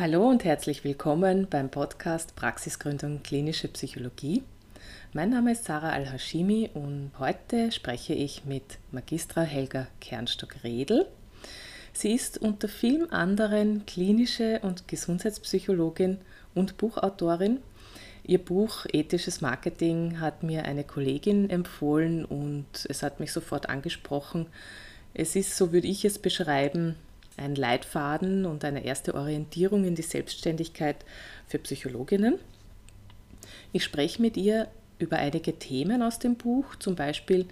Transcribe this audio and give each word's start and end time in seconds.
Hallo 0.00 0.26
und 0.26 0.44
herzlich 0.44 0.82
willkommen 0.82 1.46
beim 1.50 1.68
Podcast 1.68 2.34
Praxisgründung 2.34 3.22
Klinische 3.22 3.68
Psychologie. 3.68 4.42
Mein 5.12 5.28
Name 5.28 5.52
ist 5.52 5.66
Sarah 5.66 5.90
Al-Hashimi 5.90 6.70
und 6.72 7.10
heute 7.18 7.70
spreche 7.70 8.14
ich 8.14 8.46
mit 8.46 8.78
Magistra 8.92 9.42
Helga 9.42 9.88
Kernstock-Redl. 10.00 11.04
Sie 11.92 12.14
ist 12.14 12.38
unter 12.38 12.66
vielen 12.66 13.12
anderen 13.12 13.84
klinische 13.84 14.60
und 14.62 14.88
Gesundheitspsychologin 14.88 16.16
und 16.54 16.78
Buchautorin. 16.78 17.58
Ihr 18.24 18.38
Buch 18.38 18.86
Ethisches 18.90 19.42
Marketing 19.42 20.18
hat 20.18 20.42
mir 20.42 20.64
eine 20.64 20.84
Kollegin 20.84 21.50
empfohlen 21.50 22.24
und 22.24 22.86
es 22.88 23.02
hat 23.02 23.20
mich 23.20 23.34
sofort 23.34 23.68
angesprochen. 23.68 24.46
Es 25.12 25.36
ist, 25.36 25.58
so 25.58 25.74
würde 25.74 25.88
ich 25.88 26.06
es 26.06 26.18
beschreiben, 26.18 26.96
ein 27.40 27.54
Leitfaden 27.54 28.44
und 28.46 28.64
eine 28.64 28.84
erste 28.84 29.14
Orientierung 29.14 29.84
in 29.84 29.94
die 29.94 30.02
Selbstständigkeit 30.02 31.04
für 31.46 31.58
Psychologinnen. 31.58 32.38
Ich 33.72 33.82
spreche 33.82 34.20
mit 34.20 34.36
ihr 34.36 34.68
über 34.98 35.16
einige 35.16 35.58
Themen 35.58 36.02
aus 36.02 36.18
dem 36.18 36.36
Buch, 36.36 36.76
zum 36.76 36.94
Beispiel 36.94 37.46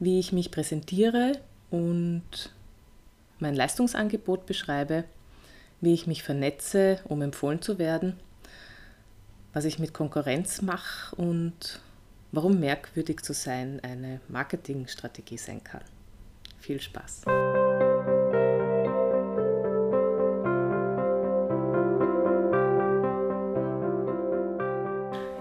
wie 0.00 0.18
ich 0.18 0.32
mich 0.32 0.50
präsentiere 0.50 1.32
und 1.70 2.52
mein 3.40 3.54
Leistungsangebot 3.54 4.46
beschreibe, 4.46 5.04
wie 5.80 5.94
ich 5.94 6.06
mich 6.06 6.22
vernetze, 6.22 7.00
um 7.04 7.22
empfohlen 7.22 7.62
zu 7.62 7.78
werden, 7.78 8.18
was 9.52 9.64
ich 9.64 9.78
mit 9.78 9.92
Konkurrenz 9.92 10.62
mache 10.62 11.14
und 11.16 11.80
warum 12.32 12.60
merkwürdig 12.60 13.22
zu 13.22 13.32
sein 13.32 13.80
eine 13.82 14.20
Marketingstrategie 14.28 15.38
sein 15.38 15.62
kann. 15.62 15.82
Viel 16.60 16.80
Spaß! 16.80 17.22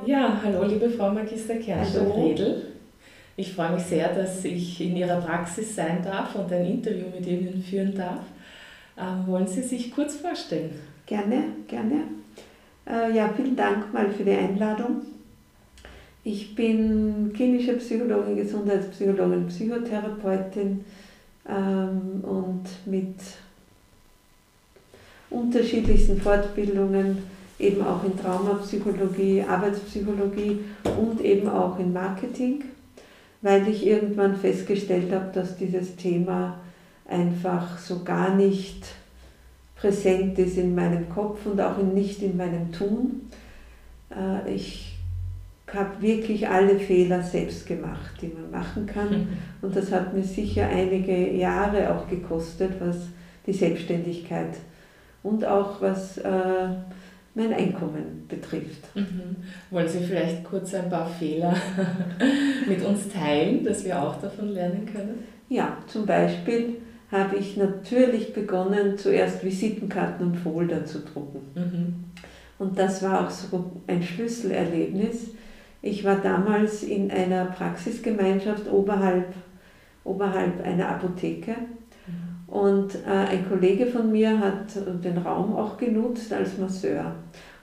Ja, 0.07 0.39
hallo 0.41 0.63
liebe 0.63 0.89
Frau 0.89 1.11
Magister 1.11 1.55
Kerstin-Redl. 1.55 2.61
Ich 3.35 3.51
freue 3.51 3.73
mich 3.73 3.83
sehr, 3.83 4.15
dass 4.15 4.45
ich 4.45 4.79
in 4.79 4.95
Ihrer 4.95 5.19
Praxis 5.19 5.75
sein 5.75 6.01
darf 6.01 6.33
und 6.33 6.49
ein 6.49 6.65
Interview 6.65 7.07
mit 7.13 7.27
Ihnen 7.27 7.61
führen 7.61 7.93
darf. 7.93 8.21
Ähm, 8.97 9.27
wollen 9.27 9.47
Sie 9.47 9.61
sich 9.61 9.91
kurz 9.91 10.15
vorstellen? 10.15 10.69
Gerne, 11.05 11.43
gerne. 11.67 12.03
Äh, 12.89 13.17
ja, 13.17 13.33
vielen 13.35 13.57
Dank 13.57 13.93
mal 13.93 14.09
für 14.09 14.23
die 14.23 14.31
Einladung. 14.31 15.01
Ich 16.23 16.55
bin 16.55 17.33
klinische 17.35 17.73
Psychologin, 17.73 18.37
Gesundheitspsychologin, 18.37 19.47
Psychotherapeutin 19.47 20.85
ähm, 21.49 22.23
und 22.23 22.63
mit 22.85 23.17
unterschiedlichsten 25.29 26.21
Fortbildungen 26.21 27.17
eben 27.59 27.85
auch 27.85 28.03
in 28.03 28.17
Traumapsychologie, 28.17 29.43
Arbeitspsychologie 29.47 30.59
und 30.97 31.21
eben 31.21 31.49
auch 31.49 31.79
in 31.79 31.91
Marketing, 31.91 32.63
weil 33.41 33.67
ich 33.67 33.85
irgendwann 33.85 34.35
festgestellt 34.35 35.11
habe, 35.11 35.31
dass 35.33 35.57
dieses 35.57 35.95
Thema 35.95 36.59
einfach 37.07 37.77
so 37.77 38.03
gar 38.03 38.35
nicht 38.35 38.85
präsent 39.75 40.37
ist 40.39 40.57
in 40.57 40.75
meinem 40.75 41.09
Kopf 41.09 41.45
und 41.45 41.61
auch 41.61 41.77
nicht 41.77 42.21
in 42.21 42.37
meinem 42.37 42.71
Tun. 42.71 43.29
Äh, 44.11 44.53
ich 44.53 44.97
habe 45.73 46.01
wirklich 46.01 46.47
alle 46.47 46.79
Fehler 46.79 47.21
selbst 47.21 47.67
gemacht, 47.67 48.13
die 48.21 48.27
man 48.27 48.51
machen 48.51 48.85
kann. 48.85 49.27
Und 49.61 49.75
das 49.75 49.91
hat 49.91 50.13
mir 50.13 50.23
sicher 50.23 50.67
einige 50.67 51.31
Jahre 51.31 51.93
auch 51.93 52.07
gekostet, 52.07 52.73
was 52.79 52.97
die 53.45 53.53
Selbstständigkeit 53.53 54.57
und 55.23 55.45
auch 55.45 55.81
was 55.81 56.17
äh, 56.19 56.69
mein 57.37 57.53
Einkommen 57.53 58.25
betrifft. 58.27 58.95
Mhm. 58.95 59.35
Wollen 59.69 59.87
Sie 59.87 59.99
vielleicht 59.99 60.43
kurz 60.43 60.73
ein 60.73 60.89
paar 60.89 61.07
Fehler 61.07 61.55
mit 62.67 62.83
uns 62.83 63.07
teilen, 63.09 63.63
dass 63.63 63.85
wir 63.85 64.01
auch 64.01 64.19
davon 64.19 64.49
lernen 64.49 64.89
können? 64.91 65.23
Ja, 65.47 65.77
zum 65.85 66.07
Beispiel 66.07 66.77
habe 67.11 67.37
ich 67.37 67.55
natürlich 67.55 68.33
begonnen, 68.33 68.97
zuerst 68.97 69.43
Visitenkarten 69.43 70.27
und 70.27 70.35
Folder 70.35 70.83
zu 70.83 70.99
drucken. 70.99 71.39
Mhm. 71.55 71.95
Und 72.57 72.79
das 72.79 73.03
war 73.03 73.25
auch 73.25 73.29
so 73.29 73.71
ein 73.85 74.01
Schlüsselerlebnis. 74.01 75.27
Ich 75.83 76.03
war 76.03 76.15
damals 76.15 76.81
in 76.81 77.11
einer 77.11 77.45
Praxisgemeinschaft 77.45 78.67
oberhalb, 78.69 79.27
oberhalb 80.03 80.65
einer 80.65 80.89
Apotheke 80.89 81.55
und 82.47 82.95
äh, 82.95 83.09
ein 83.09 83.47
Kollege 83.49 83.87
von 83.87 84.11
mir 84.11 84.39
hat 84.39 84.75
den 85.03 85.17
Raum 85.17 85.55
auch 85.55 85.77
genutzt 85.77 86.31
als 86.31 86.57
Masseur. 86.57 87.13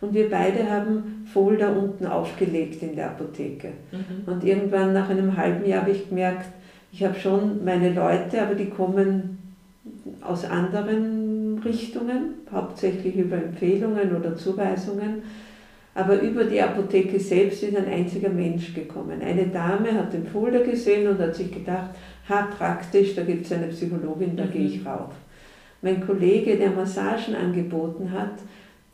Und 0.03 0.13
wir 0.13 0.29
beide 0.29 0.71
haben 0.71 1.27
Folder 1.33 1.75
unten 1.75 2.07
aufgelegt 2.07 2.83
in 2.83 2.95
der 2.95 3.07
Apotheke. 3.07 3.69
Mhm. 3.91 4.31
Und 4.31 4.45
irgendwann 4.45 4.93
nach 4.93 5.09
einem 5.09 5.37
halben 5.37 5.67
Jahr 5.67 5.83
habe 5.83 5.93
ich 5.93 6.11
gemerkt, 6.11 6.47
ich 6.93 7.03
habe 7.03 7.19
schon 7.19 7.65
meine 7.65 7.93
Leute, 7.95 8.43
aber 8.43 8.55
die 8.55 8.69
kommen 8.69 9.39
aus 10.21 10.45
anderen 10.45 11.59
Richtungen, 11.65 12.35
hauptsächlich 12.53 13.17
über 13.17 13.37
Empfehlungen 13.37 14.15
oder 14.15 14.37
Zuweisungen. 14.37 15.23
Aber 15.95 16.21
über 16.21 16.45
die 16.45 16.61
Apotheke 16.61 17.19
selbst 17.19 17.63
ist 17.63 17.77
ein 17.77 17.87
einziger 17.87 18.29
Mensch 18.29 18.75
gekommen. 18.75 19.23
Eine 19.23 19.47
Dame 19.47 19.93
hat 19.95 20.13
den 20.13 20.27
Folder 20.27 20.61
gesehen 20.61 21.09
und 21.09 21.19
hat 21.21 21.37
sich 21.37 21.53
gedacht, 21.53 21.91
ha, 22.29 22.43
praktisch, 22.57 23.15
da 23.15 23.23
gibt 23.23 23.47
es 23.47 23.53
eine 23.53 23.69
Psychologin, 23.69 24.37
da 24.37 24.45
mhm. 24.45 24.51
gehe 24.53 24.67
ich 24.67 24.87
rauf. 24.87 25.13
Mein 25.83 26.05
Kollege, 26.05 26.57
der 26.57 26.71
Massagen 26.71 27.35
angeboten 27.35 28.11
hat, 28.11 28.39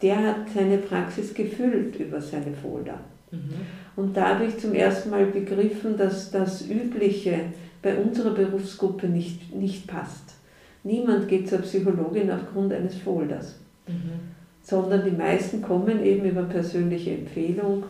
der 0.03 0.19
hat 0.19 0.51
seine 0.55 0.79
Praxis 0.79 1.35
gefüllt 1.35 1.97
über 1.97 2.21
seine 2.21 2.53
Folder. 2.53 2.99
Mhm. 3.31 3.55
Und 3.97 4.17
da 4.17 4.35
habe 4.35 4.47
ich 4.47 4.59
zum 4.59 4.75
ersten 4.75 5.11
Mal 5.11 5.27
begriffen, 5.27 5.97
dass 5.97 6.31
das 6.31 6.69
Übliche 6.69 7.53
bei 7.83 7.97
unserer 7.97 8.35
Berufsgruppe 8.35 9.09
nicht, 9.09 9.55
nicht 9.55 9.87
passt. 9.87 10.35
Niemand 10.83 11.29
geht 11.29 11.49
zur 11.49 11.59
Psychologin 11.59 12.31
aufgrund 12.31 12.73
eines 12.73 12.97
Folders, 12.97 13.59
mhm. 13.87 14.33
sondern 14.63 15.05
die 15.05 15.17
meisten 15.17 15.63
kommen 15.63 16.03
eben 16.05 16.25
über 16.25 16.43
persönliche 16.43 17.13
Empfehlung 17.13 17.85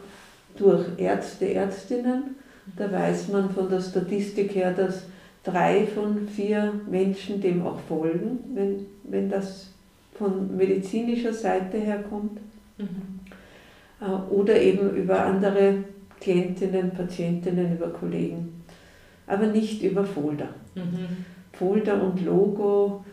durch 0.56 0.86
Ärzte, 0.98 1.54
Ärztinnen. 1.54 2.36
Da 2.76 2.90
weiß 2.90 3.28
man 3.28 3.50
von 3.50 3.68
der 3.68 3.80
Statistik 3.80 4.54
her, 4.54 4.72
dass 4.72 5.04
drei 5.42 5.86
von 5.86 6.28
vier 6.28 6.72
Menschen 6.88 7.40
dem 7.40 7.64
auch 7.66 7.80
folgen, 7.80 8.38
wenn, 8.54 8.86
wenn 9.04 9.28
das 9.28 9.70
von 10.14 10.56
medizinischer 10.56 11.32
Seite 11.32 11.78
her 11.78 12.04
kommt. 12.08 12.38
Mhm. 12.78 13.20
Äh, 14.00 14.32
oder 14.32 14.60
eben 14.60 14.90
über 14.96 15.24
andere 15.24 15.84
Klientinnen, 16.20 16.90
Patientinnen, 16.90 17.74
über 17.74 17.88
Kollegen. 17.88 18.62
Aber 19.26 19.46
nicht 19.46 19.82
über 19.82 20.04
Folder. 20.04 20.48
Mhm. 20.74 21.24
Folder 21.52 22.02
und 22.02 22.22
Logo 22.24 23.04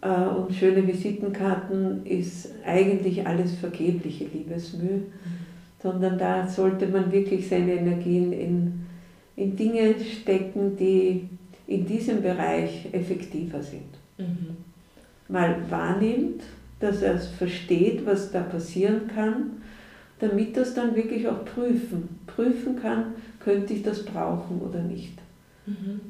äh, 0.00 0.08
und 0.08 0.54
schöne 0.54 0.86
Visitenkarten 0.86 2.04
ist 2.06 2.50
eigentlich 2.64 3.26
alles 3.26 3.54
vergebliche 3.56 4.26
Liebesmüh, 4.26 4.98
mhm. 4.98 5.10
sondern 5.82 6.18
da 6.18 6.46
sollte 6.46 6.86
man 6.86 7.10
wirklich 7.10 7.48
seine 7.48 7.72
Energien 7.72 8.32
in, 8.32 8.86
in 9.36 9.56
Dinge 9.56 9.94
stecken, 9.98 10.76
die 10.76 11.28
in 11.66 11.86
diesem 11.86 12.22
Bereich 12.22 12.88
effektiver 12.92 13.62
sind. 13.62 13.98
Mhm. 14.18 14.56
Mal 15.28 15.56
wahrnimmt, 15.70 16.42
dass 16.80 17.02
er 17.02 17.14
es 17.14 17.28
versteht, 17.28 18.04
was 18.04 18.30
da 18.30 18.42
passieren 18.42 19.08
kann, 19.14 19.62
damit 20.20 20.56
er 20.56 20.62
es 20.62 20.74
dann 20.74 20.94
wirklich 20.94 21.26
auch 21.28 21.44
prüfen, 21.44 22.20
prüfen 22.26 22.80
kann, 22.80 23.14
könnte 23.40 23.74
ich 23.74 23.82
das 23.82 24.04
brauchen 24.04 24.60
oder 24.60 24.80
nicht. 24.80 25.18
Mhm. 25.66 26.00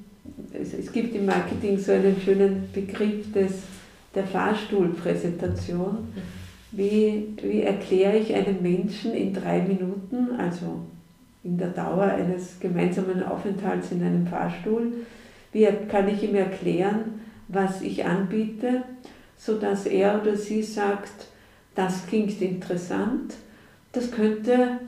Es, 0.52 0.72
es, 0.74 0.90
gibt 0.90 1.14
im 1.14 1.26
Marketing 1.26 1.78
so 1.78 1.92
einen 1.92 2.16
schönen 2.20 2.68
Begriff 2.72 3.32
des, 3.32 3.52
der 4.14 4.24
Fahrstuhlpräsentation. 4.24 6.08
Wie, 6.72 7.28
wie 7.40 7.62
erkläre 7.62 8.16
ich 8.18 8.34
einem 8.34 8.60
Menschen 8.60 9.14
in 9.14 9.32
drei 9.32 9.60
Minuten, 9.62 10.32
also 10.36 10.80
in 11.44 11.56
der 11.58 11.68
Dauer 11.68 12.04
eines 12.04 12.58
gemeinsamen 12.58 13.22
Aufenthalts 13.22 13.92
in 13.92 14.02
einem 14.02 14.26
Fahrstuhl, 14.26 14.92
wie 15.54 15.66
kann 15.88 16.08
ich 16.08 16.22
ihm 16.22 16.34
erklären, 16.34 17.20
was 17.48 17.80
ich 17.80 18.04
anbiete, 18.04 18.82
sodass 19.38 19.86
er 19.86 20.20
oder 20.20 20.36
sie 20.36 20.62
sagt, 20.62 21.28
das 21.74 22.06
klingt 22.06 22.40
interessant, 22.42 23.34
das 23.92 24.10
könnte 24.10 24.80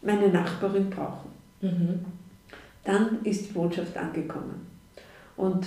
meine 0.00 0.28
Nachbarin 0.28 0.88
brauchen. 0.88 1.30
Mhm. 1.60 2.00
Dann 2.84 3.18
ist 3.24 3.48
die 3.48 3.52
Botschaft 3.52 3.96
angekommen. 3.96 4.66
Und 5.36 5.66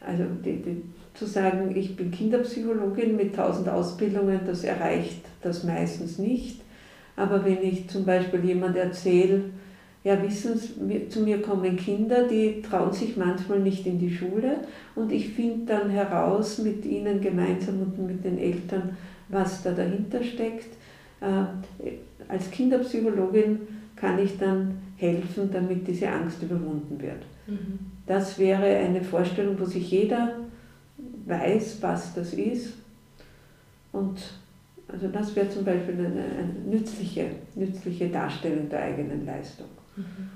also 0.00 0.24
die, 0.44 0.56
die, 0.56 0.82
zu 1.14 1.26
sagen, 1.26 1.76
ich 1.76 1.96
bin 1.96 2.10
Kinderpsychologin 2.10 3.14
mit 3.14 3.36
tausend 3.36 3.68
Ausbildungen, 3.68 4.40
das 4.46 4.64
erreicht 4.64 5.24
das 5.42 5.64
meistens 5.64 6.18
nicht. 6.18 6.62
Aber 7.16 7.44
wenn 7.44 7.62
ich 7.62 7.88
zum 7.90 8.06
Beispiel 8.06 8.42
jemand 8.44 8.76
erzähle, 8.76 9.44
ja, 10.02 10.22
wissen 10.22 10.56
Sie, 10.56 11.08
zu 11.08 11.20
mir 11.20 11.42
kommen 11.42 11.76
Kinder, 11.76 12.26
die 12.26 12.62
trauen 12.62 12.92
sich 12.92 13.16
manchmal 13.16 13.60
nicht 13.60 13.86
in 13.86 13.98
die 13.98 14.10
Schule 14.10 14.60
und 14.94 15.12
ich 15.12 15.28
finde 15.28 15.66
dann 15.66 15.90
heraus 15.90 16.58
mit 16.58 16.86
ihnen 16.86 17.20
gemeinsam 17.20 17.82
und 17.82 18.06
mit 18.06 18.24
den 18.24 18.38
Eltern, 18.38 18.96
was 19.28 19.62
da 19.62 19.72
dahinter 19.72 20.22
steckt. 20.22 20.74
Äh, 21.20 21.90
als 22.28 22.50
Kinderpsychologin 22.50 23.60
kann 23.94 24.18
ich 24.18 24.38
dann 24.38 24.78
helfen, 24.96 25.50
damit 25.52 25.86
diese 25.86 26.08
Angst 26.08 26.42
überwunden 26.42 27.00
wird. 27.00 27.22
Mhm. 27.46 27.78
Das 28.06 28.38
wäre 28.38 28.64
eine 28.64 29.02
Vorstellung, 29.02 29.60
wo 29.60 29.64
sich 29.64 29.90
jeder 29.90 30.36
weiß, 31.26 31.78
was 31.82 32.14
das 32.14 32.32
ist. 32.32 32.74
Und 33.92 34.18
also 34.88 35.08
das 35.08 35.36
wäre 35.36 35.48
zum 35.48 35.64
Beispiel 35.64 35.94
eine, 35.94 36.06
eine 36.06 36.52
nützliche, 36.66 37.26
nützliche 37.54 38.08
Darstellung 38.08 38.68
der 38.68 38.82
eigenen 38.82 39.26
Leistung. 39.26 39.66
Mhm. 40.00 40.30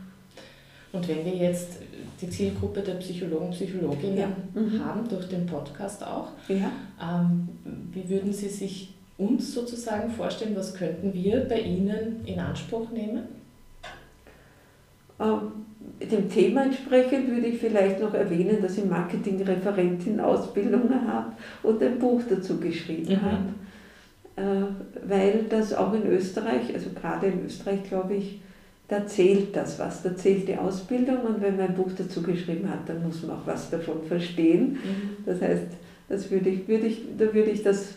Und 0.92 1.08
wenn 1.08 1.24
wir 1.24 1.34
jetzt 1.34 1.78
die 2.20 2.30
Zielgruppe 2.30 2.80
der 2.80 2.94
Psychologen, 2.94 3.50
Psychologinnen 3.50 4.16
ja. 4.16 4.28
mhm. 4.54 4.84
haben, 4.84 5.08
durch 5.08 5.28
den 5.28 5.44
Podcast 5.44 6.06
auch, 6.06 6.28
ja. 6.48 6.70
ähm, 7.02 7.48
wie 7.92 8.08
würden 8.08 8.32
Sie 8.32 8.48
sich 8.48 8.94
uns 9.18 9.52
sozusagen 9.52 10.10
vorstellen, 10.10 10.56
was 10.56 10.72
könnten 10.74 11.12
wir 11.12 11.40
bei 11.48 11.60
Ihnen 11.60 12.20
in 12.24 12.38
Anspruch 12.38 12.90
nehmen? 12.90 13.24
Ähm, 15.20 15.64
dem 16.00 16.30
Thema 16.30 16.64
entsprechend 16.64 17.28
würde 17.28 17.46
ich 17.46 17.58
vielleicht 17.58 18.00
noch 18.00 18.14
erwähnen, 18.14 18.62
dass 18.62 18.78
ich 18.78 18.84
Marketing-Referentin-Ausbildung 18.84 20.90
habe 21.06 21.32
und 21.62 21.82
ein 21.82 21.98
Buch 21.98 22.22
dazu 22.28 22.58
geschrieben 22.58 23.14
mhm. 23.14 23.22
habe. 23.22 23.44
Äh, 24.36 24.64
weil 25.08 25.44
das 25.48 25.72
auch 25.72 25.92
in 25.92 26.06
Österreich, 26.06 26.74
also 26.74 26.90
gerade 26.90 27.26
in 27.26 27.44
Österreich 27.44 27.84
glaube 27.84 28.14
ich, 28.14 28.40
da 28.88 29.06
zählt 29.06 29.56
das 29.56 29.78
was, 29.78 30.02
da 30.02 30.14
zählt 30.14 30.46
die 30.46 30.56
Ausbildung 30.56 31.22
und 31.22 31.40
wenn 31.40 31.56
man 31.56 31.68
ein 31.68 31.74
Buch 31.74 31.90
dazu 31.96 32.22
geschrieben 32.22 32.68
hat, 32.68 32.88
dann 32.88 33.02
muss 33.02 33.22
man 33.22 33.36
auch 33.36 33.46
was 33.46 33.70
davon 33.70 34.02
verstehen. 34.06 34.72
Mhm. 34.72 35.24
Das 35.24 35.40
heißt, 35.40 35.68
das 36.08 36.30
würde 36.30 36.50
ich, 36.50 36.68
würde 36.68 36.86
ich, 36.86 37.02
da 37.16 37.32
würde 37.32 37.50
ich 37.50 37.62
das 37.62 37.94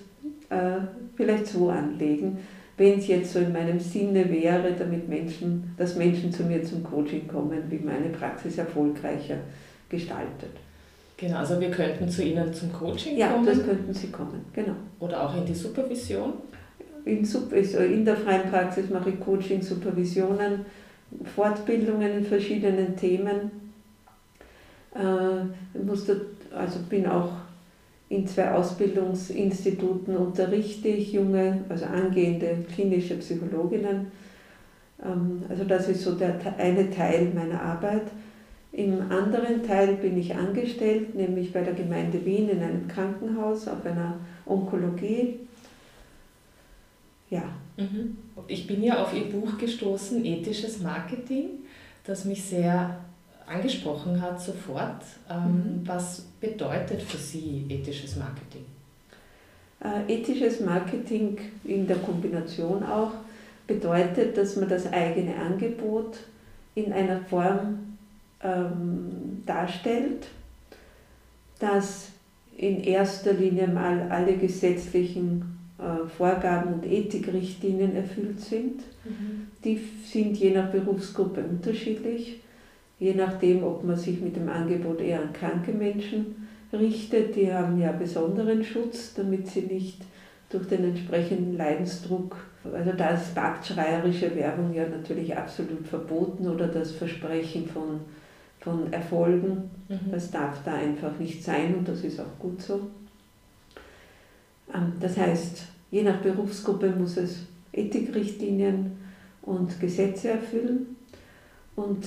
äh, 0.49 0.79
vielleicht 1.15 1.47
so 1.47 1.69
anlegen, 1.69 2.37
wenn 2.77 2.99
es 2.99 3.07
jetzt 3.07 3.33
so 3.33 3.39
in 3.39 3.51
meinem 3.51 3.79
Sinne 3.79 4.29
wäre, 4.29 4.73
damit 4.77 5.09
Menschen, 5.09 5.73
dass 5.77 5.95
Menschen 5.95 6.31
zu 6.31 6.43
mir 6.43 6.63
zum 6.63 6.83
Coaching 6.83 7.27
kommen, 7.27 7.63
wie 7.69 7.79
meine 7.79 8.09
Praxis 8.09 8.57
erfolgreicher 8.57 9.37
gestaltet. 9.89 10.51
Genau, 11.17 11.37
also 11.37 11.59
wir 11.59 11.71
könnten 11.71 12.07
zu 12.07 12.23
Ihnen 12.23 12.53
zum 12.53 12.71
Coaching 12.71 13.17
ja, 13.17 13.29
kommen. 13.29 13.47
Ja, 13.47 13.53
das 13.53 13.65
könnten 13.65 13.93
Sie 13.93 14.07
kommen, 14.07 14.45
genau. 14.53 14.75
Oder 14.99 15.27
auch 15.27 15.35
in 15.35 15.45
die 15.45 15.55
Supervision? 15.55 16.33
In, 17.05 17.23
in 17.23 18.05
der 18.05 18.17
freien 18.17 18.49
Praxis 18.49 18.89
mache 18.89 19.11
ich 19.11 19.19
Coaching, 19.19 19.61
Supervisionen, 19.61 20.65
Fortbildungen 21.35 22.17
in 22.19 22.25
verschiedenen 22.25 22.95
Themen. 22.95 23.51
Äh, 24.93 25.79
musste, 25.79 26.27
also 26.53 26.79
bin 26.89 27.05
auch 27.05 27.31
in 28.09 28.25
zwei 28.25 28.51
Ausbildungsinstituten 28.51 30.15
unterrichte 30.15 30.87
ich 30.87 31.11
junge, 31.11 31.65
also 31.69 31.85
angehende 31.85 32.65
klinische 32.73 33.15
Psychologinnen. 33.15 34.07
Ähm, 35.03 35.43
also 35.49 35.65
das 35.65 35.89
ist 35.89 36.03
so 36.03 36.15
der 36.15 36.39
eine 36.57 36.89
Teil 36.89 37.31
meiner 37.33 37.61
Arbeit. 37.61 38.03
Im 38.71 39.11
anderen 39.11 39.63
Teil 39.63 39.95
bin 39.95 40.17
ich 40.17 40.35
angestellt, 40.35 41.15
nämlich 41.15 41.51
bei 41.51 41.61
der 41.61 41.73
Gemeinde 41.73 42.23
Wien 42.25 42.49
in 42.49 42.61
einem 42.61 42.87
Krankenhaus 42.87 43.67
auf 43.67 43.85
einer 43.85 44.19
Onkologie. 44.45 45.46
Ja. 47.29 47.43
Mhm. 47.77 48.17
Ich 48.47 48.67
bin 48.67 48.83
ja 48.83 49.01
auf 49.03 49.13
Ihr 49.13 49.29
Buch 49.29 49.57
gestoßen, 49.57 50.23
Ethisches 50.23 50.81
Marketing, 50.81 51.49
das 52.05 52.25
mich 52.25 52.43
sehr 52.43 52.97
angesprochen 53.47 54.21
hat 54.21 54.41
sofort. 54.41 55.03
Ähm, 55.29 55.45
mhm. 55.45 55.81
Was 55.85 56.21
bedeutet 56.39 57.01
für 57.01 57.17
Sie 57.17 57.65
ethisches 57.69 58.15
Marketing? 58.17 58.65
Äh, 59.83 60.13
ethisches 60.13 60.59
Marketing 60.59 61.37
in 61.63 61.87
der 61.87 61.97
Kombination 61.97 62.83
auch 62.83 63.11
bedeutet, 63.65 64.37
dass 64.37 64.55
man 64.55 64.69
das 64.69 64.91
eigene 64.91 65.35
Angebot 65.35 66.17
in 66.75 66.93
einer 66.93 67.19
Form 67.21 67.97
ähm, 68.41 69.43
darstellt, 69.45 70.27
dass 71.59 72.09
in 72.55 72.81
erster 72.81 73.33
Linie 73.33 73.67
mal 73.67 74.09
alle 74.09 74.37
gesetzlichen 74.37 75.56
Vorgaben 76.17 76.73
und 76.73 76.85
Ethikrichtlinien 76.85 77.95
erfüllt 77.95 78.39
sind. 78.39 78.81
Mhm. 79.05 79.47
Die 79.63 79.79
sind 80.05 80.37
je 80.37 80.51
nach 80.51 80.71
Berufsgruppe 80.71 81.41
unterschiedlich 81.41 82.41
je 82.99 83.13
nachdem, 83.13 83.63
ob 83.63 83.83
man 83.83 83.95
sich 83.95 84.21
mit 84.21 84.35
dem 84.35 84.49
Angebot 84.49 85.01
eher 85.01 85.21
an 85.21 85.33
kranke 85.33 85.71
Menschen 85.71 86.47
richtet. 86.73 87.35
Die 87.35 87.51
haben 87.51 87.79
ja 87.79 87.91
besonderen 87.91 88.63
Schutz, 88.63 89.13
damit 89.13 89.47
sie 89.47 89.61
nicht 89.61 90.01
durch 90.49 90.67
den 90.67 90.85
entsprechenden 90.85 91.57
Leidensdruck, 91.57 92.37
also 92.63 92.91
da 92.93 93.09
ist 93.09 93.35
marktschreierische 93.35 94.33
Werbung 94.33 94.73
ja 94.73 94.87
natürlich 94.87 95.35
absolut 95.35 95.85
verboten 95.85 96.47
oder 96.47 96.67
das 96.67 96.91
Versprechen 96.91 97.67
von, 97.67 97.99
von 98.61 98.91
Erfolgen, 98.93 99.69
mhm. 99.89 100.09
das 100.09 100.31
darf 100.31 100.63
da 100.63 100.75
einfach 100.75 101.19
nicht 101.19 101.43
sein 101.43 101.75
und 101.75 101.87
das 101.87 102.01
ist 102.03 102.19
auch 102.21 102.39
gut 102.39 102.61
so. 102.61 102.89
Ähm, 104.73 104.93
das 104.99 105.17
heißt, 105.17 105.63
je 105.91 106.03
nach 106.03 106.21
Berufsgruppe 106.21 106.89
muss 106.89 107.17
es 107.17 107.39
Ethikrichtlinien 107.71 108.91
und 109.41 109.79
Gesetze 109.79 110.29
erfüllen 110.29 110.95
und 111.75 112.05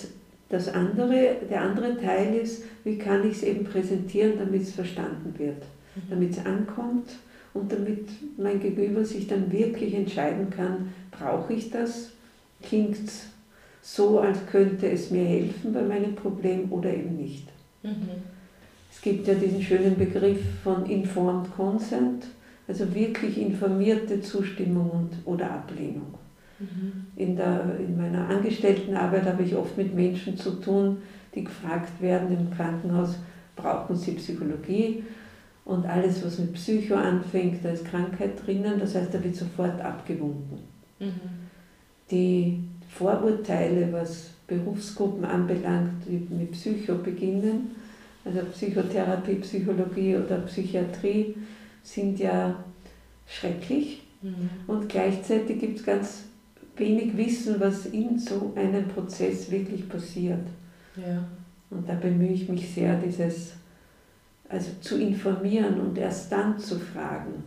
das 0.48 0.68
andere, 0.68 1.36
der 1.48 1.62
andere 1.62 1.96
Teil 1.96 2.34
ist, 2.34 2.64
wie 2.82 2.98
kann 2.98 3.28
ich 3.28 3.36
es 3.36 3.42
eben 3.44 3.64
präsentieren, 3.64 4.32
damit 4.36 4.62
es 4.62 4.72
verstanden 4.72 5.32
wird, 5.38 5.62
mhm. 5.94 6.02
damit 6.10 6.32
es 6.32 6.44
ankommt 6.44 7.10
und 7.54 7.72
damit 7.72 8.08
mein 8.36 8.60
Gegenüber 8.60 9.04
sich 9.04 9.28
dann 9.28 9.50
wirklich 9.52 9.94
entscheiden 9.94 10.50
kann, 10.50 10.92
brauche 11.12 11.52
ich 11.52 11.70
das, 11.70 12.10
klingt 12.62 12.98
es 12.98 13.26
so, 13.80 14.18
als 14.18 14.38
könnte 14.50 14.90
es 14.90 15.10
mir 15.10 15.24
helfen 15.24 15.72
bei 15.72 15.82
meinem 15.82 16.14
Problem 16.14 16.70
oder 16.72 16.92
eben 16.92 17.16
nicht. 17.16 17.48
Mhm. 17.82 18.08
Es 18.92 19.00
gibt 19.00 19.26
ja 19.28 19.34
diesen 19.34 19.62
schönen 19.62 19.96
Begriff 19.96 20.40
von 20.62 20.84
Informed 20.86 21.54
Consent, 21.54 22.24
also 22.70 22.94
wirklich 22.94 23.36
informierte 23.36 24.20
Zustimmung 24.20 24.90
und, 24.90 25.10
oder 25.24 25.50
Ablehnung. 25.50 26.14
In, 27.16 27.36
der, 27.36 27.64
in 27.80 27.96
meiner 27.96 28.28
Angestelltenarbeit 28.28 29.24
habe 29.24 29.42
ich 29.42 29.56
oft 29.56 29.76
mit 29.76 29.92
Menschen 29.92 30.36
zu 30.36 30.52
tun, 30.52 30.98
die 31.34 31.42
gefragt 31.42 32.00
werden 32.00 32.36
im 32.38 32.50
Krankenhaus, 32.54 33.16
brauchen 33.56 33.96
sie 33.96 34.12
Psychologie? 34.12 35.02
Und 35.64 35.84
alles, 35.86 36.24
was 36.24 36.38
mit 36.38 36.52
Psycho 36.52 36.94
anfängt, 36.94 37.64
da 37.64 37.70
ist 37.70 37.84
Krankheit 37.86 38.46
drinnen, 38.46 38.78
das 38.78 38.94
heißt, 38.94 39.12
da 39.12 39.24
wird 39.24 39.34
sofort 39.34 39.80
abgewunken. 39.80 40.58
Mhm. 41.00 41.10
Die 42.10 42.62
Vorurteile, 42.88 43.92
was 43.92 44.30
Berufsgruppen 44.46 45.24
anbelangt, 45.24 46.04
die 46.06 46.26
mit 46.32 46.52
Psycho 46.52 46.96
beginnen, 46.98 47.74
also 48.24 48.40
Psychotherapie, 48.52 49.36
Psychologie 49.36 50.16
oder 50.16 50.38
Psychiatrie, 50.38 51.34
sind 51.82 52.18
ja 52.18 52.64
schrecklich. 53.26 54.02
Mhm. 54.22 54.50
Und 54.66 54.88
gleichzeitig 54.88 55.58
gibt 55.58 55.78
es 55.78 55.86
ganz 55.86 56.24
wenig 56.76 57.16
wissen, 57.16 57.56
was 57.58 57.86
in 57.86 58.18
so 58.18 58.52
einem 58.56 58.88
Prozess 58.88 59.50
wirklich 59.50 59.88
passiert. 59.88 60.46
Ja. 60.96 61.24
Und 61.70 61.88
da 61.88 61.94
bemühe 61.94 62.32
ich 62.32 62.48
mich 62.48 62.68
sehr, 62.74 62.96
dieses 62.96 63.52
also 64.48 64.70
zu 64.80 64.98
informieren 64.98 65.80
und 65.80 65.96
erst 65.96 66.32
dann 66.32 66.58
zu 66.58 66.78
fragen. 66.78 67.44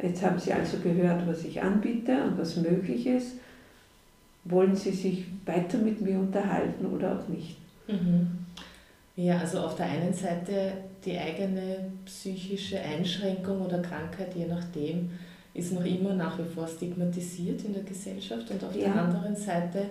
Jetzt 0.00 0.24
haben 0.24 0.38
Sie 0.38 0.52
also 0.52 0.78
gehört, 0.78 1.26
was 1.26 1.44
ich 1.44 1.60
anbiete 1.60 2.22
und 2.22 2.38
was 2.38 2.56
möglich 2.56 3.06
ist. 3.06 3.32
Wollen 4.44 4.76
Sie 4.76 4.92
sich 4.92 5.26
weiter 5.44 5.78
mit 5.78 6.00
mir 6.00 6.18
unterhalten 6.18 6.86
oder 6.86 7.18
auch 7.18 7.28
nicht? 7.28 7.56
Mhm. 7.88 8.28
Ja, 9.18 9.38
also 9.38 9.58
auf 9.58 9.74
der 9.74 9.86
einen 9.86 10.14
Seite 10.14 10.74
die 11.04 11.18
eigene 11.18 11.90
psychische 12.04 12.78
Einschränkung 12.78 13.62
oder 13.62 13.80
Krankheit, 13.80 14.32
je 14.36 14.46
nachdem, 14.46 15.10
ist 15.54 15.72
noch 15.72 15.84
immer 15.84 16.14
nach 16.14 16.38
wie 16.38 16.44
vor 16.44 16.68
stigmatisiert 16.68 17.64
in 17.64 17.74
der 17.74 17.82
Gesellschaft 17.82 18.48
und 18.48 18.62
auf 18.62 18.76
ja. 18.76 18.92
der 18.92 19.02
anderen 19.02 19.34
Seite 19.34 19.86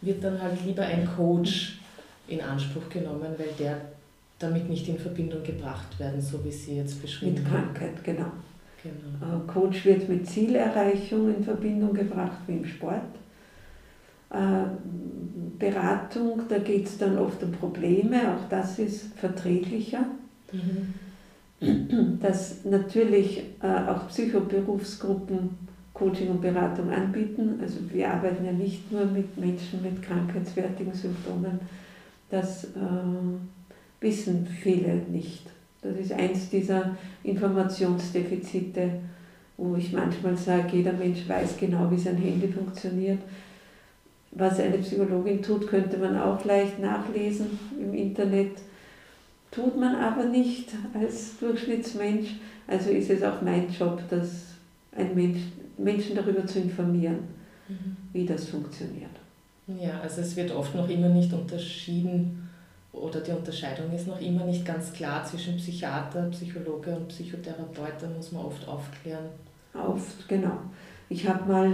wird 0.00 0.24
dann 0.24 0.42
halt 0.42 0.64
lieber 0.66 0.82
ein 0.82 1.06
Coach 1.06 1.78
in 2.26 2.40
Anspruch 2.40 2.88
genommen, 2.88 3.32
weil 3.38 3.50
der 3.56 3.82
damit 4.40 4.68
nicht 4.68 4.88
in 4.88 4.98
Verbindung 4.98 5.44
gebracht 5.44 6.00
werden, 6.00 6.20
so 6.20 6.44
wie 6.44 6.50
Sie 6.50 6.78
jetzt 6.78 7.00
beschrieben 7.00 7.36
haben. 7.36 7.68
Mit 7.68 7.74
Krankheit, 7.76 8.02
genau. 8.02 8.32
genau. 8.82 9.36
Äh, 9.36 9.46
Coach 9.46 9.84
wird 9.84 10.08
mit 10.08 10.28
Zielerreichung 10.28 11.32
in 11.32 11.44
Verbindung 11.44 11.94
gebracht, 11.94 12.38
wie 12.48 12.54
im 12.54 12.64
Sport. 12.64 13.02
Äh, 14.32 14.64
Beratung, 15.58 16.42
da 16.48 16.58
geht 16.58 16.86
es 16.86 16.98
dann 16.98 17.16
oft 17.18 17.42
um 17.42 17.52
Probleme, 17.52 18.34
auch 18.34 18.48
das 18.48 18.80
ist 18.80 19.14
verträglicher. 19.14 20.04
Mhm 20.50 20.94
dass 22.20 22.64
natürlich 22.64 23.44
äh, 23.62 23.66
auch 23.88 24.08
Psychoberufsgruppen 24.08 25.50
Coaching 25.94 26.30
und 26.30 26.40
Beratung 26.40 26.90
anbieten. 26.90 27.60
Also 27.60 27.78
wir 27.92 28.10
arbeiten 28.10 28.44
ja 28.44 28.52
nicht 28.52 28.90
nur 28.90 29.04
mit 29.04 29.36
Menschen 29.38 29.82
mit 29.82 30.02
krankheitswertigen 30.02 30.92
Symptomen. 30.92 31.60
Das 32.30 32.64
äh, 32.64 32.68
wissen 34.00 34.46
viele 34.46 34.94
nicht. 35.10 35.46
Das 35.82 35.96
ist 35.96 36.12
eins 36.12 36.50
dieser 36.50 36.96
Informationsdefizite 37.22 38.90
wo 39.58 39.76
ich 39.76 39.92
manchmal 39.92 40.36
sage, 40.36 40.78
jeder 40.78 40.94
Mensch 40.94 41.28
weiß 41.28 41.56
genau, 41.60 41.88
wie 41.88 41.98
sein 41.98 42.16
Handy 42.16 42.48
funktioniert. 42.48 43.18
Was 44.32 44.58
eine 44.58 44.78
Psychologin 44.78 45.42
tut, 45.42 45.68
könnte 45.68 45.98
man 45.98 46.18
auch 46.18 46.42
leicht 46.44 46.78
nachlesen 46.78 47.58
im 47.78 47.92
Internet. 47.92 48.52
Tut 49.50 49.78
man 49.78 49.94
aber 49.94 50.24
nicht 50.24 50.70
als 50.94 51.38
Durchschnittsmensch. 51.38 52.36
Also 52.66 52.90
ist 52.90 53.10
es 53.10 53.22
auch 53.22 53.42
mein 53.42 53.70
Job, 53.70 54.00
dass 54.08 54.54
ein 54.96 55.14
Mensch, 55.14 55.40
Menschen 55.76 56.16
darüber 56.16 56.46
zu 56.46 56.60
informieren, 56.60 57.18
mhm. 57.68 57.96
wie 58.12 58.24
das 58.24 58.48
funktioniert. 58.48 59.10
Ja, 59.66 60.00
also 60.00 60.22
es 60.22 60.34
wird 60.36 60.50
oft 60.50 60.74
noch 60.74 60.88
immer 60.88 61.08
nicht 61.08 61.32
unterschieden 61.32 62.48
oder 62.92 63.20
die 63.20 63.30
Unterscheidung 63.30 63.92
ist 63.92 64.06
noch 64.06 64.20
immer 64.20 64.44
nicht 64.44 64.64
ganz 64.64 64.92
klar 64.92 65.24
zwischen 65.24 65.56
Psychiater, 65.56 66.28
Psychologe 66.30 66.94
und 66.94 67.08
Psychotherapeut. 67.08 67.94
Da 68.00 68.08
muss 68.08 68.32
man 68.32 68.44
oft 68.44 68.66
aufklären. 68.68 69.26
Oft, 69.74 70.28
genau. 70.28 70.58
Ich 71.08 71.26
habe 71.26 71.50
mal 71.50 71.72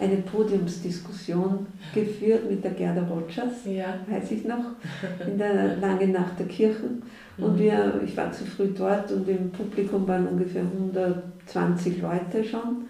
eine 0.00 0.16
Podiumsdiskussion 0.16 1.66
geführt 1.94 2.50
mit 2.50 2.64
der 2.64 2.72
Gerda 2.72 3.02
Rogers, 3.02 3.64
ja. 3.64 3.98
weiß 4.08 4.32
ich 4.32 4.44
noch, 4.44 4.72
in 5.26 5.38
der 5.38 5.76
lange 5.76 6.08
Nacht 6.08 6.38
der 6.38 6.46
Kirchen. 6.46 7.02
Und 7.38 7.54
mhm. 7.54 7.58
wir, 7.58 8.00
ich 8.04 8.16
war 8.16 8.32
zu 8.32 8.44
früh 8.44 8.68
dort 8.76 9.10
und 9.12 9.28
im 9.28 9.50
Publikum 9.50 10.06
waren 10.06 10.26
ungefähr 10.26 10.62
120 10.62 12.02
Leute 12.02 12.44
schon. 12.44 12.86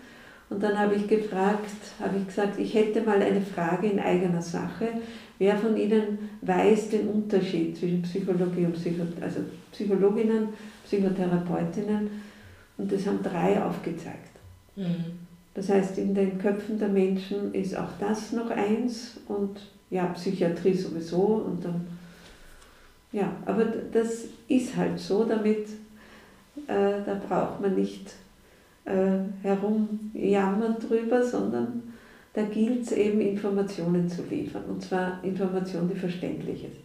Und 0.51 0.63
dann 0.63 0.79
habe 0.79 0.95
ich 0.95 1.09
gefragt, 1.09 1.71
habe 2.01 2.17
ich 2.19 2.27
gesagt, 2.27 2.59
ich 2.59 2.75
hätte 2.75 3.03
mal 3.03 3.21
eine 3.21 3.41
Frage 3.41 3.89
in 3.89 3.99
eigener 3.99 4.43
Sache. 4.43 4.89
Wer 5.39 5.57
von 5.57 5.77
Ihnen 5.77 6.31
weiß 6.43 6.91
den 6.91 7.09
Unterschied 7.09 7.77
zwischen 7.77 8.03
Psychologie 8.03 8.67
und 8.67 8.75
Psycho 8.75 9.03
also 9.21 9.41
Psychologinnen, 9.73 10.49
Psychotherapeutinnen? 10.85 12.11
Und 12.77 12.93
das 12.93 13.07
haben 13.07 13.23
drei 13.23 13.63
aufgezeigt. 13.63 14.31
Mhm. 14.77 15.24
Das 15.55 15.69
heißt, 15.69 15.99
in 15.99 16.15
den 16.15 16.39
Köpfen 16.39 16.79
der 16.79 16.89
Menschen 16.89 17.55
ist 17.55 17.77
auch 17.77 17.91
das 18.01 18.33
noch 18.33 18.51
eins 18.51 19.21
und 19.29 19.61
ja, 19.89 20.07
Psychiatrie 20.07 20.75
sowieso 20.75 21.45
und 21.47 21.65
dann, 21.65 21.87
ja, 23.13 23.33
aber 23.47 23.65
das 23.65 24.25
ist 24.49 24.77
halt 24.77 24.99
so, 24.99 25.25
damit, 25.25 25.69
äh, 26.67 27.01
da 27.07 27.21
braucht 27.29 27.61
man 27.61 27.77
nicht 27.77 28.15
äh, 28.85 29.19
herumjammern 29.43 30.77
drüber, 30.81 31.23
sondern 31.23 31.95
da 32.33 32.43
gilt 32.43 32.83
es 32.83 32.93
eben 32.93 33.21
Informationen 33.21 34.09
zu 34.09 34.23
liefern 34.25 34.65
und 34.69 34.83
zwar 34.83 35.23
Informationen, 35.23 35.89
die 35.89 35.99
verständlich 35.99 36.65
ist. 36.65 36.84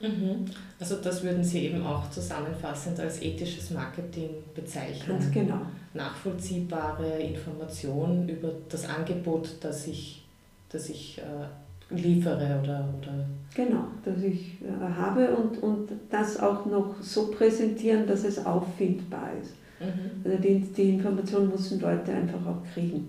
Mhm. 0.00 0.46
Also 0.78 0.96
das 0.96 1.22
würden 1.22 1.44
Sie 1.44 1.66
eben 1.66 1.84
auch 1.84 2.10
zusammenfassend 2.10 2.98
als 2.98 3.20
ethisches 3.22 3.70
Marketing 3.70 4.30
bezeichnen. 4.54 5.18
Ganz 5.18 5.30
genau. 5.30 5.60
Nachvollziehbare 5.92 7.18
Informationen 7.18 8.28
über 8.28 8.52
das 8.68 8.88
Angebot, 8.88 9.56
das 9.60 9.86
ich, 9.86 10.24
das 10.70 10.88
ich 10.88 11.18
äh, 11.18 11.94
liefere 11.94 12.60
oder, 12.62 12.88
oder. 12.98 13.26
Genau, 13.54 13.84
das 14.04 14.22
ich 14.22 14.62
äh, 14.62 14.94
habe 14.96 15.34
und, 15.36 15.62
und 15.62 15.90
das 16.08 16.38
auch 16.38 16.64
noch 16.66 16.94
so 17.02 17.30
präsentieren, 17.30 18.06
dass 18.06 18.24
es 18.24 18.44
auffindbar 18.44 19.30
ist. 19.40 19.54
Mhm. 19.80 20.24
Also 20.24 20.38
die, 20.38 20.60
die 20.60 20.90
Information 20.90 21.48
müssen 21.48 21.80
Leute 21.80 22.12
einfach 22.12 22.46
auch 22.46 22.62
kriegen. 22.72 23.08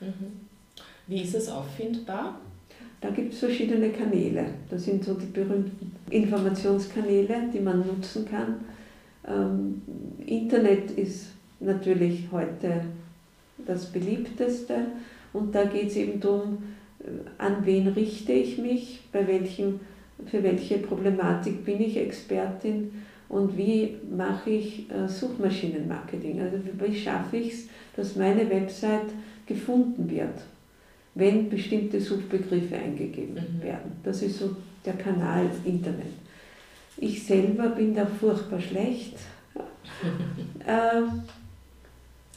Mhm. 0.00 0.40
Wie 1.06 1.22
ist 1.22 1.34
es 1.34 1.48
auffindbar? 1.48 2.38
Da 3.02 3.10
gibt 3.10 3.32
es 3.32 3.40
verschiedene 3.40 3.90
Kanäle. 3.90 4.46
Das 4.70 4.84
sind 4.84 5.02
so 5.04 5.14
die 5.14 5.26
berühmten 5.26 5.92
Informationskanäle, 6.08 7.50
die 7.52 7.58
man 7.58 7.84
nutzen 7.84 8.24
kann. 8.24 8.60
Ähm, 9.26 9.82
Internet 10.24 10.92
ist 10.92 11.32
natürlich 11.58 12.28
heute 12.30 12.84
das 13.66 13.86
beliebteste 13.86 14.86
und 15.32 15.52
da 15.52 15.64
geht 15.64 15.88
es 15.88 15.96
eben 15.96 16.20
darum, 16.20 16.58
äh, 17.00 17.08
an 17.38 17.66
wen 17.66 17.88
richte 17.88 18.32
ich 18.32 18.58
mich, 18.58 19.00
bei 19.10 19.26
welchem, 19.26 19.80
für 20.26 20.44
welche 20.44 20.78
Problematik 20.78 21.64
bin 21.64 21.80
ich 21.80 21.96
Expertin 21.96 22.92
und 23.28 23.58
wie 23.58 23.96
mache 24.16 24.50
ich 24.50 24.88
äh, 24.92 25.08
Suchmaschinenmarketing. 25.08 26.40
Also 26.40 26.58
wie 26.78 26.96
schaffe 26.96 27.36
ich 27.36 27.52
es, 27.52 27.68
dass 27.96 28.14
meine 28.14 28.48
Website 28.48 29.10
gefunden 29.46 30.08
wird 30.08 30.40
wenn 31.14 31.48
bestimmte 31.48 32.00
Suchbegriffe 32.00 32.76
eingegeben 32.76 33.34
mhm. 33.34 33.62
werden. 33.62 33.92
Das 34.02 34.22
ist 34.22 34.38
so 34.38 34.56
der 34.84 34.94
Kanal 34.94 35.50
Internet. 35.64 36.06
Ich 36.96 37.24
selber 37.24 37.68
bin 37.70 37.94
da 37.94 38.06
furchtbar 38.06 38.60
schlecht. 38.60 39.16
äh, 40.66 41.02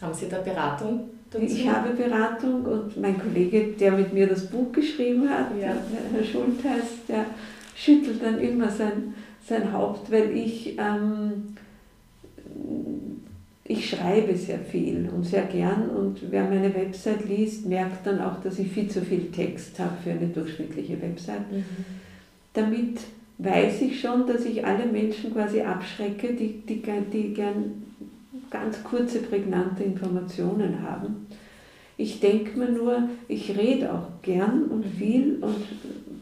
Haben 0.01 0.13
Sie 0.13 0.27
da 0.29 0.39
Beratung? 0.39 1.09
Dazu? 1.29 1.45
Ich 1.45 1.67
habe 1.67 1.89
Beratung 1.93 2.65
und 2.65 2.97
mein 2.99 3.19
Kollege, 3.19 3.73
der 3.79 3.91
mit 3.91 4.13
mir 4.13 4.27
das 4.27 4.47
Buch 4.47 4.71
geschrieben 4.71 5.29
hat, 5.29 5.47
ja. 5.59 5.75
Herr 6.13 6.23
Schultheiß, 6.23 7.05
der 7.07 7.25
schüttelt 7.75 8.23
dann 8.23 8.39
immer 8.39 8.69
sein, 8.69 9.13
sein 9.45 9.71
Haupt, 9.71 10.11
weil 10.11 10.35
ich 10.35 10.77
ähm, 10.77 11.55
ich 13.67 13.89
schreibe 13.89 14.35
sehr 14.37 14.59
viel 14.59 15.09
und 15.09 15.23
sehr 15.23 15.43
gern 15.43 15.89
und 15.89 16.19
wer 16.29 16.43
meine 16.43 16.73
Website 16.75 17.27
liest, 17.27 17.65
merkt 17.65 18.05
dann 18.05 18.21
auch, 18.21 18.39
dass 18.41 18.59
ich 18.59 18.71
viel 18.71 18.87
zu 18.87 19.01
viel 19.01 19.31
Text 19.31 19.79
habe 19.79 19.97
für 20.03 20.11
eine 20.11 20.27
durchschnittliche 20.27 21.01
Website. 21.01 21.51
Mhm. 21.51 21.65
Damit 22.53 22.99
weiß 23.39 23.81
ich 23.81 23.99
schon, 23.99 24.27
dass 24.27 24.45
ich 24.45 24.63
alle 24.63 24.85
Menschen 24.85 25.33
quasi 25.33 25.61
abschrecke, 25.61 26.33
die, 26.33 26.61
die, 26.61 26.81
die 27.11 27.33
gern 27.33 27.83
ganz 28.51 28.83
kurze, 28.83 29.19
prägnante 29.19 29.83
Informationen 29.83 30.83
haben. 30.83 31.27
Ich 31.97 32.19
denke 32.19 32.59
mir 32.59 32.69
nur, 32.69 33.09
ich 33.27 33.57
rede 33.57 33.91
auch 33.91 34.21
gern 34.21 34.65
und 34.65 34.85
mhm. 34.85 34.97
viel 34.97 35.37
und 35.41 35.55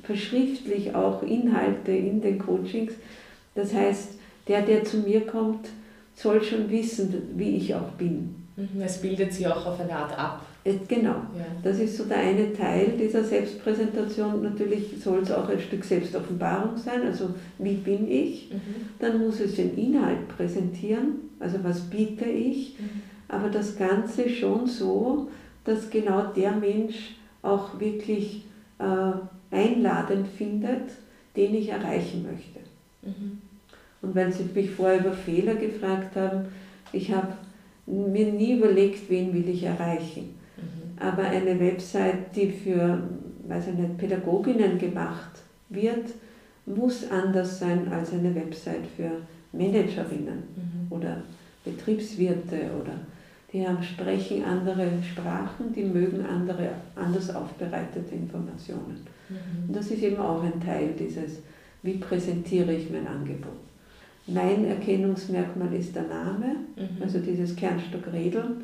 verschriftlich 0.04 0.96
auch 0.96 1.22
Inhalte 1.24 1.92
in 1.92 2.22
den 2.22 2.40
Coachings. 2.40 2.94
Das 3.54 3.74
heißt, 3.74 4.18
der, 4.48 4.62
der 4.62 4.86
zu 4.86 4.98
mir 4.98 5.28
kommt, 5.28 5.68
soll 6.16 6.44
schon 6.44 6.70
wissen, 6.70 7.14
wie 7.36 7.58
ich 7.58 7.74
auch 7.74 7.92
bin. 7.92 8.36
Mhm, 8.56 8.82
es 8.82 9.02
bildet 9.02 9.34
sie 9.34 9.48
auch 9.48 9.66
auf 9.66 9.80
eine 9.80 9.96
Art 9.96 10.18
ab. 10.18 10.46
Genau, 10.88 11.10
ja. 11.10 11.46
das 11.62 11.80
ist 11.80 11.98
so 11.98 12.06
der 12.06 12.20
eine 12.20 12.54
Teil 12.54 12.94
dieser 12.98 13.24
Selbstpräsentation. 13.24 14.44
Natürlich 14.44 14.94
soll 15.04 15.20
es 15.20 15.32
auch 15.32 15.50
ein 15.50 15.60
Stück 15.60 15.84
Selbstoffenbarung 15.84 16.78
sein, 16.78 17.02
also 17.02 17.32
wie 17.58 17.74
bin 17.74 18.10
ich. 18.10 18.50
Mhm. 18.50 18.60
Dann 19.00 19.20
muss 19.20 19.42
es 19.42 19.56
den 19.56 19.78
Inhalt 19.78 20.30
präsentieren, 20.30 21.32
also 21.40 21.58
was 21.64 21.82
biete 21.82 22.26
ich. 22.26 22.80
Mhm. 22.80 23.02
Aber 23.28 23.50
das 23.50 23.76
Ganze 23.76 24.30
schon 24.30 24.68
so, 24.68 25.30
dass 25.66 25.90
genau 25.90 26.28
der 26.34 26.52
Mensch 26.52 27.16
auch 27.42 27.78
wirklich 27.80 28.46
äh, 28.80 29.54
einladend 29.54 30.28
findet, 30.28 30.92
den 31.36 31.56
ich 31.56 31.70
erreichen 31.70 32.24
möchte. 32.24 32.60
Mhm. 33.02 33.42
Und 34.04 34.14
weil 34.14 34.32
Sie 34.32 34.46
mich 34.54 34.70
vorher 34.70 35.00
über 35.00 35.14
Fehler 35.14 35.56
gefragt 35.56 36.16
haben, 36.16 36.46
ich 36.92 37.12
habe 37.12 37.34
mir 37.88 38.32
nie 38.32 38.58
überlegt, 38.58 39.10
wen 39.10 39.34
will 39.34 39.50
ich 39.50 39.64
erreichen. 39.64 40.36
Mhm. 40.58 41.02
Aber 41.02 41.24
eine 41.24 41.60
Website, 41.60 42.36
die 42.36 42.52
für 42.52 43.02
weiß 43.48 43.68
ich 43.70 43.76
nicht, 43.76 43.98
Pädagoginnen 43.98 44.78
gemacht 44.78 45.42
wird, 45.70 46.06
muss 46.66 47.10
anders 47.12 47.60
sein 47.60 47.92
als 47.92 48.14
eine 48.14 48.34
Website 48.34 48.86
für 48.96 49.12
Managerinnen 49.52 50.44
mhm. 50.56 50.92
oder 50.92 51.22
Betriebswirte 51.66 52.72
oder 52.82 52.94
die 53.52 53.68
haben, 53.68 53.84
sprechen 53.84 54.44
andere 54.44 54.88
Sprachen, 55.04 55.74
die 55.76 55.84
mögen 55.84 56.26
andere 56.26 56.70
anders 56.96 57.36
aufbereitete 57.36 58.16
Informationen. 58.16 59.06
Mhm. 59.30 59.68
Und 59.68 59.76
das 59.76 59.92
ist 59.92 60.02
eben 60.02 60.18
auch 60.18 60.42
ein 60.42 60.60
Teil 60.60 60.94
dieses, 60.98 61.40
wie 61.84 61.98
präsentiere 61.98 62.74
ich 62.74 62.90
mein 62.90 63.06
Angebot. 63.06 63.52
Mein 64.28 64.66
Erkennungsmerkmal 64.66 65.74
ist 65.74 65.96
der 65.96 66.04
Name, 66.04 66.56
mhm. 66.76 67.02
also 67.02 67.20
dieses 67.20 67.56
Kernstock 67.56 68.12
Redeln, 68.14 68.64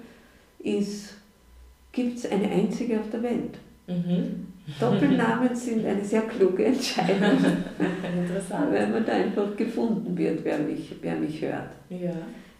gibt 1.91 2.17
es 2.17 2.31
eine 2.31 2.49
einzige 2.49 2.99
auf 2.99 3.09
der 3.09 3.23
Welt. 3.23 3.57
Mhm. 3.87 4.47
Doppelnamen 4.79 5.55
sind 5.55 5.85
eine 5.85 6.03
sehr 6.03 6.21
kluge 6.21 6.65
Entscheidung, 6.65 7.39
weil 8.71 8.87
man 8.87 9.05
da 9.05 9.13
einfach 9.13 9.55
gefunden 9.57 10.17
wird, 10.17 10.43
wer 10.43 10.59
mich, 10.59 10.95
wer 11.01 11.15
mich 11.15 11.41
hört. 11.41 11.69
Ja. 11.89 12.11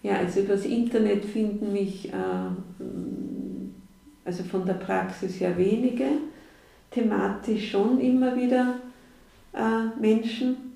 ja, 0.02 0.18
also 0.18 0.42
übers 0.42 0.66
Internet 0.66 1.24
finden 1.24 1.72
mich 1.72 2.12
äh, 2.12 2.16
also 4.26 4.44
von 4.44 4.66
der 4.66 4.74
Praxis 4.74 5.40
her 5.40 5.58
wenige, 5.58 6.06
thematisch 6.92 7.72
schon 7.72 8.00
immer 8.00 8.36
wieder 8.36 8.76
äh, 9.54 10.00
Menschen, 10.00 10.69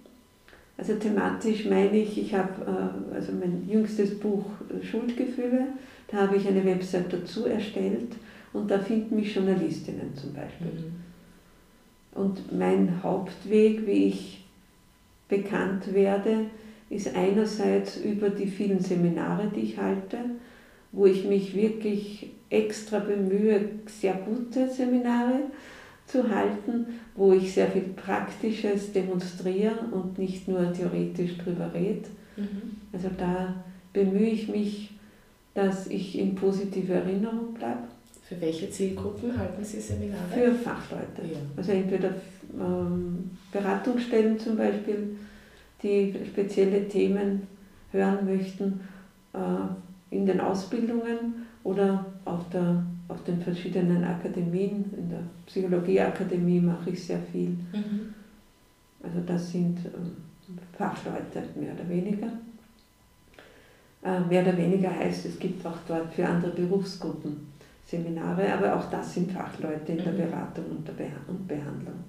also 0.78 0.96
thematisch 0.96 1.66
meine 1.66 1.98
ich, 1.98 2.18
ich 2.18 2.34
habe 2.34 2.66
äh, 2.66 3.16
also 3.16 3.32
mein 3.32 3.68
jüngstes 3.68 4.20
Buch 4.20 4.46
äh, 4.70 4.84
Schuldgefühle, 4.84 5.68
da 6.08 6.18
habe 6.18 6.38
ich 6.38 6.48
eine 6.48 6.66
Website 6.66 7.12
dazu 7.12 7.46
erstellt 7.46 8.14
und 8.54 8.70
da 8.70 8.80
finden 8.80 9.16
mich 9.16 9.36
Journalistinnen 9.36 10.16
zum 10.16 10.34
Beispiel. 10.34 10.68
Mhm. 10.68 11.04
Und 12.16 12.58
mein 12.58 13.02
Hauptweg, 13.02 13.86
wie 13.88 14.06
ich 14.08 14.46
bekannt 15.28 15.94
werde, 15.94 16.46
ist 16.90 17.16
einerseits 17.16 17.98
über 17.98 18.30
die 18.30 18.46
vielen 18.46 18.80
Seminare, 18.80 19.52
die 19.56 19.62
ich 19.62 19.78
halte, 19.78 20.18
wo 20.92 21.08
ich 21.08 21.26
mich 21.26 21.56
wirklich 21.56 22.30
extra 22.50 23.00
bemühe, 23.00 23.70
sehr 23.88 24.14
gute 24.14 24.70
Seminare 24.70 25.40
zu 26.06 26.30
halten, 26.30 26.86
wo 27.16 27.34
ich 27.34 27.54
sehr 27.54 27.68
viel 27.68 27.94
Praktisches 27.96 28.92
demonstriere 28.92 29.80
und 29.92 30.18
nicht 30.18 30.48
nur 30.48 30.72
theoretisch 30.74 31.38
drüber 31.38 31.72
rede. 31.74 32.10
Mhm. 32.38 32.78
Also 32.92 33.10
da 33.18 33.56
bemühe 33.94 34.30
ich 34.30 34.48
mich, 34.48 34.92
dass 35.54 35.88
ich 35.88 36.18
in 36.18 36.36
positive 36.36 36.94
Erinnerung 36.94 37.54
bleibe. 37.54 37.84
Für 38.28 38.40
welche 38.42 38.70
Zielgruppen 38.70 39.38
halten 39.38 39.64
Sie 39.64 39.80
Seminare? 39.80 40.22
Für 40.32 40.52
Fachleute. 40.54 41.22
Ja. 41.22 41.40
Also 41.56 41.72
entweder 41.72 42.10
ähm, 42.60 43.32
Beratungsstellen 43.52 44.40
zum 44.40 44.58
Beispiel, 44.58 45.18
die 45.82 46.16
spezielle 46.26 46.88
Themen 46.88 47.48
hören 47.92 48.26
möchten 48.26 48.80
äh, 49.34 50.16
in 50.16 50.26
den 50.26 50.40
Ausbildungen 50.40 51.46
oder 51.64 52.06
auf, 52.26 52.50
der, 52.52 52.84
auf 53.08 53.24
den 53.24 53.42
verschiedenen 53.42 54.04
Akademien. 54.04 54.86
In 54.98 55.10
der 55.10 55.24
Psychologieakademie 55.46 56.60
mache 56.60 56.92
ich 56.92 57.04
sehr 57.04 57.20
viel. 57.32 57.50
Mhm. 57.50 58.14
Also 59.02 59.20
das 59.26 59.52
sind 59.52 59.80
äh, 59.86 59.90
Fachleute 60.78 61.44
mehr 61.56 61.74
oder 61.74 61.88
weniger. 61.88 62.28
Äh, 64.04 64.20
mehr 64.22 64.42
oder 64.42 64.58
weniger 64.58 64.94
heißt, 64.94 65.26
es 65.26 65.40
gibt 65.40 65.66
auch 65.66 65.78
dort 65.88 66.14
für 66.14 66.28
andere 66.28 66.52
Berufsgruppen 66.52 67.54
Seminare, 67.86 68.52
aber 68.54 68.76
auch 68.76 68.90
das 68.90 69.14
sind 69.14 69.32
Fachleute 69.32 69.92
in 69.92 70.04
der 70.04 70.14
mhm. 70.14 70.18
Beratung 70.18 70.66
und, 70.72 70.88
der 70.88 71.12
und 71.28 71.48
Behandlung. 71.48 72.04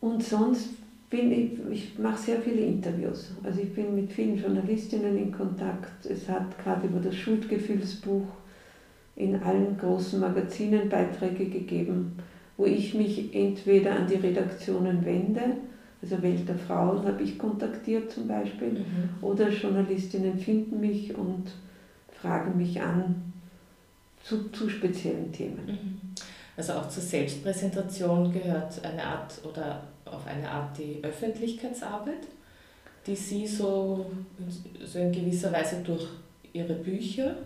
Und 0.00 0.22
sonst 0.22 0.70
bin 1.08 1.32
ich, 1.32 1.52
ich 1.70 1.98
mache 1.98 2.18
sehr 2.18 2.40
viele 2.40 2.60
Interviews. 2.60 3.32
Also 3.42 3.60
ich 3.60 3.74
bin 3.74 3.94
mit 3.94 4.12
vielen 4.12 4.36
Journalistinnen 4.36 5.16
in 5.16 5.32
Kontakt. 5.32 6.04
Es 6.06 6.28
hat 6.28 6.58
gerade 6.58 6.86
über 6.86 7.00
das 7.00 7.16
Schuldgefühlsbuch 7.16 8.26
in 9.16 9.42
allen 9.42 9.76
großen 9.78 10.20
Magazinen 10.20 10.88
Beiträge 10.88 11.46
gegeben, 11.46 12.16
wo 12.56 12.66
ich 12.66 12.94
mich 12.94 13.34
entweder 13.34 13.96
an 13.96 14.06
die 14.06 14.16
Redaktionen 14.16 15.04
wende, 15.04 15.56
also 16.02 16.20
Welt 16.22 16.48
der 16.48 16.56
Frauen 16.58 17.06
habe 17.06 17.22
ich 17.22 17.38
kontaktiert 17.38 18.10
zum 18.10 18.28
Beispiel, 18.28 18.72
mhm. 18.72 19.10
oder 19.22 19.48
Journalistinnen 19.48 20.38
finden 20.38 20.80
mich 20.80 21.16
und 21.16 21.46
fragen 22.20 22.56
mich 22.56 22.80
an 22.80 23.32
zu, 24.22 24.50
zu 24.50 24.68
speziellen 24.68 25.32
Themen. 25.32 25.66
Mhm. 25.66 26.00
Also 26.56 26.74
auch 26.74 26.88
zur 26.88 27.02
Selbstpräsentation 27.02 28.32
gehört 28.32 28.84
eine 28.84 29.02
Art 29.02 29.40
oder 29.44 29.88
auf 30.04 30.26
eine 30.26 30.48
Art 30.48 30.78
die 30.78 31.02
Öffentlichkeitsarbeit, 31.02 32.28
die 33.06 33.16
Sie 33.16 33.46
so, 33.46 34.06
so 34.84 34.98
in 34.98 35.12
gewisser 35.12 35.52
Weise 35.52 35.82
durch 35.84 36.06
Ihre 36.52 36.74
Bücher 36.74 37.36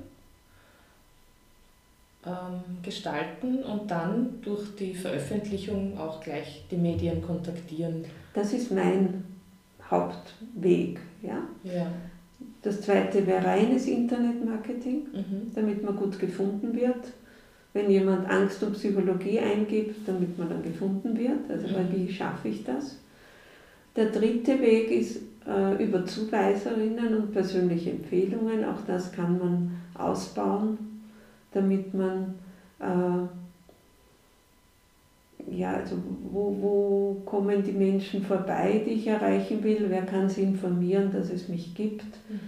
gestalten 2.83 3.63
und 3.63 3.91
dann 3.91 4.41
durch 4.43 4.75
die 4.77 4.95
Veröffentlichung 4.95 5.99
auch 5.99 6.21
gleich 6.21 6.65
die 6.71 6.77
Medien 6.77 7.23
kontaktieren. 7.23 8.05
Das 8.35 8.53
ist 8.53 8.71
mein 8.73 9.25
Hauptweg. 9.91 11.01
Ja? 11.23 11.43
Ja. 11.65 11.87
Das 12.63 12.81
zweite 12.81 13.27
wäre 13.27 13.45
reines 13.45 13.87
Internetmarketing, 13.87 15.07
mhm. 15.13 15.53
damit 15.55 15.83
man 15.83 15.97
gut 15.97 16.19
gefunden 16.19 16.75
wird 16.75 17.05
wenn 17.73 17.91
jemand 17.91 18.29
Angst 18.29 18.63
und 18.63 18.73
Psychologie 18.73 19.39
eingibt, 19.39 20.07
damit 20.07 20.39
man 20.39 20.49
dann 20.49 20.63
gefunden 20.63 21.17
wird. 21.17 21.49
Also 21.49 21.69
mhm. 21.69 21.93
wie 21.95 22.13
schaffe 22.13 22.49
ich 22.49 22.65
das? 22.65 22.99
Der 23.95 24.07
dritte 24.07 24.61
Weg 24.61 24.91
ist 24.91 25.21
äh, 25.47 25.83
über 25.83 26.05
Zuweiserinnen 26.05 27.17
und 27.17 27.33
persönliche 27.33 27.91
Empfehlungen. 27.91 28.65
Auch 28.65 28.81
das 28.87 29.13
kann 29.13 29.39
man 29.39 29.71
ausbauen, 29.95 30.79
damit 31.53 31.95
man 31.95 32.35
äh, 32.81 33.29
ja, 35.51 35.75
also 35.75 35.97
wo, 36.31 36.57
wo 36.61 37.23
kommen 37.25 37.63
die 37.63 37.73
Menschen 37.73 38.23
vorbei, 38.23 38.83
die 38.85 38.93
ich 38.93 39.07
erreichen 39.07 39.63
will? 39.63 39.87
Wer 39.89 40.03
kann 40.03 40.29
sie 40.29 40.43
informieren, 40.43 41.11
dass 41.11 41.31
es 41.31 41.49
mich 41.49 41.75
gibt? 41.75 42.05
Mhm. 42.29 42.41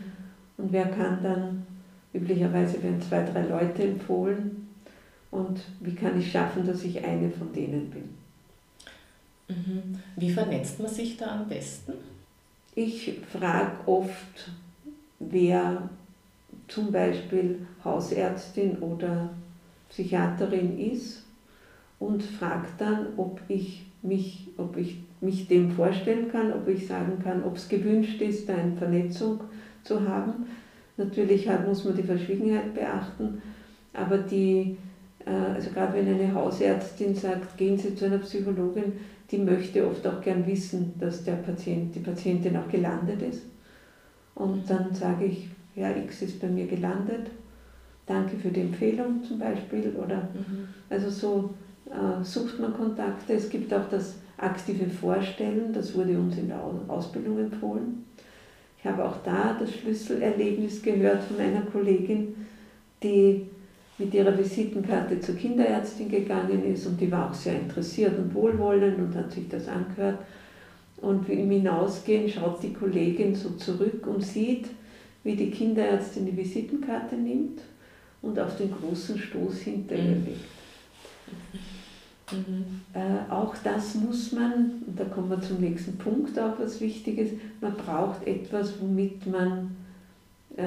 Und 0.58 0.72
wer 0.72 0.86
kann 0.86 1.22
dann, 1.22 1.66
üblicherweise 2.12 2.82
werden 2.82 3.00
zwei, 3.00 3.24
drei 3.24 3.46
Leute 3.46 3.84
empfohlen, 3.84 4.68
und 5.30 5.60
wie 5.78 5.94
kann 5.94 6.18
ich 6.18 6.32
schaffen, 6.32 6.66
dass 6.66 6.82
ich 6.82 7.04
eine 7.04 7.30
von 7.30 7.52
denen 7.52 7.88
bin. 7.88 8.08
Mhm. 9.48 9.98
Wie 10.16 10.30
vernetzt 10.30 10.80
man 10.80 10.90
sich 10.90 11.16
da 11.16 11.40
am 11.40 11.48
besten? 11.48 11.92
Ich 12.74 13.20
frage 13.30 13.76
oft, 13.86 14.50
wer 15.20 15.88
zum 16.70 16.92
Beispiel 16.92 17.66
Hausärztin 17.84 18.78
oder 18.78 19.30
Psychiaterin 19.88 20.78
ist 20.78 21.24
und 21.98 22.22
frage 22.22 22.68
dann, 22.78 23.06
ob 23.16 23.40
ich 23.48 23.86
mich, 24.02 24.48
ob 24.56 24.76
ich 24.76 25.02
mich 25.20 25.48
dem 25.48 25.70
vorstellen 25.70 26.30
kann, 26.30 26.52
ob 26.52 26.66
ich 26.68 26.86
sagen 26.86 27.18
kann, 27.22 27.44
ob 27.44 27.56
es 27.56 27.68
gewünscht 27.68 28.20
ist, 28.22 28.48
da 28.48 28.54
eine 28.54 28.76
Vernetzung 28.76 29.40
zu 29.82 30.08
haben. 30.08 30.46
Natürlich 30.96 31.48
muss 31.66 31.84
man 31.84 31.96
die 31.96 32.02
Verschwiegenheit 32.02 32.72
beachten, 32.72 33.42
aber 33.92 34.18
die 34.18 34.76
äh, 35.26 35.54
also 35.54 35.70
gerade 35.70 35.94
wenn 35.94 36.08
eine 36.08 36.34
Hausärztin 36.34 37.14
sagt, 37.14 37.56
gehen 37.56 37.78
Sie 37.78 37.94
zu 37.94 38.06
einer 38.06 38.18
Psychologin, 38.18 38.92
die 39.30 39.38
möchte 39.38 39.86
oft 39.86 40.06
auch 40.06 40.20
gern 40.20 40.46
wissen, 40.46 40.94
dass 40.98 41.24
der 41.24 41.34
Patient, 41.34 41.94
die 41.94 42.00
Patientin 42.00 42.56
auch 42.56 42.68
gelandet 42.68 43.22
ist. 43.22 43.42
Und 44.34 44.68
dann 44.68 44.92
sage 44.94 45.26
ich, 45.26 45.48
ja, 45.74 45.90
X 45.96 46.22
ist 46.22 46.40
bei 46.40 46.48
mir 46.48 46.66
gelandet, 46.66 47.30
danke 48.06 48.36
für 48.36 48.50
die 48.50 48.62
Empfehlung 48.62 49.22
zum 49.22 49.38
Beispiel. 49.38 49.94
Oder 49.96 50.16
mhm. 50.16 50.68
also 50.88 51.10
so 51.10 51.54
äh, 51.90 52.22
sucht 52.24 52.58
man 52.58 52.74
Kontakte. 52.74 53.34
Es 53.34 53.48
gibt 53.48 53.72
auch 53.72 53.88
das 53.88 54.16
aktive 54.36 54.88
Vorstellen, 54.88 55.72
das 55.72 55.94
wurde 55.94 56.18
uns 56.18 56.36
in 56.38 56.48
der 56.48 56.60
Ausbildung 56.88 57.38
empfohlen. 57.38 58.04
Ich 58.78 58.86
habe 58.86 59.04
auch 59.04 59.16
da 59.22 59.56
das 59.58 59.74
Schlüsselerlebnis 59.74 60.82
gehört 60.82 61.22
von 61.22 61.38
einer 61.38 61.60
Kollegin, 61.62 62.34
die 63.02 63.46
mit 63.98 64.14
ihrer 64.14 64.36
Visitenkarte 64.36 65.20
zur 65.20 65.36
Kinderärztin 65.36 66.08
gegangen 66.08 66.64
ist 66.64 66.86
und 66.86 66.98
die 66.98 67.12
war 67.12 67.30
auch 67.30 67.34
sehr 67.34 67.60
interessiert 67.60 68.18
und 68.18 68.34
wohlwollend 68.34 68.98
und 68.98 69.14
hat 69.14 69.30
sich 69.30 69.46
das 69.48 69.68
angehört. 69.68 70.18
Und 71.02 71.28
im 71.28 71.50
Hinausgehen 71.50 72.28
schaut 72.28 72.62
die 72.62 72.72
Kollegin 72.72 73.34
so 73.34 73.50
zurück 73.50 74.06
und 74.06 74.22
sieht, 74.22 74.68
wie 75.24 75.36
die 75.36 75.50
Kinderärztin 75.50 76.26
die 76.26 76.36
Visitenkarte 76.36 77.16
nimmt 77.16 77.60
und 78.22 78.38
auf 78.38 78.56
den 78.56 78.70
großen 78.70 79.18
Stoß 79.18 79.58
hinter 79.58 79.96
ihr 79.96 80.16
mhm. 80.16 80.24
legt. 80.24 80.44
Mhm. 82.32 82.80
Äh, 82.94 83.30
auch 83.30 83.54
das 83.62 83.94
muss 83.96 84.32
man, 84.32 84.82
und 84.86 84.98
da 84.98 85.04
kommen 85.04 85.30
wir 85.30 85.40
zum 85.40 85.60
nächsten 85.60 85.96
Punkt, 85.98 86.38
auch 86.38 86.58
was 86.58 86.80
Wichtiges, 86.80 87.30
man 87.60 87.74
braucht 87.74 88.26
etwas, 88.26 88.80
womit 88.80 89.26
man 89.26 89.76
äh, 90.56 90.62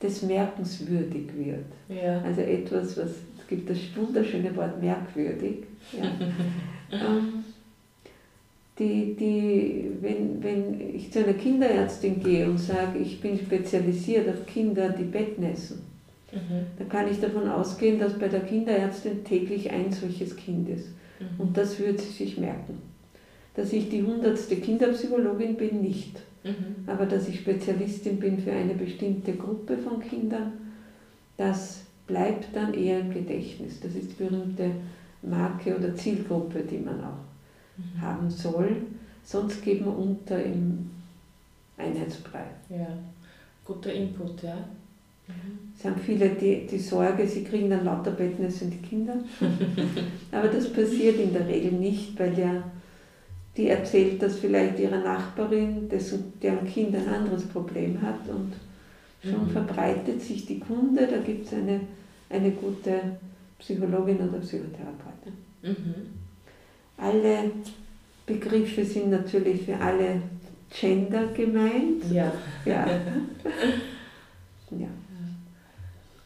das 0.00 0.22
merkenswürdig 0.22 1.28
wird. 1.36 1.66
Ja. 1.88 2.20
Also 2.22 2.40
etwas, 2.40 2.96
was, 2.96 3.10
es 3.38 3.46
gibt 3.48 3.70
das 3.70 3.78
wunderschöne 3.94 4.54
Wort 4.56 4.80
merkwürdig. 4.80 5.64
Ja. 5.92 6.04
ähm, 6.92 7.41
die, 8.82 9.14
die, 9.14 9.90
wenn, 10.00 10.42
wenn 10.42 10.94
ich 10.94 11.12
zu 11.12 11.24
einer 11.24 11.34
Kinderärztin 11.34 12.20
gehe 12.20 12.48
und 12.48 12.58
sage, 12.58 12.98
ich 12.98 13.20
bin 13.20 13.38
spezialisiert 13.38 14.28
auf 14.28 14.46
Kinder, 14.46 14.90
die 14.90 15.04
Bettnässen, 15.04 15.82
mhm. 16.32 16.66
dann 16.78 16.88
kann 16.88 17.10
ich 17.10 17.20
davon 17.20 17.48
ausgehen, 17.48 17.98
dass 17.98 18.18
bei 18.18 18.28
der 18.28 18.40
Kinderärztin 18.40 19.24
täglich 19.24 19.70
ein 19.70 19.92
solches 19.92 20.36
Kind 20.36 20.68
ist. 20.68 20.88
Mhm. 21.20 21.40
Und 21.40 21.56
das 21.56 21.78
würde 21.78 21.98
sie 21.98 22.12
sich 22.12 22.38
merken. 22.38 22.78
Dass 23.54 23.72
ich 23.72 23.88
die 23.88 24.02
hundertste 24.02 24.56
Kinderpsychologin 24.56 25.56
bin, 25.56 25.82
nicht. 25.82 26.20
Mhm. 26.42 26.88
Aber 26.88 27.06
dass 27.06 27.28
ich 27.28 27.40
Spezialistin 27.40 28.18
bin 28.18 28.38
für 28.38 28.52
eine 28.52 28.74
bestimmte 28.74 29.34
Gruppe 29.34 29.78
von 29.78 30.00
Kindern, 30.00 30.52
das 31.36 31.82
bleibt 32.06 32.48
dann 32.54 32.74
eher 32.74 33.00
im 33.00 33.12
Gedächtnis. 33.12 33.80
Das 33.80 33.94
ist 33.94 34.10
die 34.10 34.24
berühmte 34.24 34.70
Marke 35.22 35.76
oder 35.76 35.94
Zielgruppe, 35.94 36.60
die 36.60 36.78
man 36.78 37.00
auch 37.00 37.31
mhm. 37.76 38.00
haben 38.00 38.30
soll. 38.30 38.76
Sonst 39.24 39.62
geht 39.62 39.84
man 39.84 39.94
unter 39.94 40.42
im 40.42 40.90
Einheitsbrei. 41.76 42.44
Ja, 42.68 42.88
guter 43.64 43.92
Input, 43.92 44.42
ja. 44.42 44.56
Mhm. 45.28 45.72
Es 45.76 45.84
haben 45.84 46.00
viele 46.00 46.30
die, 46.30 46.66
die 46.66 46.78
Sorge, 46.78 47.26
sie 47.26 47.44
kriegen 47.44 47.70
dann 47.70 47.84
lauter 47.84 48.10
Bettnässe 48.10 48.64
in 48.64 48.70
die 48.72 48.78
Kinder. 48.78 49.14
Aber 50.32 50.48
das 50.48 50.72
passiert 50.72 51.18
in 51.18 51.32
der 51.32 51.46
Regel 51.46 51.72
nicht, 51.72 52.18
weil 52.18 52.34
der 52.34 52.62
die 53.56 53.68
erzählt 53.68 54.22
das 54.22 54.38
vielleicht 54.38 54.78
ihrer 54.78 55.00
Nachbarin, 55.00 55.88
dessen, 55.88 56.32
deren 56.40 56.66
Kind 56.66 56.94
ein 56.94 57.08
anderes 57.08 57.44
Problem 57.44 58.00
hat 58.00 58.28
und 58.28 58.54
schon 59.22 59.46
mhm. 59.46 59.50
verbreitet 59.50 60.22
sich 60.22 60.46
die 60.46 60.58
Kunde, 60.58 61.06
da 61.06 61.18
gibt 61.18 61.46
es 61.46 61.52
eine, 61.52 61.80
eine 62.30 62.50
gute 62.52 63.18
Psychologin 63.58 64.16
oder 64.16 64.38
Psychotherapeutin. 64.38 65.34
Mhm. 65.62 66.21
Alle 67.02 67.50
Begriffe 68.26 68.84
sind 68.84 69.10
natürlich 69.10 69.62
für 69.62 69.76
alle 69.76 70.22
Gender 70.70 71.26
gemeint. 71.28 72.04
Ja. 72.10 72.32
ja. 72.64 72.86
ja. 74.70 74.88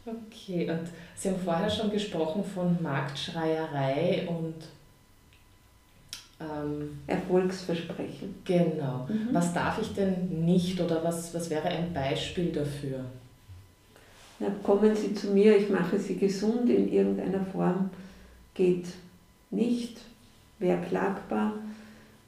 Okay, 0.05 0.69
und 0.69 0.87
Sie 1.15 1.29
haben 1.29 1.39
vorher 1.43 1.69
schon 1.69 1.91
gesprochen 1.91 2.43
von 2.43 2.77
Marktschreierei 2.81 4.27
und 4.27 4.55
ähm, 6.39 6.99
Erfolgsversprechen. 7.07 8.35
Genau. 8.45 9.07
Mhm. 9.09 9.29
Was 9.31 9.53
darf 9.53 9.81
ich 9.81 9.93
denn 9.93 10.45
nicht 10.45 10.79
oder 10.79 11.03
was, 11.03 11.33
was 11.33 11.49
wäre 11.49 11.67
ein 11.67 11.91
Beispiel 11.93 12.51
dafür? 12.51 13.03
Na, 14.39 14.47
kommen 14.61 14.95
Sie 14.95 15.15
zu 15.15 15.31
mir, 15.31 15.57
ich 15.57 15.69
mache 15.69 15.97
Sie 15.97 16.15
gesund 16.15 16.69
in 16.69 16.93
irgendeiner 16.93 17.43
Form, 17.45 17.89
geht 18.53 18.85
nicht, 19.49 19.97
wäre 20.59 20.81
klagbar. 20.81 21.53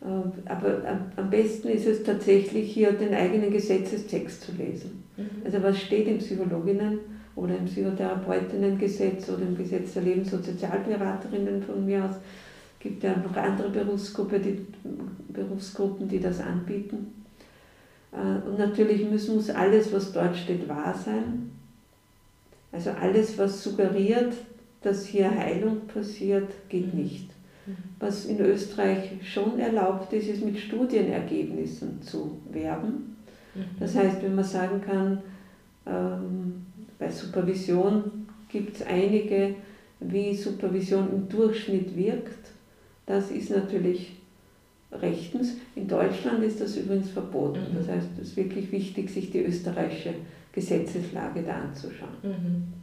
Äh, 0.01 0.49
aber 0.49 0.81
am 1.15 1.29
besten 1.29 1.69
ist 1.69 1.87
es 1.87 2.03
tatsächlich 2.03 2.71
hier 2.71 2.91
den 2.93 3.13
eigenen 3.13 3.51
Gesetzestext 3.51 4.43
zu 4.43 4.51
lesen. 4.53 5.03
Mhm. 5.17 5.29
Also 5.45 5.61
was 5.63 5.79
steht 5.79 6.07
im 6.07 6.19
Psychologinnen 6.19 6.99
oder 7.35 7.57
im 7.57 7.65
Psychotherapeutinnengesetz 7.65 9.29
oder 9.29 9.43
im 9.43 9.57
Gesetz 9.57 9.93
der 9.93 10.03
Lebens- 10.03 10.33
und 10.33 10.45
Sozialberaterinnen 10.45 11.63
von 11.63 11.85
mir 11.85 12.05
aus. 12.05 12.15
Es 12.15 12.83
gibt 12.83 13.03
ja 13.03 13.15
noch 13.17 13.35
andere 13.35 13.69
Berufsgruppe, 13.69 14.39
die, 14.39 14.65
Berufsgruppen, 15.29 16.07
die 16.07 16.19
das 16.19 16.39
anbieten. 16.39 17.23
Äh, 18.11 18.47
und 18.47 18.57
natürlich 18.57 19.09
muss, 19.09 19.27
muss 19.27 19.49
alles, 19.49 19.91
was 19.93 20.11
dort 20.11 20.35
steht, 20.35 20.67
wahr 20.67 20.93
sein. 20.93 21.51
Also 22.71 22.91
alles, 22.91 23.37
was 23.37 23.63
suggeriert, 23.63 24.33
dass 24.81 25.05
hier 25.05 25.29
Heilung 25.29 25.87
passiert, 25.87 26.51
geht 26.69 26.93
mhm. 26.93 27.01
nicht. 27.01 27.29
Was 27.99 28.25
in 28.25 28.39
Österreich 28.39 29.12
schon 29.23 29.60
erlaubt 29.60 30.13
ist, 30.13 30.27
ist 30.27 30.43
mit 30.43 30.58
Studienergebnissen 30.58 32.01
zu 32.01 32.39
werben. 32.51 33.17
Mhm. 33.55 33.62
Das 33.79 33.95
heißt, 33.95 34.21
wenn 34.21 34.36
man 34.36 34.45
sagen 34.45 34.82
kann, 34.82 35.19
ähm, 35.86 36.65
bei 36.97 37.10
Supervision 37.10 38.27
gibt 38.49 38.77
es 38.77 38.88
einige, 38.88 39.55
wie 39.99 40.34
Supervision 40.34 41.10
im 41.12 41.29
Durchschnitt 41.29 41.95
wirkt. 41.95 42.51
Das 43.05 43.32
ist 43.32 43.49
natürlich 43.49 44.13
rechtens. 44.91 45.58
In 45.75 45.88
Deutschland 45.88 46.43
ist 46.43 46.62
das 46.62 46.75
übrigens 46.77 47.12
verboten. 47.12 47.60
Mhm. 47.60 47.77
Das 47.77 47.88
heißt, 47.88 48.08
es 48.21 48.29
ist 48.29 48.38
wirklich 48.38 48.71
wichtig, 48.71 49.10
sich 49.10 49.32
die 49.32 49.43
österreichische 49.43 50.15
Gesetzeslage 50.51 51.43
da 51.43 51.55
anzuschauen. 51.55 52.10
Mhm. 52.23 52.79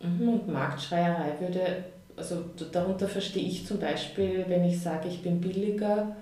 Mhm, 0.00 0.28
und 0.28 0.48
Marktschreierei 0.48 1.32
würde, 1.40 1.84
also 2.18 2.44
darunter 2.72 3.08
verstehe 3.08 3.46
ich 3.46 3.66
zum 3.66 3.78
Beispiel, 3.78 4.44
wenn 4.48 4.64
ich 4.64 4.80
sage, 4.80 5.08
ich 5.08 5.22
bin 5.22 5.40
billiger 5.40 6.16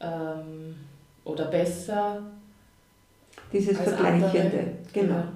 ähm, 0.00 0.74
oder 1.24 1.44
besser 1.44 2.22
dieses 3.52 3.76
Vergleichende, 3.76 4.26
andere, 4.26 4.64
genau. 4.92 5.14
Ja. 5.14 5.32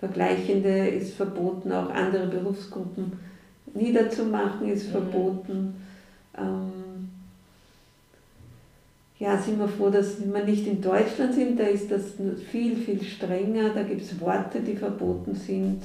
Vergleichende 0.00 0.88
ist 0.88 1.14
verboten, 1.14 1.72
auch 1.72 1.90
andere 1.90 2.26
Berufsgruppen 2.26 3.12
niederzumachen 3.74 4.68
ist 4.68 4.88
mhm. 4.88 4.92
verboten. 4.92 5.74
Ähm, 6.36 7.08
ja, 9.18 9.36
sind 9.36 9.58
wir 9.58 9.68
froh, 9.68 9.90
dass 9.90 10.16
wir 10.20 10.44
nicht 10.44 10.66
in 10.66 10.80
Deutschland 10.80 11.34
sind, 11.34 11.60
da 11.60 11.64
ist 11.64 11.90
das 11.90 12.14
viel, 12.50 12.74
viel 12.76 13.02
strenger, 13.02 13.70
da 13.74 13.82
gibt 13.82 14.00
es 14.00 14.18
Worte, 14.18 14.60
die 14.60 14.76
verboten 14.76 15.34
sind, 15.34 15.82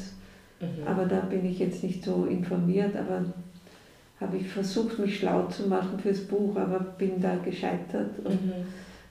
mhm. 0.60 0.88
aber 0.88 1.06
da 1.06 1.20
bin 1.22 1.46
ich 1.46 1.60
jetzt 1.60 1.84
nicht 1.84 2.04
so 2.04 2.26
informiert, 2.26 2.96
aber 2.96 3.26
habe 4.20 4.38
ich 4.38 4.48
versucht, 4.48 4.98
mich 5.00 5.20
schlau 5.20 5.48
zu 5.48 5.68
machen 5.68 6.00
fürs 6.00 6.22
Buch, 6.22 6.56
aber 6.56 6.80
bin 6.80 7.22
da 7.22 7.36
gescheitert. 7.36 8.12
Und, 8.24 8.46
mhm 8.46 8.66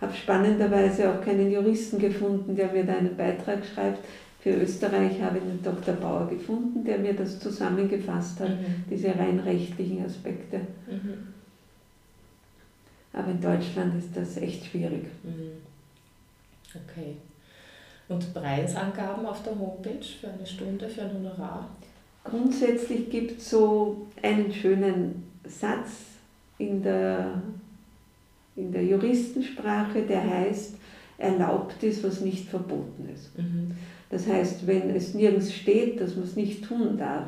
habe 0.04 0.14
spannenderweise 0.14 1.10
auch 1.12 1.24
keinen 1.24 1.50
Juristen 1.50 1.98
gefunden, 1.98 2.54
der 2.54 2.72
mir 2.72 2.84
da 2.84 2.94
einen 2.94 3.16
Beitrag 3.16 3.64
schreibt. 3.64 4.04
Für 4.40 4.50
Österreich 4.50 5.22
habe 5.22 5.38
ich 5.38 5.44
einen 5.44 5.62
Dr. 5.62 5.94
Bauer 5.94 6.28
gefunden, 6.28 6.84
der 6.84 6.98
mir 6.98 7.14
das 7.14 7.40
zusammengefasst 7.40 8.40
hat, 8.40 8.50
mhm. 8.50 8.84
diese 8.90 9.08
rein 9.08 9.40
rechtlichen 9.40 10.04
Aspekte. 10.04 10.58
Mhm. 10.86 11.28
Aber 13.14 13.30
in 13.30 13.40
Deutschland 13.40 13.96
ist 13.96 14.14
das 14.14 14.36
echt 14.36 14.66
schwierig. 14.66 15.04
Mhm. 15.22 15.52
Okay. 16.74 17.16
Und 18.08 18.34
Preisangaben 18.34 19.24
auf 19.24 19.42
der 19.42 19.58
Homepage 19.58 20.04
für 20.20 20.28
eine 20.28 20.46
Stunde, 20.46 20.88
für 20.88 21.02
ein 21.02 21.14
Honorar? 21.14 21.68
Grundsätzlich 22.22 23.10
gibt 23.10 23.38
es 23.40 23.50
so 23.50 24.06
einen 24.22 24.52
schönen 24.52 25.30
Satz 25.44 25.90
in 26.58 26.82
der 26.82 27.42
in 28.56 28.72
der 28.72 28.84
Juristensprache, 28.84 30.02
der 30.02 30.22
heißt, 30.22 30.76
erlaubt 31.18 31.82
ist, 31.82 32.04
was 32.04 32.20
nicht 32.20 32.48
verboten 32.48 33.08
ist. 33.12 33.36
Mhm. 33.38 33.72
Das 34.10 34.26
heißt, 34.26 34.66
wenn 34.66 34.90
es 34.90 35.14
nirgends 35.14 35.52
steht, 35.52 36.00
dass 36.00 36.14
man 36.14 36.24
es 36.24 36.36
nicht 36.36 36.64
tun 36.64 36.96
darf, 36.96 37.26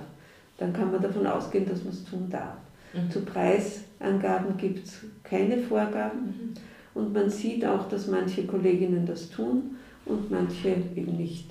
dann 0.58 0.72
kann 0.72 0.92
man 0.92 1.02
davon 1.02 1.26
ausgehen, 1.26 1.68
dass 1.68 1.82
man 1.82 1.92
es 1.92 2.04
tun 2.04 2.28
darf. 2.30 2.56
Mhm. 2.92 3.10
Zu 3.10 3.20
Preisangaben 3.22 4.56
gibt 4.56 4.86
es 4.86 5.00
keine 5.22 5.58
Vorgaben 5.58 6.20
mhm. 6.26 6.54
und 6.94 7.12
man 7.12 7.28
sieht 7.28 7.64
auch, 7.64 7.88
dass 7.88 8.06
manche 8.06 8.46
Kolleginnen 8.46 9.06
das 9.06 9.30
tun 9.30 9.76
und 10.06 10.30
manche 10.30 10.76
eben 10.94 11.16
nicht. 11.16 11.50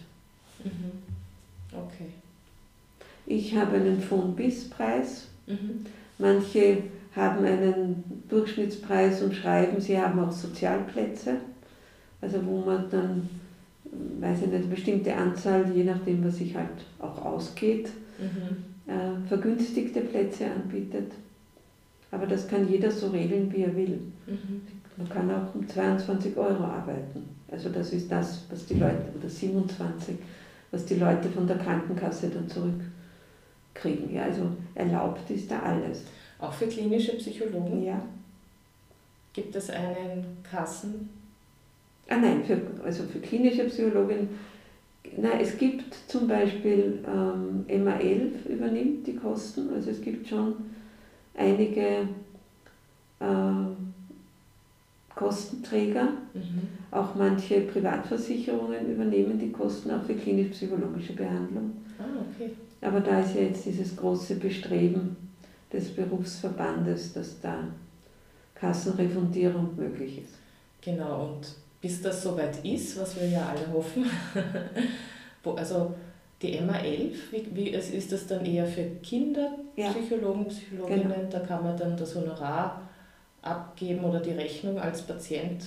Mhm. 0.63 0.91
Okay. 1.71 2.09
Ich 3.25 3.55
habe 3.55 3.75
einen 3.75 4.01
Phon-Bis-Preis. 4.01 5.27
Mhm. 5.47 5.85
Manche 6.17 6.83
haben 7.15 7.45
einen 7.45 8.23
Durchschnittspreis 8.29 9.21
und 9.21 9.33
schreiben, 9.35 9.79
sie 9.79 9.99
haben 9.99 10.19
auch 10.19 10.31
Sozialplätze, 10.31 11.37
also 12.21 12.45
wo 12.45 12.61
man 12.61 12.89
dann, 12.89 13.29
weiß 14.19 14.41
ich 14.41 14.47
nicht, 14.47 14.55
eine 14.55 14.65
bestimmte 14.65 15.15
Anzahl, 15.15 15.71
je 15.73 15.83
nachdem, 15.83 16.23
was 16.25 16.37
sich 16.37 16.55
halt 16.55 16.69
auch 16.99 17.23
ausgeht, 17.23 17.89
mhm. 18.19 18.91
äh, 18.91 19.27
vergünstigte 19.27 20.01
Plätze 20.01 20.45
anbietet. 20.51 21.11
Aber 22.11 22.27
das 22.27 22.47
kann 22.47 22.69
jeder 22.69 22.91
so 22.91 23.09
regeln, 23.09 23.51
wie 23.51 23.63
er 23.63 23.75
will. 23.75 23.99
Mhm. 24.27 24.61
Man 24.97 25.09
kann 25.09 25.31
auch 25.31 25.53
um 25.53 25.67
22 25.67 26.35
Euro 26.37 26.63
arbeiten. 26.63 27.34
Also 27.55 27.69
das 27.69 27.93
ist 27.93 28.11
das, 28.11 28.43
was 28.49 28.65
die 28.65 28.73
Leute, 28.73 29.05
oder 29.17 29.29
27, 29.29 30.17
was 30.71 30.85
die 30.85 30.95
Leute 30.95 31.29
von 31.29 31.47
der 31.47 31.57
Krankenkasse 31.57 32.29
dann 32.29 32.49
zurückkriegen. 32.49 34.13
Ja, 34.13 34.23
also 34.23 34.49
erlaubt 34.73 35.29
ist 35.29 35.49
da 35.49 35.59
alles. 35.59 36.03
Auch 36.37 36.51
für 36.51 36.67
klinische 36.67 37.13
Psychologen? 37.13 37.81
Ja. 37.81 38.01
Gibt 39.31 39.55
es 39.55 39.69
einen 39.69 40.37
Kassen? 40.43 41.09
Ah 42.09 42.17
nein, 42.17 42.43
für, 42.43 42.59
also 42.83 43.03
für 43.03 43.19
klinische 43.19 43.63
Psychologen, 43.63 44.27
na, 45.15 45.39
es 45.39 45.57
gibt 45.57 45.95
zum 46.07 46.27
Beispiel 46.27 46.99
ähm, 47.07 47.65
MA11 47.69 48.47
übernimmt 48.49 49.07
die 49.07 49.15
Kosten, 49.15 49.73
also 49.73 49.91
es 49.91 50.01
gibt 50.01 50.27
schon 50.27 50.55
einige 51.37 52.09
äh, 53.21 53.25
Kostenträger, 55.15 56.09
mhm. 56.33 56.67
auch 56.91 57.15
manche 57.15 57.61
Privatversicherungen 57.61 58.91
übernehmen 58.91 59.39
die 59.39 59.51
Kosten 59.51 59.91
auch 59.91 60.03
für 60.03 60.15
klinisch-psychologische 60.15 61.13
Behandlung. 61.13 61.71
Ah, 61.97 62.03
okay. 62.35 62.51
Aber 62.81 62.99
da 62.99 63.21
ist 63.21 63.35
ja 63.35 63.41
jetzt 63.41 63.65
dieses 63.65 63.95
große 63.95 64.35
Bestreben, 64.35 65.15
des 65.75 65.93
Berufsverbandes, 65.95 67.13
dass 67.13 67.39
da 67.41 67.67
Kassenrefundierung 68.55 69.75
möglich 69.75 70.19
ist. 70.19 70.35
Genau, 70.81 71.25
und 71.25 71.47
bis 71.81 72.01
das 72.01 72.23
soweit 72.23 72.63
ist, 72.63 72.99
was 72.99 73.19
wir 73.19 73.27
ja 73.27 73.47
alle 73.47 73.71
hoffen, 73.73 74.05
also 75.55 75.93
die 76.41 76.59
MA11, 76.59 77.13
wie, 77.31 77.55
wie, 77.55 77.69
ist 77.69 78.11
das 78.11 78.27
dann 78.27 78.45
eher 78.45 78.65
für 78.65 78.83
Kinder. 79.01 79.57
Psychologen, 79.75 80.47
Psychologinnen? 80.47 81.03
Genau. 81.03 81.29
Da 81.29 81.39
kann 81.39 81.63
man 81.63 81.77
dann 81.77 81.97
das 81.97 82.15
Honorar 82.15 82.84
abgeben 83.45 84.03
oder 84.03 84.19
die 84.19 84.31
Rechnung 84.31 84.79
als 84.79 85.01
Patient 85.03 85.65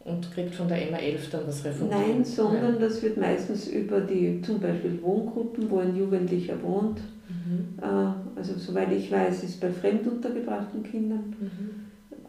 und 0.00 0.30
kriegt 0.32 0.54
von 0.54 0.68
der 0.68 0.78
MA11 0.90 1.30
dann 1.30 1.46
was 1.46 1.64
refundiert? 1.64 2.00
Nein, 2.00 2.24
sondern 2.24 2.72
Nein. 2.72 2.80
das 2.80 3.02
wird 3.02 3.16
meistens 3.16 3.68
über 3.68 4.00
die 4.00 4.42
zum 4.42 4.60
Beispiel 4.60 5.00
Wohngruppen, 5.02 5.70
wo 5.70 5.78
ein 5.78 5.96
Jugendlicher 5.96 6.60
wohnt, 6.62 6.98
Mhm. 7.28 7.78
Äh, 7.80 8.38
also 8.38 8.58
soweit 8.58 8.92
ich 8.92 9.10
weiß, 9.10 9.44
ist 9.44 9.60
bei 9.60 9.70
fremduntergebrachten 9.70 10.82
Kindern 10.82 11.34
mhm. 11.40 11.70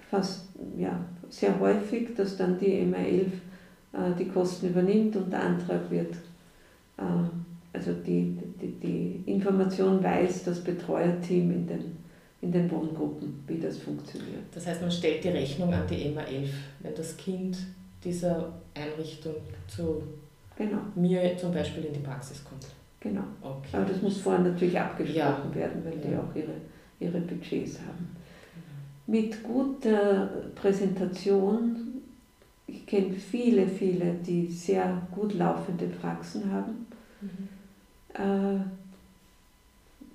fast 0.09 0.49
ja, 0.77 0.99
sehr 1.29 1.59
häufig, 1.59 2.15
dass 2.15 2.37
dann 2.37 2.59
die 2.59 2.81
MA11 2.83 3.25
äh, 3.93 4.15
die 4.17 4.27
Kosten 4.27 4.69
übernimmt 4.69 5.15
und 5.15 5.31
der 5.31 5.43
Antrag 5.43 5.89
wird, 5.89 6.13
äh, 6.97 7.03
also 7.71 7.93
die, 7.93 8.37
die, 8.61 8.79
die 8.79 9.31
Information 9.31 10.03
weiß 10.03 10.43
das 10.43 10.63
Betreuerteam 10.63 11.51
in 11.51 11.67
den, 11.67 11.97
in 12.41 12.51
den 12.51 12.71
Wohngruppen, 12.71 13.43
wie 13.47 13.59
das 13.59 13.77
funktioniert. 13.79 14.43
Das 14.53 14.65
heißt, 14.65 14.81
man 14.81 14.91
stellt 14.91 15.23
die 15.23 15.29
Rechnung 15.29 15.73
an 15.73 15.85
die 15.87 16.05
MA11, 16.05 16.49
wenn 16.79 16.95
das 16.95 17.17
Kind 17.17 17.57
dieser 18.03 18.53
Einrichtung 18.73 19.35
zu 19.67 20.01
genau. 20.55 20.79
mir 20.95 21.37
zum 21.37 21.53
Beispiel 21.53 21.85
in 21.85 21.93
die 21.93 21.99
Praxis 21.99 22.43
kommt. 22.43 22.65
Genau. 23.01 23.23
Okay. 23.41 23.69
Aber 23.73 23.85
das 23.85 24.01
muss 24.01 24.17
vorher 24.17 24.41
natürlich 24.41 24.79
abgesprochen 24.79 25.51
ja. 25.51 25.55
werden, 25.55 25.83
weil 25.83 25.93
ja. 25.99 26.07
die 26.07 26.15
auch 26.15 26.35
ihre, 26.35 26.53
ihre 26.99 27.19
Budgets 27.21 27.79
haben. 27.79 28.15
Genau. 28.55 29.19
Mit 29.19 29.43
guter 29.43 30.29
Präsentation, 30.55 32.01
ich 32.67 32.85
kenne 32.85 33.13
viele, 33.13 33.67
viele, 33.67 34.13
die 34.15 34.47
sehr 34.47 35.01
gut 35.11 35.33
laufende 35.33 35.87
Praxen 35.87 36.51
haben. 36.51 36.87
Mhm. 37.21 37.49
Äh, 38.13 38.59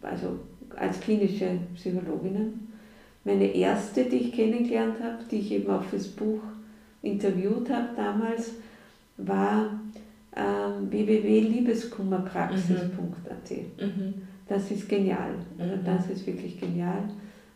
also 0.06 0.38
als 0.76 1.00
klinische 1.00 1.58
Psychologinnen. 1.74 2.72
Meine 3.24 3.54
erste, 3.54 4.04
die 4.04 4.16
ich 4.16 4.32
kennengelernt 4.32 4.96
habe, 5.02 5.18
die 5.30 5.38
ich 5.38 5.52
eben 5.52 5.70
auch 5.70 5.84
fürs 5.84 6.08
Buch 6.08 6.40
interviewt 7.02 7.70
habe 7.70 7.88
damals, 7.96 8.50
war 9.16 9.80
ähm, 10.36 10.90
www.liebeskummerpraxis.at. 10.90 13.50
Mhm. 13.80 14.14
Das 14.48 14.70
ist 14.70 14.88
genial. 14.88 15.34
Also 15.58 15.76
mhm. 15.76 15.84
das 15.84 16.08
ist 16.10 16.26
wirklich 16.26 16.58
genial. 16.60 17.04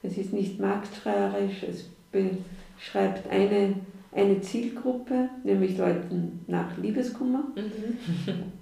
Es 0.02 0.16
ist 0.16 0.32
nicht 0.32 0.58
marktschreierisch, 0.60 1.64
es 1.64 1.90
beschreibt 2.12 3.28
eine, 3.30 3.74
eine 4.12 4.40
Zielgruppe, 4.40 5.28
nämlich 5.44 5.76
Leuten 5.76 6.40
nach 6.46 6.78
Liebeskummer, 6.78 7.44
mhm. 7.56 7.98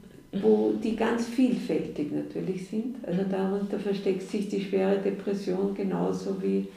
wo 0.42 0.74
die 0.82 0.96
ganz 0.96 1.26
vielfältig 1.26 2.12
natürlich 2.12 2.68
sind. 2.68 2.96
Also 3.06 3.22
darunter 3.30 3.78
versteckt 3.78 4.28
sich 4.28 4.48
die 4.48 4.60
schwere 4.60 4.98
Depression 4.98 5.74
genauso 5.74 6.42
wie 6.42 6.68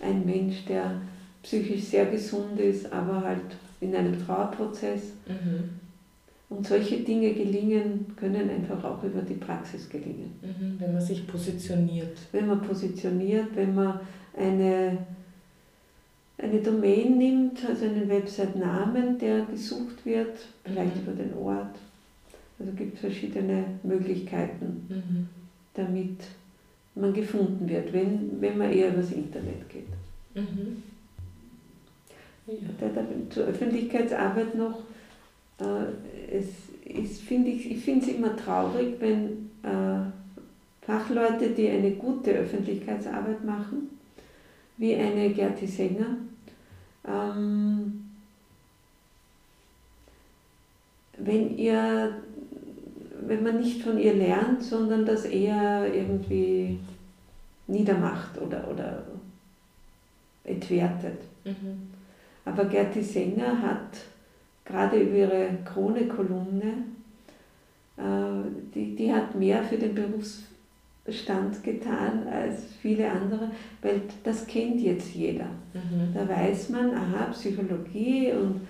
ein 0.00 0.24
Mensch, 0.24 0.64
der 0.66 1.00
psychisch 1.42 1.84
sehr 1.84 2.06
gesund 2.06 2.58
ist, 2.60 2.92
aber 2.92 3.22
halt 3.22 3.42
in 3.80 3.94
einem 3.94 4.24
Trauerprozess. 4.24 5.12
Mhm. 5.26 5.70
Und 6.50 6.66
solche 6.66 7.00
Dinge 7.00 7.34
gelingen, 7.34 8.06
können 8.16 8.48
einfach 8.48 8.82
auch 8.82 9.02
über 9.04 9.20
die 9.20 9.34
Praxis 9.34 9.88
gelingen. 9.88 10.32
Mhm, 10.40 10.76
wenn 10.78 10.92
man 10.94 11.02
sich 11.02 11.26
positioniert. 11.26 12.16
Wenn 12.32 12.46
man 12.46 12.62
positioniert, 12.62 13.54
wenn 13.54 13.74
man 13.74 14.00
eine, 14.34 14.96
eine 16.38 16.60
Domain 16.60 17.18
nimmt, 17.18 17.64
also 17.68 17.84
einen 17.84 18.08
Website-Namen, 18.08 19.18
der 19.18 19.42
gesucht 19.42 20.06
wird, 20.06 20.38
vielleicht 20.64 20.96
mhm. 20.96 21.02
über 21.02 21.22
den 21.22 21.34
Ort. 21.34 21.76
Also 22.58 22.72
gibt 22.72 22.94
es 22.94 23.00
verschiedene 23.00 23.64
Möglichkeiten, 23.82 24.86
mhm. 24.88 25.28
damit 25.74 26.18
man 26.94 27.14
gefunden 27.14 27.68
wird, 27.68 27.92
wenn, 27.92 28.40
wenn 28.40 28.58
man 28.58 28.72
eher 28.72 28.92
übers 28.92 29.12
Internet 29.12 29.68
geht. 29.68 29.86
Mhm. 30.34 30.82
Ja. 32.46 32.88
Zur 33.30 33.44
Öffentlichkeitsarbeit 33.44 34.54
noch 34.54 34.80
äh, 35.60 36.34
es 36.36 36.46
ist, 36.84 37.22
finde 37.22 37.50
ich, 37.50 37.70
ich 37.70 37.84
finde 37.84 38.06
es 38.06 38.12
immer 38.12 38.36
traurig, 38.36 38.94
wenn 39.00 39.50
äh, 39.62 40.10
Fachleute, 40.82 41.50
die 41.50 41.68
eine 41.68 41.92
gute 41.92 42.32
Öffentlichkeitsarbeit 42.32 43.44
machen, 43.44 43.90
wie 44.76 44.94
eine 44.94 45.30
Gerti 45.30 45.66
Sänger, 45.66 46.16
ähm, 47.06 48.04
wenn 51.18 51.58
ihr, 51.58 52.22
wenn 53.26 53.42
man 53.42 53.58
nicht 53.58 53.82
von 53.82 53.98
ihr 53.98 54.14
lernt, 54.14 54.62
sondern 54.62 55.04
das 55.04 55.24
eher 55.24 55.92
irgendwie 55.92 56.78
niedermacht 57.66 58.40
oder, 58.40 58.68
oder 58.70 59.02
entwertet. 60.44 61.20
Mhm. 61.44 61.90
Aber 62.44 62.64
Gerti 62.64 63.02
Sänger 63.02 63.60
hat 63.60 63.98
gerade 64.64 64.98
über 64.98 65.16
ihre 65.16 65.48
Krone-Kolumne, 65.64 66.84
äh, 67.96 68.02
die, 68.74 68.94
die 68.96 69.12
hat 69.12 69.34
mehr 69.34 69.62
für 69.62 69.76
den 69.76 69.94
Berufsstand 69.94 71.62
getan 71.62 72.26
als 72.26 72.64
viele 72.80 73.10
andere, 73.10 73.50
weil 73.82 74.02
das 74.24 74.46
kennt 74.46 74.80
jetzt 74.80 75.14
jeder. 75.14 75.46
Mhm. 75.74 76.14
Da 76.14 76.28
weiß 76.28 76.70
man, 76.70 76.94
aha, 76.94 77.26
Psychologie 77.32 78.32
und 78.32 78.60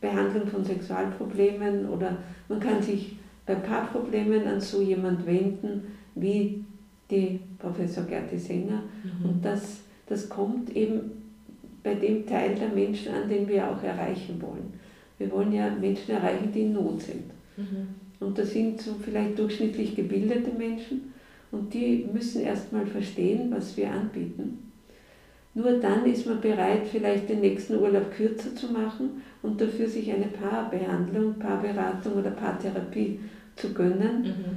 Sexualbehandlung 0.00 0.46
von 0.46 0.64
Sexualproblemen 0.64 1.88
oder 1.88 2.16
man 2.48 2.60
kann 2.60 2.82
sich 2.82 3.16
bei 3.46 3.54
Paarproblemen 3.54 4.46
an 4.46 4.60
so 4.60 4.80
jemand 4.80 5.26
wenden 5.26 5.82
wie 6.14 6.64
die 7.10 7.40
Professor 7.58 8.04
Gerti 8.04 8.38
Sänger. 8.38 8.82
Mhm. 9.02 9.28
Und 9.28 9.44
das, 9.44 9.80
das 10.06 10.28
kommt 10.28 10.74
eben 10.76 11.00
bei 11.82 11.94
dem 11.94 12.26
Teil 12.26 12.54
der 12.54 12.68
Menschen 12.68 13.14
an, 13.14 13.28
den 13.28 13.48
wir 13.48 13.70
auch 13.70 13.82
erreichen 13.82 14.40
wollen. 14.40 14.74
Wir 15.16 15.30
wollen 15.30 15.52
ja 15.52 15.70
Menschen 15.70 16.10
erreichen, 16.12 16.52
die 16.52 16.62
in 16.62 16.74
Not 16.74 17.02
sind. 17.02 17.24
Mhm. 17.56 17.88
Und 18.20 18.36
das 18.36 18.52
sind 18.52 18.80
so 18.80 18.94
vielleicht 19.00 19.38
durchschnittlich 19.38 19.96
gebildete 19.96 20.50
Menschen 20.56 21.12
und 21.50 21.72
die 21.72 22.06
müssen 22.12 22.42
erstmal 22.42 22.86
verstehen, 22.86 23.50
was 23.50 23.76
wir 23.76 23.90
anbieten. 23.90 24.67
Nur 25.58 25.72
dann 25.80 26.06
ist 26.06 26.24
man 26.24 26.40
bereit, 26.40 26.86
vielleicht 26.88 27.28
den 27.28 27.40
nächsten 27.40 27.74
Urlaub 27.74 28.12
kürzer 28.14 28.54
zu 28.54 28.72
machen 28.72 29.22
und 29.42 29.60
dafür 29.60 29.88
sich 29.88 30.08
eine 30.12 30.26
Paarbehandlung, 30.26 31.34
Paarberatung 31.34 32.12
oder 32.12 32.30
Paartherapie 32.30 33.18
zu 33.56 33.74
gönnen 33.74 34.22
mhm. 34.22 34.56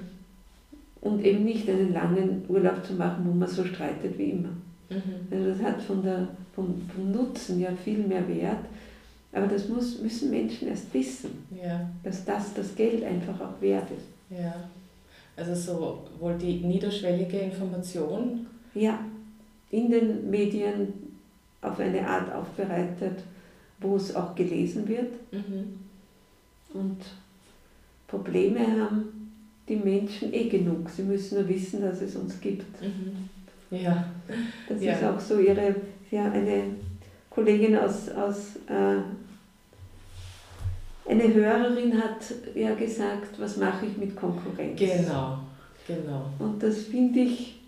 und 1.02 1.26
eben 1.26 1.44
nicht 1.44 1.68
einen 1.68 1.92
langen 1.92 2.46
Urlaub 2.48 2.86
zu 2.86 2.94
machen, 2.94 3.26
wo 3.26 3.34
man 3.34 3.48
so 3.48 3.66
streitet 3.66 4.16
wie 4.20 4.30
immer. 4.30 4.50
Mhm. 4.92 5.28
Also 5.32 5.50
das 5.50 5.64
hat 5.64 5.82
von 5.82 6.04
der, 6.04 6.28
vom, 6.54 6.80
vom 6.94 7.12
Nutzen 7.12 7.60
ja 7.60 7.72
viel 7.84 8.04
mehr 8.04 8.28
Wert. 8.28 8.66
Aber 9.34 9.48
das 9.48 9.70
muss, 9.70 10.00
müssen 10.02 10.30
Menschen 10.30 10.68
erst 10.68 10.94
wissen, 10.94 11.32
ja. 11.64 11.90
dass 12.04 12.26
das 12.26 12.54
das 12.54 12.76
Geld 12.76 13.04
einfach 13.04 13.42
auch 13.42 13.60
wert 13.60 13.88
ist. 13.90 14.38
Ja, 14.40 14.54
also 15.36 15.56
so 15.56 16.04
wohl 16.20 16.36
die 16.38 16.58
niederschwellige 16.58 17.40
Information. 17.40 18.46
Ja, 18.76 19.00
in 19.71 19.89
den 19.89 20.29
Medien 20.29 20.93
auf 21.62 21.79
eine 21.79 22.05
Art 22.05 22.31
aufbereitet, 22.34 23.23
wo 23.79 23.95
es 23.95 24.15
auch 24.15 24.36
gelesen 24.36 24.88
wird. 24.88 25.13
Mhm. 25.31 25.79
Und 26.73 26.97
Probleme 28.07 28.60
haben 28.60 29.31
die 29.67 29.75
Menschen 29.75 30.34
eh 30.34 30.47
genug. 30.47 30.89
Sie 30.89 31.03
müssen 31.03 31.39
nur 31.39 31.47
wissen, 31.47 31.81
dass 31.81 32.01
es 32.01 32.15
uns 32.15 32.39
gibt. 32.39 32.81
Mhm. 32.81 33.29
Ja. 33.71 34.05
Das 34.67 34.81
ja. 34.81 34.93
ist 34.93 35.03
auch 35.03 35.19
so 35.19 35.39
ihre, 35.39 35.75
ja, 36.12 36.29
eine 36.31 36.75
Kollegin 37.29 37.77
aus, 37.77 38.10
aus 38.10 38.57
äh, 38.67 38.97
eine 41.10 41.34
Hörerin 41.34 41.97
hat 41.97 42.34
ja 42.53 42.75
gesagt, 42.75 43.39
was 43.39 43.57
mache 43.57 43.86
ich 43.86 43.97
mit 43.97 44.15
Konkurrenz? 44.15 44.79
Genau, 44.79 45.39
genau. 45.88 46.25
Und 46.39 46.62
das 46.62 46.84
finde 46.84 47.21
ich 47.21 47.61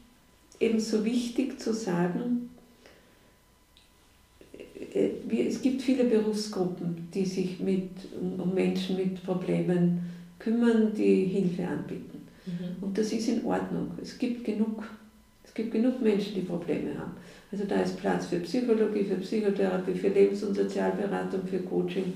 eben 0.63 0.80
so 0.80 1.04
wichtig 1.04 1.60
zu 1.60 1.73
sagen. 1.73 2.49
Äh, 4.93 5.10
es 5.47 5.62
gibt 5.62 5.82
viele 5.82 6.06
Berufsgruppen, 6.06 7.08
die 7.13 7.26
sich 7.26 7.60
mit, 7.60 7.89
um 8.38 8.54
Menschen 8.54 8.97
mit 8.97 9.23
Problemen 9.23 10.10
kümmern, 10.39 10.93
die 10.95 11.26
Hilfe 11.26 11.67
anbieten. 11.67 12.28
Mhm. 12.45 12.84
Und 12.84 12.97
das 12.97 13.12
ist 13.13 13.28
in 13.28 13.45
Ordnung. 13.45 13.91
Es 14.02 14.17
gibt 14.17 14.43
genug 14.43 14.84
es 15.54 15.54
gibt 15.54 15.71
genug 15.71 16.02
Menschen, 16.02 16.34
die 16.34 16.41
Probleme 16.41 16.97
haben. 16.97 17.12
Also 17.52 17.65
da 17.65 17.76
ist 17.82 17.99
Platz 17.99 18.26
für 18.26 18.39
Psychologie, 18.39 19.04
für 19.04 19.17
Psychotherapie, 19.17 19.93
für 19.93 20.08
Lebens- 20.08 20.41
und 20.41 20.56
Sozialberatung, 20.56 21.45
für 21.45 21.60
Coaching. 21.60 22.13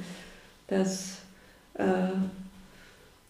Das, 0.67 1.19
äh, 1.75 1.83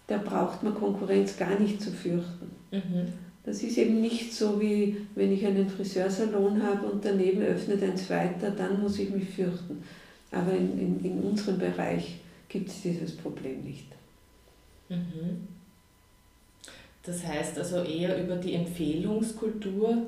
da 0.08 0.18
braucht 0.18 0.64
man 0.64 0.74
Konkurrenz 0.76 1.36
gar 1.36 1.60
nicht 1.60 1.82
zu 1.82 1.92
fürchten. 1.92 2.52
Mhm. 2.72 3.12
Das 3.48 3.64
ist 3.64 3.78
eben 3.78 4.02
nicht 4.02 4.34
so 4.34 4.60
wie 4.60 5.08
wenn 5.16 5.32
ich 5.32 5.46
einen 5.46 5.70
Friseursalon 5.70 6.62
habe 6.62 6.86
und 6.86 7.06
daneben 7.06 7.42
öffnet 7.42 7.82
ein 7.82 7.96
zweiter, 7.96 8.52
dann 8.52 8.82
muss 8.82 9.00
ich 9.00 9.10
mich 9.10 9.30
fürchten. 9.30 9.82
Aber 10.34 10.52
in, 10.52 10.78
in, 10.78 11.06
in 11.06 11.24
unserem 11.24 11.58
Bereich 11.58 12.20
gibt 12.50 12.68
es 12.68 12.82
dieses 12.82 13.16
Problem 13.16 13.64
nicht. 13.64 13.88
Mhm. 14.90 15.48
Das 17.04 17.26
heißt 17.26 17.58
also 17.58 17.84
eher 17.84 18.22
über 18.22 18.36
die 18.36 18.54
Empfehlungskultur, 18.54 20.08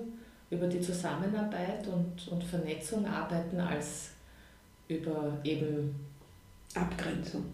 über 0.50 0.68
die 0.68 0.82
Zusammenarbeit 0.82 1.88
und, 1.88 2.28
und 2.28 2.44
Vernetzung 2.44 3.06
arbeiten, 3.06 3.58
als 3.58 4.10
über 4.90 5.38
eben 5.46 5.96
Abgrenzung. 6.76 7.46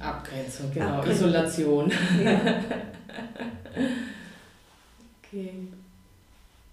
Abgrenzung, 0.00 0.70
genau, 0.70 0.98
Abgrenzung. 0.98 1.28
Isolation. 1.28 1.92
Ja. 2.22 2.40
okay. 5.32 5.52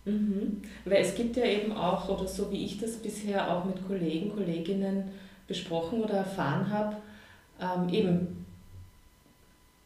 Mhm. 0.06 0.62
Weil 0.86 1.02
es 1.02 1.16
gibt 1.16 1.36
ja 1.36 1.46
eben 1.46 1.74
auch, 1.74 2.08
oder 2.10 2.28
so 2.28 2.50
wie 2.52 2.64
ich 2.66 2.80
das 2.80 2.94
bisher 2.94 3.54
auch 3.54 3.66
mit 3.66 3.86
Kollegen, 3.86 4.34
Kolleginnen 4.34 5.04
besprochen 5.48 6.02
oder 6.02 6.16
erfahren 6.16 6.70
habe, 6.70 6.96
ähm, 7.62 7.94
eben 7.94 8.46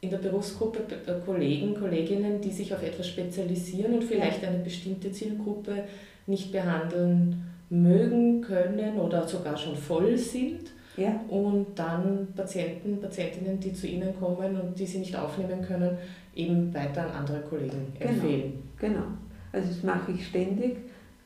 in 0.01 0.09
der 0.09 0.17
Berufsgruppe 0.17 0.79
äh, 1.05 1.13
Kollegen, 1.25 1.75
Kolleginnen, 1.75 2.41
die 2.41 2.51
sich 2.51 2.73
auf 2.73 2.83
etwas 2.83 3.07
spezialisieren 3.07 3.93
und 3.93 4.03
vielleicht 4.03 4.43
eine 4.43 4.59
bestimmte 4.59 5.11
Zielgruppe 5.11 5.85
nicht 6.27 6.51
behandeln 6.51 7.43
mögen, 7.69 8.41
können 8.41 8.99
oder 8.99 9.27
sogar 9.27 9.57
schon 9.57 9.75
voll 9.75 10.17
sind. 10.17 10.71
Ja. 10.97 11.21
Und 11.29 11.67
dann 11.75 12.27
Patienten, 12.35 12.99
Patientinnen, 12.99 13.59
die 13.59 13.73
zu 13.73 13.87
ihnen 13.87 14.13
kommen 14.19 14.59
und 14.59 14.77
die 14.77 14.85
sie 14.85 14.99
nicht 14.99 15.15
aufnehmen 15.15 15.61
können, 15.61 15.97
eben 16.35 16.73
weiter 16.73 17.05
an 17.05 17.11
andere 17.11 17.41
Kollegen 17.41 17.93
genau. 17.97 18.11
empfehlen. 18.11 18.63
Genau, 18.77 18.93
genau. 18.93 19.07
Also 19.51 19.67
das 19.67 19.83
mache 19.83 20.11
ich 20.13 20.27
ständig 20.27 20.77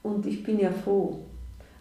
und 0.03 0.25
ich 0.25 0.43
bin 0.43 0.59
ja 0.59 0.71
froh. 0.71 1.19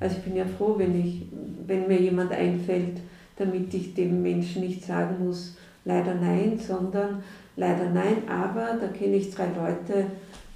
Also 0.00 0.16
ich 0.16 0.22
bin 0.24 0.36
ja 0.36 0.44
froh, 0.44 0.74
wenn, 0.76 0.98
ich, 0.98 1.22
wenn 1.66 1.86
mir 1.86 2.00
jemand 2.00 2.32
einfällt, 2.32 3.00
damit 3.36 3.72
ich 3.72 3.94
dem 3.94 4.22
Menschen 4.22 4.62
nicht 4.62 4.84
sagen 4.84 5.24
muss, 5.24 5.56
leider 5.84 6.14
nein, 6.14 6.58
sondern 6.58 7.22
leider 7.56 7.90
nein, 7.90 8.28
aber 8.28 8.78
da 8.80 8.88
kenne 8.88 9.16
ich 9.16 9.34
drei 9.34 9.48
Leute, 9.56 10.06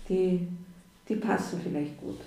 die, 0.09 0.47
die 1.09 1.17
passen 1.17 1.61
vielleicht 1.63 1.99
gut. 2.01 2.19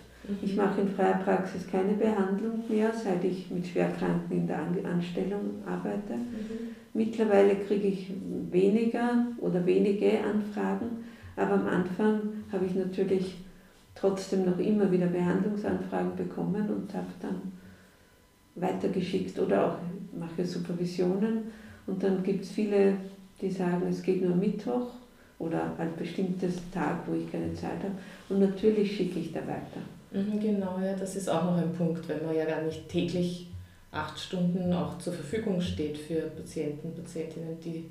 Ich 0.42 0.56
mache 0.56 0.82
in 0.82 0.90
freier 0.90 1.16
Praxis 1.16 1.68
keine 1.68 1.94
Behandlung 1.94 2.64
mehr, 2.70 2.94
seit 2.94 3.24
ich 3.24 3.50
mit 3.50 3.68
Schwerkranken 3.68 4.38
in 4.38 4.48
der 4.48 4.60
Anstellung 4.60 5.64
arbeite. 5.66 6.14
Mhm. 6.14 6.76
Mittlerweile 6.94 7.56
kriege 7.56 7.88
ich 7.88 8.12
weniger 8.52 9.26
oder 9.40 9.66
wenige 9.66 10.24
Anfragen, 10.24 11.06
aber 11.36 11.54
am 11.54 11.68
Anfang 11.68 12.20
habe 12.52 12.66
ich 12.66 12.76
natürlich 12.76 13.38
trotzdem 13.96 14.46
noch 14.46 14.60
immer 14.60 14.92
wieder 14.92 15.08
Behandlungsanfragen 15.08 16.16
bekommen 16.16 16.70
und 16.70 16.94
habe 16.94 17.08
dann 17.20 17.54
weitergeschickt 18.56 19.40
oder 19.40 19.68
auch 19.68 19.78
mache 20.18 20.46
Supervisionen. 20.46 21.46
Und 21.88 22.04
dann 22.04 22.22
gibt 22.24 22.44
es 22.44 22.52
viele, 22.52 22.96
die 23.42 23.50
sagen, 23.50 23.88
es 23.90 24.04
geht 24.04 24.22
nur 24.22 24.36
Mittwoch 24.36 24.88
oder 25.40 25.74
ein 25.78 25.96
bestimmtes 25.98 26.58
Tag, 26.72 27.08
wo 27.08 27.14
ich 27.14 27.32
keine 27.32 27.54
Zeit 27.54 27.84
habe. 27.84 27.96
Und 28.30 28.40
natürlich 28.40 28.96
schicke 28.96 29.20
ich 29.20 29.32
da 29.32 29.40
weiter. 29.42 29.82
Mhm, 30.12 30.40
genau, 30.40 30.80
ja, 30.80 30.94
das 30.94 31.16
ist 31.16 31.30
auch 31.30 31.44
noch 31.46 31.58
ein 31.58 31.74
Punkt, 31.74 32.08
wenn 32.08 32.26
man 32.26 32.36
ja 32.36 32.46
gar 32.46 32.62
nicht 32.62 32.88
täglich 32.90 33.48
acht 33.92 34.20
Stunden 34.20 34.72
auch 34.74 34.98
zur 34.98 35.14
Verfügung 35.14 35.60
steht 35.60 35.98
für 35.98 36.22
Patienten, 36.22 36.94
Patientinnen, 36.94 37.60
die 37.60 37.90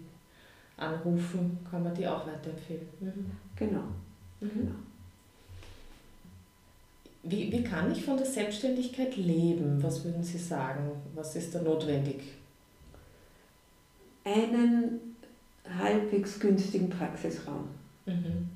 anrufen, 0.77 1.59
kann 1.71 1.83
man 1.83 1.95
die 1.95 2.07
auch 2.07 2.27
weiterempfehlen. 2.27 2.87
Mhm. 3.01 3.31
Genau. 3.57 3.85
Mhm. 4.41 4.51
genau. 4.51 4.75
Wie, 7.23 7.53
wie 7.53 7.63
kann 7.63 7.93
ich 7.93 8.03
von 8.03 8.17
der 8.17 8.27
Selbstständigkeit 8.27 9.15
leben? 9.17 9.83
Was 9.83 10.05
würden 10.05 10.23
Sie 10.23 10.39
sagen? 10.39 10.91
Was 11.15 11.37
ist 11.37 11.55
da 11.55 11.61
notwendig? 11.61 12.23
Einen 14.25 15.17
halbwegs 15.79 16.41
günstigen 16.41 16.89
Praxisraum, 16.89 17.69
mhm. 18.07 18.49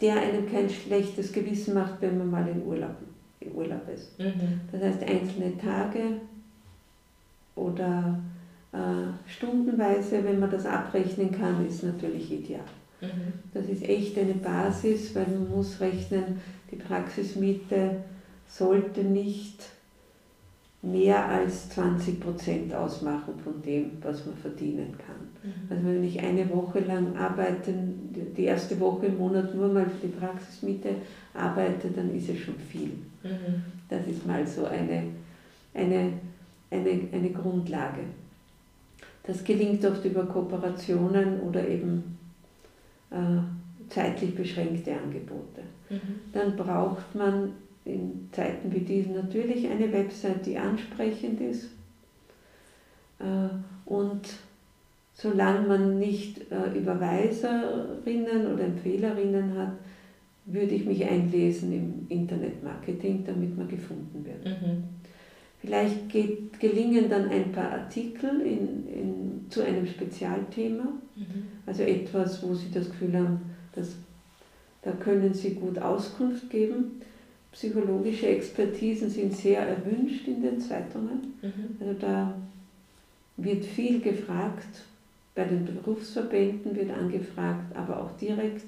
Der 0.00 0.20
einem 0.20 0.48
kein 0.48 0.70
schlechtes 0.70 1.32
Gewissen 1.32 1.74
macht, 1.74 2.00
wenn 2.00 2.18
man 2.18 2.30
mal 2.30 2.48
in 2.48 2.64
Urlaub, 2.64 2.96
in 3.40 3.52
Urlaub 3.52 3.88
ist. 3.92 4.18
Mhm. 4.18 4.60
Das 4.70 4.82
heißt, 4.82 5.02
einzelne 5.02 5.56
Tage 5.58 6.20
oder 7.56 8.18
äh, 8.72 9.30
stundenweise, 9.30 10.24
wenn 10.24 10.38
man 10.38 10.50
das 10.50 10.66
abrechnen 10.66 11.32
kann, 11.32 11.66
ist 11.66 11.82
natürlich 11.82 12.30
ideal. 12.30 12.64
Mhm. 13.00 13.34
Das 13.54 13.66
ist 13.66 13.82
echt 13.82 14.16
eine 14.18 14.34
Basis, 14.34 15.14
weil 15.14 15.26
man 15.26 15.50
muss 15.50 15.80
rechnen, 15.80 16.38
die 16.70 16.76
Praxismiete 16.76 17.96
sollte 18.46 19.02
nicht 19.02 19.70
mehr 20.82 21.24
als 21.28 21.70
20 21.70 22.20
Prozent 22.20 22.72
ausmachen 22.72 23.34
von 23.42 23.60
dem, 23.62 23.92
was 24.00 24.24
man 24.26 24.36
verdienen 24.36 24.94
kann. 24.96 25.16
Mhm. 25.42 25.70
Also 25.70 25.84
wenn 25.86 26.04
ich 26.04 26.20
eine 26.20 26.48
Woche 26.50 26.80
lang 26.80 27.16
arbeite, 27.16 27.72
die 28.36 28.44
erste 28.44 28.78
Woche 28.78 29.06
im 29.06 29.18
Monat 29.18 29.54
nur 29.54 29.68
mal 29.68 29.86
für 29.86 30.06
die 30.06 30.12
Praxismiete 30.12 30.90
arbeite, 31.34 31.88
dann 31.90 32.14
ist 32.14 32.28
es 32.28 32.38
schon 32.38 32.58
viel. 32.58 32.92
Mhm. 33.24 33.62
Das 33.88 34.06
ist 34.06 34.24
mal 34.24 34.46
so 34.46 34.66
eine, 34.66 35.02
eine, 35.74 36.12
eine, 36.70 37.00
eine 37.12 37.30
Grundlage. 37.30 38.02
Das 39.24 39.42
gelingt 39.42 39.84
oft 39.84 40.04
über 40.04 40.26
Kooperationen 40.26 41.40
oder 41.40 41.66
eben 41.66 42.18
äh, 43.10 43.90
zeitlich 43.90 44.34
beschränkte 44.34 44.92
Angebote. 44.92 45.62
Mhm. 45.90 46.20
Dann 46.32 46.56
braucht 46.56 47.14
man 47.16 47.52
in 47.88 48.28
Zeiten 48.32 48.72
wie 48.72 48.80
diesen 48.80 49.14
natürlich 49.14 49.68
eine 49.68 49.92
Website, 49.92 50.46
die 50.46 50.58
ansprechend 50.58 51.40
ist. 51.40 51.70
Äh, 53.18 53.48
und 53.84 54.28
solange 55.14 55.66
man 55.66 55.98
nicht 55.98 56.50
äh, 56.52 56.78
Überweiserinnen 56.78 58.52
oder 58.52 58.64
Empfehlerinnen 58.64 59.58
hat, 59.58 59.72
würde 60.46 60.74
ich 60.74 60.86
mich 60.86 61.04
einlesen 61.04 61.72
im 61.72 62.06
Internetmarketing, 62.08 63.24
damit 63.24 63.56
man 63.56 63.68
gefunden 63.68 64.24
wird. 64.24 64.44
Mhm. 64.44 64.84
Vielleicht 65.60 66.08
geht, 66.08 66.58
gelingen 66.60 67.10
dann 67.10 67.28
ein 67.28 67.52
paar 67.52 67.72
Artikel 67.72 68.40
in, 68.40 68.86
in, 68.86 69.46
zu 69.50 69.62
einem 69.62 69.86
Spezialthema, 69.86 70.84
mhm. 71.16 71.48
also 71.66 71.82
etwas, 71.82 72.42
wo 72.42 72.54
Sie 72.54 72.70
das 72.70 72.88
Gefühl 72.88 73.16
haben, 73.18 73.40
dass, 73.74 73.96
da 74.82 74.92
können 74.92 75.34
Sie 75.34 75.54
gut 75.54 75.78
Auskunft 75.78 76.48
geben. 76.48 77.02
Psychologische 77.52 78.28
Expertisen 78.28 79.10
sind 79.10 79.34
sehr 79.34 79.62
erwünscht 79.62 80.28
in 80.28 80.42
den 80.42 80.60
Zeitungen. 80.60 81.34
Mhm. 81.42 81.76
Also 81.80 81.94
da 81.98 82.34
wird 83.36 83.64
viel 83.64 84.00
gefragt, 84.00 84.84
bei 85.34 85.44
den 85.44 85.64
Berufsverbänden 85.64 86.74
wird 86.74 86.90
angefragt, 86.90 87.74
aber 87.74 88.02
auch 88.02 88.10
direkt, 88.16 88.62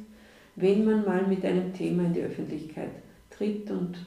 wenn 0.56 0.84
man 0.84 1.04
mal 1.04 1.26
mit 1.26 1.44
einem 1.44 1.72
Thema 1.72 2.04
in 2.04 2.12
die 2.12 2.22
Öffentlichkeit 2.22 2.90
tritt 3.30 3.70
und 3.70 3.98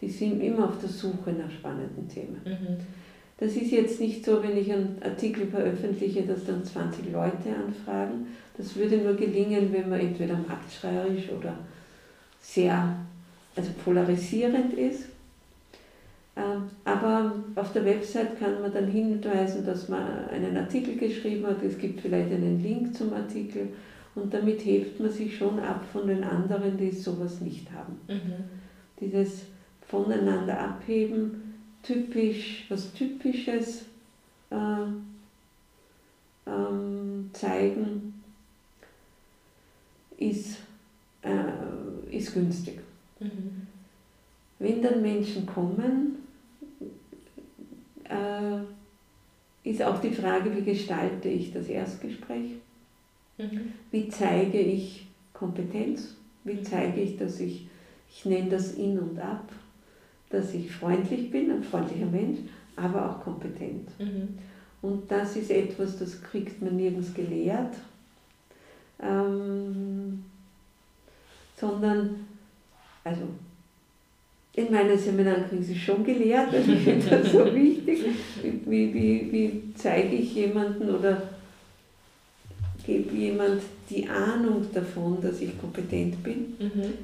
die 0.00 0.08
sind 0.08 0.40
immer 0.40 0.68
auf 0.68 0.78
der 0.78 0.88
Suche 0.88 1.32
nach 1.32 1.50
spannenden 1.50 2.08
Themen. 2.08 2.40
Mhm. 2.44 2.76
Das 3.38 3.54
ist 3.54 3.70
jetzt 3.70 4.00
nicht 4.00 4.24
so, 4.24 4.42
wenn 4.42 4.56
ich 4.56 4.72
einen 4.72 4.98
Artikel 5.02 5.46
veröffentliche, 5.46 6.22
dass 6.22 6.44
dann 6.44 6.64
20 6.64 7.12
Leute 7.12 7.54
anfragen. 7.54 8.28
Das 8.56 8.76
würde 8.76 8.98
nur 8.98 9.14
gelingen, 9.14 9.72
wenn 9.72 9.90
man 9.90 10.00
entweder 10.00 10.38
marktschreierisch 10.38 11.30
oder 11.30 11.58
sehr 12.40 12.96
also 13.56 13.70
polarisierend 13.84 14.74
ist. 14.74 15.06
Ähm, 16.36 16.64
aber 16.84 17.32
auf 17.54 17.72
der 17.72 17.84
Website 17.86 18.38
kann 18.38 18.60
man 18.60 18.72
dann 18.72 18.88
hinweisen, 18.88 19.64
dass 19.64 19.88
man 19.88 20.28
einen 20.28 20.56
Artikel 20.56 20.96
geschrieben 20.96 21.46
hat. 21.46 21.62
Es 21.62 21.78
gibt 21.78 22.02
vielleicht 22.02 22.30
einen 22.30 22.62
Link 22.62 22.94
zum 22.94 23.12
Artikel 23.14 23.68
und 24.14 24.32
damit 24.32 24.64
hebt 24.64 25.00
man 25.00 25.10
sich 25.10 25.36
schon 25.36 25.58
ab 25.60 25.84
von 25.92 26.06
den 26.06 26.22
anderen, 26.22 26.76
die 26.76 26.90
sowas 26.90 27.40
nicht 27.40 27.70
haben. 27.72 27.98
Mhm. 28.08 28.44
Dieses 29.00 29.42
voneinander 29.88 30.58
abheben, 30.60 31.54
typisch, 31.82 32.66
was 32.68 32.92
Typisches 32.92 33.84
äh, 34.50 34.56
ähm, 36.46 37.30
zeigen, 37.32 38.22
ist, 40.18 40.58
äh, 41.22 42.16
ist 42.16 42.34
günstig. 42.34 42.80
Mhm. 43.20 43.66
Wenn 44.58 44.82
dann 44.82 45.02
Menschen 45.02 45.46
kommen, 45.46 46.16
äh, 48.04 48.58
ist 49.68 49.82
auch 49.82 50.00
die 50.00 50.12
Frage, 50.12 50.56
wie 50.56 50.62
gestalte 50.62 51.28
ich 51.28 51.52
das 51.52 51.68
Erstgespräch? 51.68 52.52
Mhm. 53.38 53.72
Wie 53.90 54.08
zeige 54.08 54.58
ich 54.58 55.06
Kompetenz? 55.32 56.14
Wie 56.44 56.62
zeige 56.62 57.00
ich, 57.00 57.16
dass 57.16 57.40
ich, 57.40 57.66
ich 58.08 58.24
nenne 58.24 58.50
das 58.50 58.74
in 58.74 58.98
und 58.98 59.18
ab, 59.18 59.50
dass 60.30 60.54
ich 60.54 60.70
freundlich 60.70 61.30
bin, 61.30 61.50
ein 61.50 61.64
freundlicher 61.64 62.06
Mensch, 62.06 62.38
aber 62.76 63.10
auch 63.10 63.20
kompetent. 63.22 63.88
Mhm. 63.98 64.38
Und 64.82 65.10
das 65.10 65.36
ist 65.36 65.50
etwas, 65.50 65.98
das 65.98 66.22
kriegt 66.22 66.62
man 66.62 66.76
nirgends 66.76 67.12
gelehrt, 67.12 67.74
ähm, 69.02 70.24
sondern, 71.56 72.26
also 73.06 73.22
in 74.54 74.72
meinen 74.72 74.98
Seminaren 74.98 75.48
kriegen 75.48 75.62
sie 75.62 75.78
schon 75.78 76.02
gelehrt, 76.02 76.52
also 76.52 76.72
ich 76.72 76.80
finde 76.80 77.06
das 77.06 77.30
so 77.30 77.54
wichtig, 77.54 78.04
wie, 78.64 78.94
wie, 78.94 79.32
wie 79.32 79.62
zeige 79.74 80.16
ich 80.16 80.34
jemanden 80.34 80.90
oder 80.90 81.22
gebe 82.84 83.14
jemand 83.14 83.62
die 83.90 84.08
Ahnung 84.08 84.66
davon, 84.72 85.20
dass 85.20 85.40
ich 85.40 85.58
kompetent 85.58 86.22
bin. 86.22 86.54
Mhm 86.58 86.94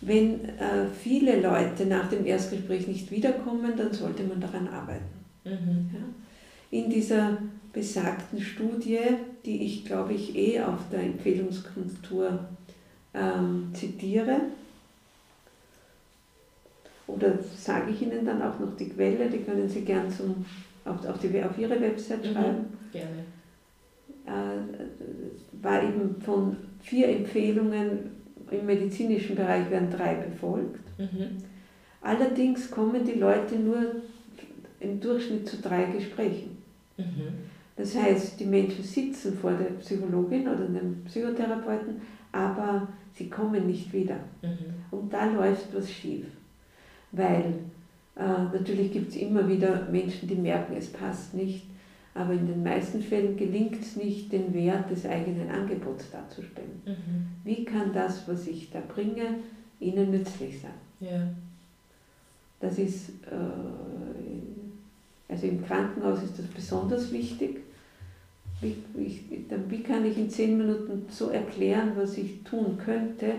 wenn 0.00 0.44
äh, 0.44 0.86
viele 1.02 1.40
Leute 1.40 1.86
nach 1.86 2.08
dem 2.08 2.26
Erstgespräch 2.26 2.86
nicht 2.86 3.10
wiederkommen, 3.10 3.72
dann 3.76 3.92
sollte 3.92 4.22
man 4.24 4.40
daran 4.40 4.68
arbeiten. 4.68 5.04
Mhm. 5.44 5.90
Ja? 5.92 6.78
In 6.78 6.90
dieser 6.90 7.38
besagten 7.72 8.40
Studie, 8.40 8.98
die 9.44 9.64
ich 9.64 9.84
glaube 9.84 10.14
ich 10.14 10.36
eh 10.36 10.60
auf 10.60 10.80
der 10.90 11.00
Empfehlungskultur 11.00 12.40
ähm, 13.14 13.70
zitiere, 13.74 14.40
oder 17.06 17.38
sage 17.56 17.90
ich 17.92 18.02
Ihnen 18.02 18.24
dann 18.24 18.42
auch 18.42 18.58
noch 18.58 18.76
die 18.76 18.88
Quelle, 18.88 19.28
die 19.28 19.38
können 19.38 19.68
Sie 19.68 19.82
gern 19.82 20.10
zum, 20.10 20.44
auf, 20.84 21.04
auf, 21.06 21.18
die, 21.18 21.42
auf 21.42 21.56
Ihre 21.58 21.80
Website 21.80 22.24
mhm. 22.24 22.32
schreiben. 22.32 22.64
Gerne. 22.92 23.24
Äh, 24.26 25.62
war 25.62 25.82
eben 25.82 26.20
von 26.20 26.56
vier 26.80 27.08
Empfehlungen 27.08 28.16
im 28.50 28.66
medizinischen 28.66 29.36
Bereich 29.36 29.70
werden 29.70 29.90
drei 29.90 30.14
befolgt. 30.14 30.78
Mhm. 30.98 31.38
Allerdings 32.00 32.70
kommen 32.70 33.04
die 33.04 33.18
Leute 33.18 33.56
nur 33.56 33.96
im 34.80 35.00
Durchschnitt 35.00 35.48
zu 35.48 35.56
drei 35.58 35.84
Gesprächen. 35.84 36.58
Mhm. 36.96 37.46
Das 37.76 37.94
heißt, 37.94 38.40
die 38.40 38.46
Menschen 38.46 38.82
sitzen 38.82 39.36
vor 39.36 39.52
der 39.52 39.70
Psychologin 39.80 40.48
oder 40.48 40.66
dem 40.66 41.04
Psychotherapeuten, 41.04 42.00
aber 42.32 42.88
sie 43.12 43.28
kommen 43.28 43.66
nicht 43.66 43.92
wieder. 43.92 44.16
Mhm. 44.42 44.74
Und 44.90 45.12
da 45.12 45.30
läuft 45.30 45.74
was 45.74 45.90
schief. 45.90 46.26
Weil 47.16 47.54
äh, 48.16 48.42
natürlich 48.52 48.92
gibt 48.92 49.10
es 49.10 49.16
immer 49.16 49.48
wieder 49.48 49.88
Menschen, 49.90 50.28
die 50.28 50.36
merken, 50.36 50.76
es 50.76 50.88
passt 50.92 51.34
nicht, 51.34 51.64
Aber 52.16 52.32
in 52.32 52.46
den 52.46 52.62
meisten 52.62 53.02
Fällen 53.02 53.36
gelingt 53.36 53.78
es 53.80 53.96
nicht, 53.96 54.32
den 54.32 54.54
Wert 54.54 54.90
des 54.90 55.04
eigenen 55.04 55.50
Angebots 55.50 56.10
darzustellen. 56.10 56.80
Mhm. 56.86 57.26
Wie 57.44 57.64
kann 57.64 57.92
das, 57.92 58.26
was 58.26 58.46
ich 58.46 58.70
da 58.70 58.80
bringe, 58.80 59.40
Ihnen 59.80 60.10
nützlich 60.10 60.58
sein? 60.60 60.70
Ja. 61.00 61.28
Das 62.58 62.78
ist, 62.78 63.10
äh, 63.30 63.34
also 65.28 65.46
im 65.46 65.62
Krankenhaus 65.66 66.22
ist 66.22 66.38
das 66.38 66.46
besonders 66.46 67.12
wichtig. 67.12 67.60
Wie, 68.62 68.76
wie, 68.94 69.44
wie 69.68 69.82
kann 69.82 70.06
ich 70.06 70.16
in 70.16 70.30
zehn 70.30 70.56
Minuten 70.56 71.04
so 71.10 71.28
erklären, 71.28 71.92
was 71.96 72.16
ich 72.16 72.42
tun 72.44 72.78
könnte, 72.82 73.34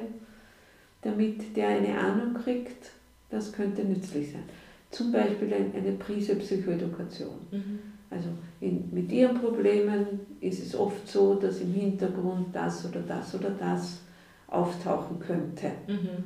damit 1.01 1.57
der 1.57 1.69
eine 1.69 1.97
Ahnung 1.97 2.35
kriegt, 2.35 2.91
das 3.29 3.51
könnte 3.51 3.83
nützlich 3.83 4.31
sein. 4.31 4.43
Zum 4.89 5.11
Beispiel 5.11 5.53
eine 5.53 5.91
Prise 5.93 6.35
Psychoedukation. 6.35 7.35
Mhm. 7.51 7.79
Also 8.09 8.29
in, 8.61 8.89
mit 8.91 9.11
ihren 9.11 9.37
Problemen 9.37 10.21
ist 10.39 10.65
es 10.65 10.75
oft 10.75 11.07
so, 11.07 11.35
dass 11.35 11.59
im 11.59 11.73
Hintergrund 11.73 12.55
das 12.55 12.85
oder 12.85 13.01
das 13.01 13.35
oder 13.35 13.49
das 13.49 13.99
auftauchen 14.47 15.19
könnte. 15.19 15.71
Mhm. 15.87 16.23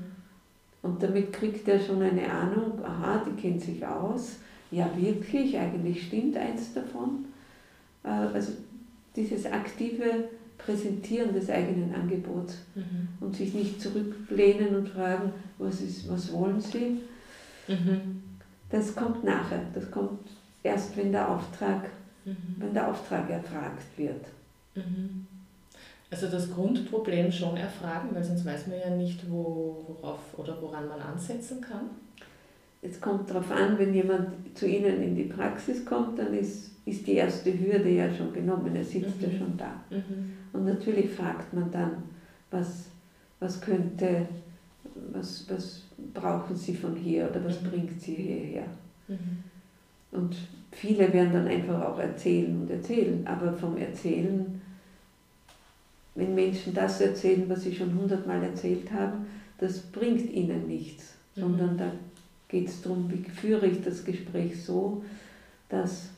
Und 0.83 1.01
damit 1.01 1.33
kriegt 1.33 1.67
er 1.67 1.79
schon 1.79 2.01
eine 2.01 2.31
Ahnung, 2.31 2.83
aha, 2.83 3.23
die 3.25 3.39
kennt 3.39 3.61
sich 3.61 3.85
aus. 3.85 4.37
Ja, 4.69 4.89
wirklich, 4.95 5.57
eigentlich 5.57 6.07
stimmt 6.07 6.37
eins 6.37 6.73
davon. 6.73 7.25
Äh, 8.03 8.09
also 8.09 8.53
dieses 9.15 9.45
aktive 9.45 10.29
Präsentieren 10.66 11.34
des 11.34 11.49
eigenen 11.49 11.93
Angebots 11.93 12.57
mhm. 12.76 13.07
und 13.20 13.36
sich 13.36 13.53
nicht 13.53 13.82
zurücklehnen 13.82 14.76
und 14.76 14.89
fragen, 14.89 15.34
was, 15.57 15.82
ist, 15.82 16.09
was 16.09 16.32
wollen 16.32 16.62
Sie? 16.62 16.99
Mhm. 17.68 18.24
Das 18.70 18.95
kommt 18.95 19.24
nachher, 19.24 19.62
das 19.74 19.89
kommt 19.91 20.20
erst, 20.64 20.95
wenn 20.97 21.12
der 21.12 21.30
Auftrag, 21.30 21.89
mhm. 22.26 22.55
wenn 22.57 22.74
der 22.74 22.89
Auftrag 22.89 23.30
erfragt 23.30 23.97
wird. 23.97 24.26
Mhm. 24.76 25.28
Also 26.09 26.28
das 26.28 26.51
Grundproblem 26.51 27.32
schon 27.32 27.55
erfragen, 27.55 28.09
weil 28.12 28.24
sonst 28.24 28.45
weiß 28.45 28.68
man 28.68 28.80
ja 28.80 28.89
nicht, 28.89 29.30
wo, 29.30 29.86
worauf 29.88 30.20
oder 30.38 30.62
woran 30.62 30.88
man 30.88 30.99
ansetzen 30.99 31.62
kann. 31.62 31.89
Es 32.82 32.99
kommt 32.99 33.30
darauf 33.30 33.49
an, 33.51 33.78
wenn 33.78 33.93
jemand 33.93 34.57
zu 34.57 34.68
Ihnen 34.68 35.01
in 35.01 35.16
die 35.16 35.26
Praxis 35.26 35.86
kommt, 35.86 36.20
dann 36.20 36.34
ist, 36.34 36.72
ist 36.86 37.07
die 37.07 37.14
erste 37.14 37.57
Hürde 37.57 37.89
ja 37.89 38.14
schon 38.14 38.34
genommen, 38.34 38.76
er 38.76 38.84
sitzt 38.84 39.22
mhm. 39.22 39.24
ja 39.24 39.38
schon 39.38 39.57
da. 39.57 39.84
Mhm. 39.89 40.34
Und 40.53 40.65
natürlich 40.65 41.11
fragt 41.11 41.53
man 41.53 41.71
dann, 41.71 42.03
was, 42.49 42.85
was 43.39 43.61
könnte, 43.61 44.27
was, 45.11 45.49
was 45.49 45.83
brauchen 46.13 46.55
Sie 46.55 46.75
von 46.75 46.95
hier 46.95 47.29
oder 47.29 47.43
was 47.45 47.61
mhm. 47.61 47.69
bringt 47.69 48.01
Sie 48.01 48.15
hierher. 48.15 48.65
Mhm. 49.07 49.43
Und 50.11 50.35
viele 50.71 51.11
werden 51.13 51.33
dann 51.33 51.47
einfach 51.47 51.81
auch 51.81 51.99
erzählen 51.99 52.61
und 52.61 52.69
erzählen, 52.69 53.25
aber 53.25 53.53
vom 53.53 53.77
Erzählen, 53.77 54.61
wenn 56.15 56.35
Menschen 56.35 56.73
das 56.73 56.99
erzählen, 56.99 57.47
was 57.47 57.63
sie 57.63 57.73
schon 57.73 57.97
hundertmal 57.97 58.43
erzählt 58.43 58.91
haben, 58.91 59.25
das 59.57 59.79
bringt 59.79 60.29
ihnen 60.31 60.67
nichts, 60.67 61.15
mhm. 61.35 61.41
sondern 61.41 61.77
da 61.77 61.91
geht 62.47 62.67
es 62.67 62.81
darum, 62.81 63.09
wie 63.09 63.23
führe 63.29 63.67
ich 63.67 63.81
das 63.81 64.03
Gespräch 64.03 64.61
so, 64.61 65.03
dass, 65.69 66.09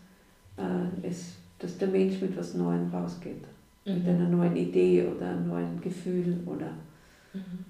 äh, 0.57 1.07
es, 1.07 1.33
dass 1.59 1.77
der 1.77 1.89
Mensch 1.89 2.19
mit 2.21 2.35
was 2.35 2.55
Neuem 2.55 2.89
rausgeht, 2.89 3.43
mhm. 3.85 3.93
mit 3.93 4.07
einer 4.07 4.29
neuen 4.29 4.55
Idee 4.55 5.05
oder 5.05 5.29
einem 5.29 5.47
neuen 5.47 5.81
Gefühl 5.81 6.39
oder. 6.45 6.71
Mhm. 7.33 7.65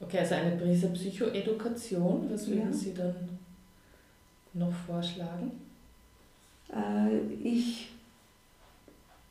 Okay, 0.00 0.18
also 0.18 0.34
eine 0.34 0.56
Prise 0.56 0.88
Psychoedukation, 0.88 2.28
was 2.30 2.48
würden 2.48 2.70
ja. 2.70 2.72
Sie 2.72 2.94
dann 2.94 3.14
noch 4.54 4.72
vorschlagen? 4.72 5.52
Äh, 6.72 7.18
ich 7.42 7.90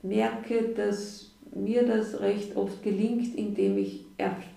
merke, 0.04 0.70
dass 0.76 1.32
mir 1.54 1.86
das 1.86 2.20
recht 2.20 2.56
oft 2.56 2.84
gelingt, 2.84 3.36
indem 3.36 3.78
ich 3.78 4.06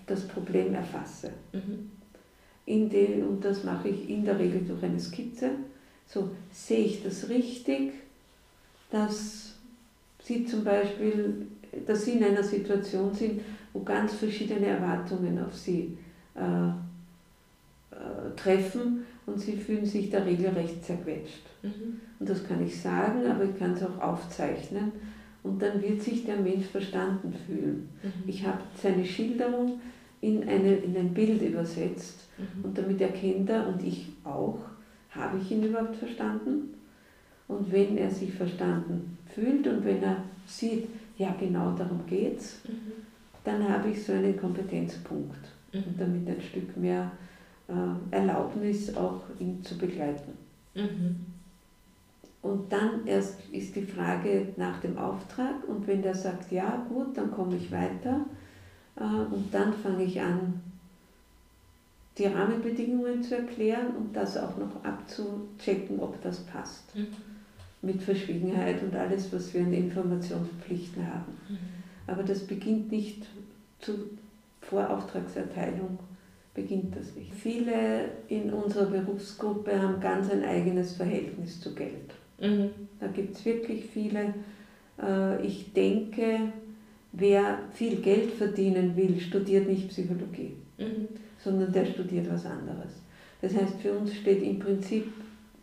das 0.05 0.27
Problem 0.27 0.75
erfasse. 0.75 1.31
Mhm. 1.51 1.91
In 2.65 2.89
den, 2.89 3.25
und 3.27 3.43
das 3.43 3.63
mache 3.63 3.89
ich 3.89 4.09
in 4.09 4.23
der 4.23 4.37
Regel 4.37 4.63
durch 4.63 4.83
eine 4.83 4.99
Skizze. 4.99 5.51
So 6.07 6.29
sehe 6.51 6.85
ich 6.85 7.03
das 7.03 7.29
richtig, 7.29 7.93
dass 8.91 9.52
Sie 10.23 10.45
zum 10.45 10.63
Beispiel, 10.63 11.47
dass 11.85 12.05
Sie 12.05 12.13
in 12.13 12.23
einer 12.23 12.43
Situation 12.43 13.13
sind, 13.13 13.41
wo 13.73 13.81
ganz 13.81 14.13
verschiedene 14.13 14.67
Erwartungen 14.67 15.43
auf 15.43 15.53
Sie 15.55 15.97
äh, 16.35 16.69
äh, 17.93 18.35
treffen 18.35 19.05
und 19.25 19.39
sie 19.39 19.55
fühlen 19.55 19.85
sich 19.85 20.09
da 20.09 20.19
regelrecht 20.23 20.83
zerquetscht. 20.83 21.43
Mhm. 21.61 21.99
Und 22.19 22.29
das 22.29 22.45
kann 22.45 22.65
ich 22.65 22.79
sagen, 22.79 23.25
aber 23.27 23.43
ich 23.43 23.57
kann 23.57 23.73
es 23.73 23.83
auch 23.83 23.99
aufzeichnen 24.01 24.91
und 25.43 25.61
dann 25.61 25.81
wird 25.81 26.01
sich 26.01 26.25
der 26.25 26.37
Mensch 26.37 26.65
verstanden 26.65 27.33
fühlen. 27.45 27.89
Mhm. 28.01 28.27
Ich 28.27 28.45
habe 28.45 28.59
seine 28.81 29.05
Schilderung 29.05 29.79
in, 30.21 30.47
eine, 30.47 30.75
in 30.75 30.97
ein 30.97 31.13
Bild 31.13 31.41
übersetzt 31.41 32.27
mhm. 32.37 32.65
und 32.65 32.77
damit 32.77 32.99
erkennt 32.99 33.49
er 33.49 33.67
und 33.67 33.83
ich 33.83 34.09
auch, 34.23 34.59
habe 35.11 35.37
ich 35.37 35.51
ihn 35.51 35.63
überhaupt 35.63 35.95
verstanden? 35.95 36.73
Und 37.47 37.71
wenn 37.71 37.97
er 37.97 38.09
sich 38.09 38.33
verstanden 38.33 39.12
fühlt 39.33 39.65
und 39.67 39.83
wenn 39.85 40.03
er 40.03 40.17
sieht, 40.45 40.87
ja 41.17 41.35
genau 41.39 41.71
darum 41.71 42.05
geht's, 42.07 42.59
mhm. 42.67 42.93
dann 43.43 43.67
habe 43.67 43.89
ich 43.89 44.03
so 44.03 44.13
einen 44.13 44.37
Kompetenzpunkt 44.39 45.39
mhm. 45.71 45.83
und 45.83 45.99
damit 45.99 46.27
ein 46.27 46.41
Stück 46.41 46.75
mehr 46.77 47.11
äh, 47.67 48.15
Erlaubnis, 48.15 48.95
auch 48.95 49.21
ihn 49.39 49.63
zu 49.63 49.77
begleiten. 49.77 50.33
Mhm. 50.75 51.25
Und 52.41 52.71
dann 52.71 53.07
erst 53.07 53.39
ist 53.51 53.75
die 53.75 53.85
Frage 53.85 54.47
nach 54.57 54.81
dem 54.81 54.97
Auftrag 54.97 55.67
und 55.67 55.87
wenn 55.87 56.01
der 56.01 56.13
sagt, 56.13 56.51
ja 56.51 56.85
gut, 56.89 57.15
dann 57.17 57.31
komme 57.31 57.55
ich 57.55 57.71
weiter 57.71 58.25
äh, 58.97 59.03
und 59.03 59.53
dann 59.53 59.73
fange 59.73 60.03
ich 60.03 60.19
an, 60.19 60.61
die 62.17 62.25
Rahmenbedingungen 62.25 63.23
zu 63.23 63.37
erklären 63.37 63.95
und 63.95 64.15
das 64.15 64.37
auch 64.37 64.57
noch 64.57 64.83
abzuchecken, 64.83 65.99
ob 65.99 66.21
das 66.21 66.41
passt. 66.41 66.95
Mhm. 66.95 67.07
Mit 67.83 68.01
Verschwiegenheit 68.01 68.81
und 68.81 68.95
alles, 68.95 69.31
was 69.31 69.53
wir 69.53 69.61
an 69.61 69.73
Informationspflichten 69.73 71.05
haben. 71.05 71.37
Mhm. 71.47 71.57
Aber 72.07 72.23
das 72.23 72.39
beginnt 72.39 72.91
nicht 72.91 73.27
zu 73.79 74.09
Vorauftragserteilung 74.61 75.99
beginnt 76.53 76.95
das 76.95 77.15
nicht. 77.15 77.33
Viele 77.33 78.09
in 78.27 78.51
unserer 78.53 78.85
Berufsgruppe 78.85 79.81
haben 79.81 79.99
ganz 79.99 80.29
ein 80.29 80.43
eigenes 80.43 80.95
Verhältnis 80.95 81.59
zu 81.59 81.73
Geld. 81.73 82.13
Mhm. 82.39 82.69
Da 82.99 83.07
gibt 83.07 83.35
es 83.35 83.45
wirklich 83.45 83.85
viele. 83.85 84.33
Äh, 85.01 85.45
ich 85.45 85.73
denke, 85.73 86.53
wer 87.11 87.59
viel 87.73 87.97
Geld 87.97 88.31
verdienen 88.31 88.95
will, 88.95 89.19
studiert 89.19 89.67
nicht 89.67 89.89
Psychologie, 89.89 90.53
mhm. 90.77 91.07
sondern 91.39 91.71
der 91.71 91.85
studiert 91.85 92.31
was 92.31 92.45
anderes. 92.45 93.01
Das 93.41 93.55
heißt, 93.55 93.81
für 93.81 93.93
uns 93.93 94.13
steht 94.15 94.41
im 94.43 94.59
Prinzip, 94.59 95.11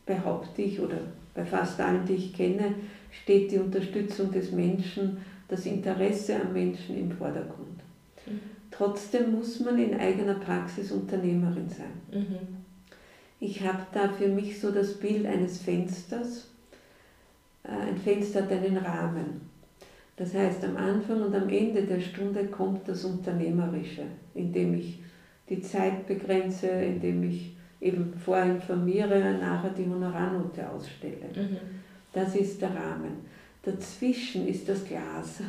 behaupte 0.04 0.62
ich, 0.62 0.80
oder 0.80 0.98
bei 1.35 1.45
fast 1.45 1.81
allen, 1.81 2.05
die 2.05 2.14
ich 2.14 2.35
kenne, 2.35 2.74
steht 3.11 3.53
die 3.53 3.59
Unterstützung 3.59 4.31
des 4.31 4.53
Menschen, 4.53 5.18
das 5.49 5.66
Interesse 5.66 6.41
am 6.41 6.53
Menschen 6.53 6.97
im 6.97 7.11
Vordergrund. 7.11 7.81
Mhm. 8.26 8.41
Trotzdem 8.70 9.33
muss 9.33 9.61
man 9.61 9.78
in 9.78 9.99
eigener 9.99 10.35
Praxis 10.35 10.93
Unternehmerin 10.93 11.68
sein. 11.68 12.20
Mhm. 12.20 12.61
Ich 13.41 13.62
habe 13.62 13.87
da 13.93 14.09
für 14.09 14.28
mich 14.28 14.61
so 14.61 14.70
das 14.70 14.95
Bild 14.95 15.26
eines 15.26 15.59
Fensters. 15.59 16.49
Äh, 17.64 17.89
ein 17.89 17.97
Fenster 17.97 18.43
hat 18.43 18.53
einen 18.53 18.76
Rahmen. 18.76 19.51
Das 20.16 20.35
heißt, 20.35 20.62
am 20.64 20.76
Anfang 20.76 21.22
und 21.22 21.35
am 21.35 21.49
Ende 21.49 21.83
der 21.83 22.01
Stunde 22.01 22.45
kommt 22.47 22.87
das 22.87 23.05
Unternehmerische, 23.05 24.05
indem 24.35 24.74
ich 24.74 25.03
die 25.49 25.62
Zeit 25.62 26.07
begrenze, 26.07 26.68
indem 26.68 27.22
ich 27.22 27.57
eben 27.81 28.12
vorinformiere, 28.14 29.39
nachher 29.41 29.70
die 29.70 29.87
Honorarnote 29.87 30.68
ausstelle. 30.70 31.28
Mhm. 31.35 31.57
Das 32.12 32.35
ist 32.35 32.61
der 32.61 32.70
Rahmen. 32.70 33.24
Dazwischen 33.62 34.49
ist 34.49 34.68
das 34.68 34.85
Glas. 34.85 35.41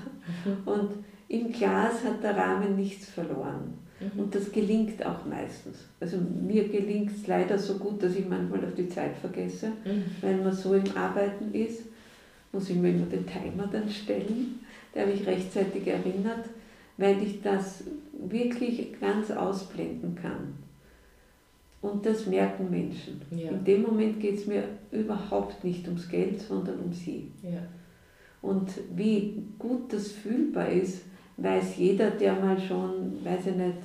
Mhm. 0.46 0.68
Und 0.68 0.92
im 1.28 1.52
Glas 1.52 2.04
hat 2.04 2.24
der 2.24 2.36
Rahmen 2.36 2.76
nichts 2.76 3.10
verloren. 3.10 3.74
Mhm. 4.00 4.24
Und 4.24 4.36
das 4.36 4.52
gelingt 4.52 5.06
auch 5.06 5.26
meistens. 5.26 5.78
Also 6.00 6.18
mir 6.18 6.68
gelingt 6.68 7.12
es 7.12 7.28
leider 7.28 7.58
so 7.58 7.76
gut, 7.78 8.02
dass 8.04 8.16
ich 8.16 8.28
manchmal 8.28 8.64
auf 8.66 8.76
die 8.76 8.90
Zeit 8.90 9.16
vergesse, 9.18 9.70
mhm. 9.86 10.04
weil 10.22 10.38
man 10.38 10.54
so 10.54 10.74
im 10.74 10.96
Arbeiten 10.96 11.54
ist, 11.54 11.84
muss 12.52 12.70
ich 12.70 12.76
mir 12.76 12.90
immer 12.90 13.06
den 13.06 13.26
Timer 13.26 13.68
dann 13.72 13.90
stellen, 13.90 14.60
der 14.94 15.08
mich 15.08 15.26
rechtzeitig 15.26 15.88
erinnert, 15.88 16.46
weil 16.98 17.22
ich 17.24 17.42
das 17.42 17.86
wirklich 18.30 19.00
ganz 19.00 19.32
ausblenden 19.32 20.16
kann. 20.16 20.54
Und 21.82 22.06
das 22.06 22.28
merken 22.28 22.70
Menschen. 22.70 23.22
Ja. 23.32 23.50
In 23.50 23.64
dem 23.64 23.82
Moment 23.82 24.20
geht 24.20 24.38
es 24.38 24.46
mir 24.46 24.64
überhaupt 24.92 25.64
nicht 25.64 25.88
ums 25.88 26.08
Geld, 26.08 26.40
sondern 26.40 26.80
um 26.80 26.94
sie. 26.94 27.32
Ja. 27.42 27.64
Und 28.42 28.72
wie 28.96 29.44
gut 29.58 29.92
das 29.92 30.12
fühlbar 30.12 30.70
ist, 30.70 31.04
weiß 31.38 31.78
jeder, 31.78 32.12
der 32.12 32.34
mal 32.34 32.60
schon, 32.60 33.24
weiß 33.24 33.48
ich 33.48 33.56
nicht, 33.56 33.78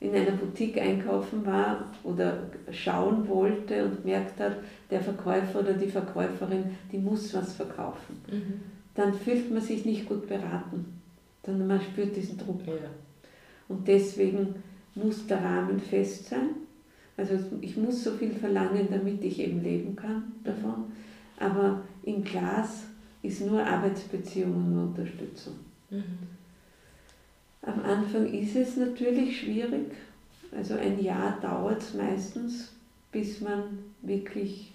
in 0.00 0.14
einer 0.14 0.32
Boutique 0.32 0.80
einkaufen 0.80 1.44
war 1.44 1.90
oder 2.04 2.44
schauen 2.70 3.28
wollte 3.28 3.84
und 3.84 4.02
gemerkt 4.02 4.40
hat, 4.40 4.56
der 4.90 5.00
Verkäufer 5.00 5.60
oder 5.60 5.74
die 5.74 5.88
Verkäuferin, 5.88 6.64
die 6.90 6.98
muss 6.98 7.34
was 7.34 7.52
verkaufen, 7.54 8.16
mhm. 8.30 8.60
dann 8.94 9.12
fühlt 9.12 9.50
man 9.50 9.60
sich 9.60 9.84
nicht 9.84 10.08
gut 10.08 10.26
beraten, 10.26 11.00
sondern 11.44 11.68
man 11.68 11.80
spürt 11.80 12.16
diesen 12.16 12.38
Druck. 12.38 12.66
Ja. 12.66 12.72
Und 13.68 13.86
deswegen 13.86 14.54
muss 14.94 15.26
der 15.26 15.44
Rahmen 15.44 15.78
fest 15.78 16.30
sein. 16.30 16.48
Also 17.20 17.34
ich 17.60 17.76
muss 17.76 18.02
so 18.02 18.12
viel 18.12 18.32
verlangen, 18.32 18.88
damit 18.90 19.22
ich 19.22 19.40
eben 19.40 19.62
leben 19.62 19.94
kann 19.94 20.32
davon. 20.42 20.84
Aber 21.38 21.82
im 22.02 22.24
Glas 22.24 22.84
ist 23.22 23.42
nur 23.42 23.62
Arbeitsbeziehung 23.62 24.54
und 24.54 24.88
Unterstützung. 24.88 25.52
Mhm. 25.90 26.02
Am 27.60 27.82
Anfang 27.82 28.26
ist 28.32 28.56
es 28.56 28.78
natürlich 28.78 29.38
schwierig. 29.38 29.92
Also 30.50 30.74
ein 30.74 30.98
Jahr 30.98 31.38
dauert 31.42 31.82
es 31.82 31.92
meistens, 31.92 32.72
bis 33.12 33.42
man 33.42 33.64
wirklich 34.00 34.72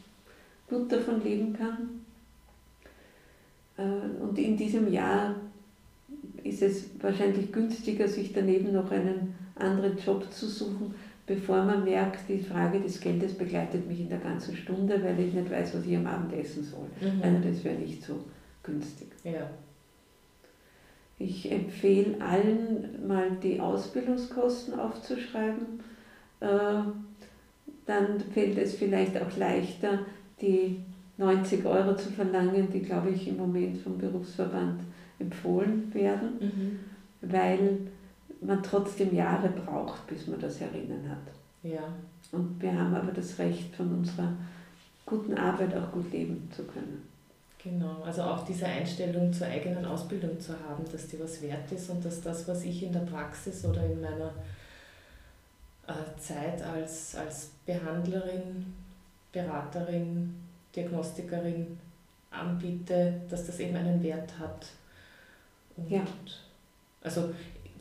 gut 0.70 0.92
davon 0.92 1.24
leben 1.24 1.52
kann. 1.52 2.02
Äh, 3.78 4.22
und 4.22 4.38
in 4.38 4.56
diesem 4.56 4.94
Jahr 4.94 5.34
ist 6.44 6.62
es 6.62 6.92
wahrscheinlich 7.02 7.52
günstiger, 7.52 8.08
sich 8.08 8.34
daneben 8.34 8.72
noch 8.72 8.92
einen 8.92 9.34
anderen 9.56 9.98
Job 9.98 10.32
zu 10.32 10.46
suchen, 10.48 10.94
bevor 11.26 11.64
man 11.64 11.84
merkt, 11.84 12.30
die 12.30 12.40
Frage 12.40 12.80
des 12.80 13.00
Geldes 13.00 13.34
begleitet 13.34 13.88
mich 13.88 14.00
in 14.00 14.10
der 14.10 14.20
ganzen 14.20 14.56
Stunde, 14.56 15.04
weil 15.04 15.20
ich 15.20 15.34
nicht 15.34 15.50
weiß, 15.50 15.76
was 15.76 15.86
ich 15.86 15.96
am 15.96 16.08
Abend 16.08 16.34
essen 16.34 16.64
soll. 16.64 16.88
Mhm. 17.02 17.22
Also 17.22 17.50
das 17.50 17.64
wäre 17.64 17.76
nicht 17.76 18.04
so 18.04 18.20
günstig. 18.64 19.08
Ja. 19.24 19.50
Ich 21.18 21.52
empfehle 21.52 22.22
allen 22.22 23.08
mal 23.08 23.32
die 23.42 23.60
Ausbildungskosten 23.60 24.78
aufzuschreiben. 24.78 25.80
Äh, 26.42 26.82
dann 27.86 28.20
fällt 28.34 28.58
es 28.58 28.76
vielleicht 28.76 29.20
auch 29.22 29.38
leichter, 29.38 30.00
die 30.42 30.82
90 31.18 31.66
Euro 31.66 31.96
zu 31.96 32.10
verlangen, 32.10 32.70
die, 32.72 32.82
glaube 32.82 33.10
ich, 33.10 33.28
im 33.28 33.38
Moment 33.38 33.78
vom 33.78 33.98
Berufsverband 33.98 34.82
empfohlen 35.20 35.94
werden, 35.94 36.30
mhm. 36.40 36.80
weil 37.22 37.80
man 38.42 38.62
trotzdem 38.62 39.14
Jahre 39.16 39.50
braucht, 39.50 40.08
bis 40.08 40.28
man 40.28 40.40
das 40.40 40.62
Erinnern 40.62 41.10
hat. 41.10 41.34
Ja. 41.64 41.84
Und 42.32 42.62
wir 42.62 42.78
haben 42.78 42.94
aber 42.94 43.12
das 43.12 43.38
Recht, 43.40 43.76
von 43.76 43.92
unserer 43.92 44.34
guten 45.06 45.38
Arbeit 45.38 45.76
auch 45.76 45.92
gut 45.92 46.12
leben 46.12 46.50
zu 46.56 46.64
können. 46.64 47.08
Genau, 47.64 48.04
also 48.04 48.22
auch 48.22 48.46
diese 48.46 48.68
Einstellung 48.68 49.34
zur 49.34 49.48
eigenen 49.48 49.86
Ausbildung 49.86 50.40
zu 50.40 50.54
haben, 50.54 50.84
dass 50.92 51.08
die 51.08 51.20
was 51.20 51.42
wert 51.42 51.72
ist 51.72 51.90
und 51.90 52.06
dass 52.06 52.22
das, 52.22 52.48
was 52.48 52.64
ich 52.64 52.84
in 52.84 52.94
der 52.94 53.00
Praxis 53.00 53.66
oder 53.66 53.84
in 53.84 54.00
meiner 54.02 54.32
äh, 55.88 56.20
Zeit 56.20 56.62
als, 56.62 57.16
als 57.16 57.52
Behandlerin, 57.66 58.72
Beraterin, 59.32 60.36
Diagnostikerin 60.76 61.80
anbiete, 62.30 63.22
dass 63.30 63.48
das 63.48 63.60
eben 63.60 63.76
einen 63.76 64.04
Wert 64.04 64.38
hat. 64.38 64.68
Und 65.76 65.90
ja. 65.90 66.02
Also 67.02 67.34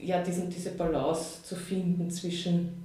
ja, 0.05 0.23
diesen, 0.23 0.51
diese 0.51 0.71
Balance 0.71 1.43
zu 1.43 1.57
finden 1.57 2.11
zwischen 2.11 2.85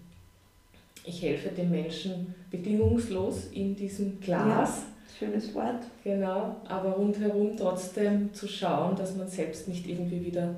ich 1.06 1.22
helfe 1.22 1.50
dem 1.50 1.72
Menschen 1.72 2.36
bedingungslos 2.52 3.48
in 3.52 3.76
diesem 3.76 4.20
Glas. 4.20 4.70
Ja 4.70 4.84
schönes 5.20 5.54
Wort. 5.54 5.84
Genau, 6.04 6.56
aber 6.68 6.92
rundherum 6.92 7.56
trotzdem 7.58 8.34
zu 8.34 8.48
schauen, 8.48 8.96
dass 8.96 9.16
man 9.16 9.28
selbst 9.28 9.68
nicht 9.68 9.88
irgendwie 9.88 10.26
wieder 10.26 10.56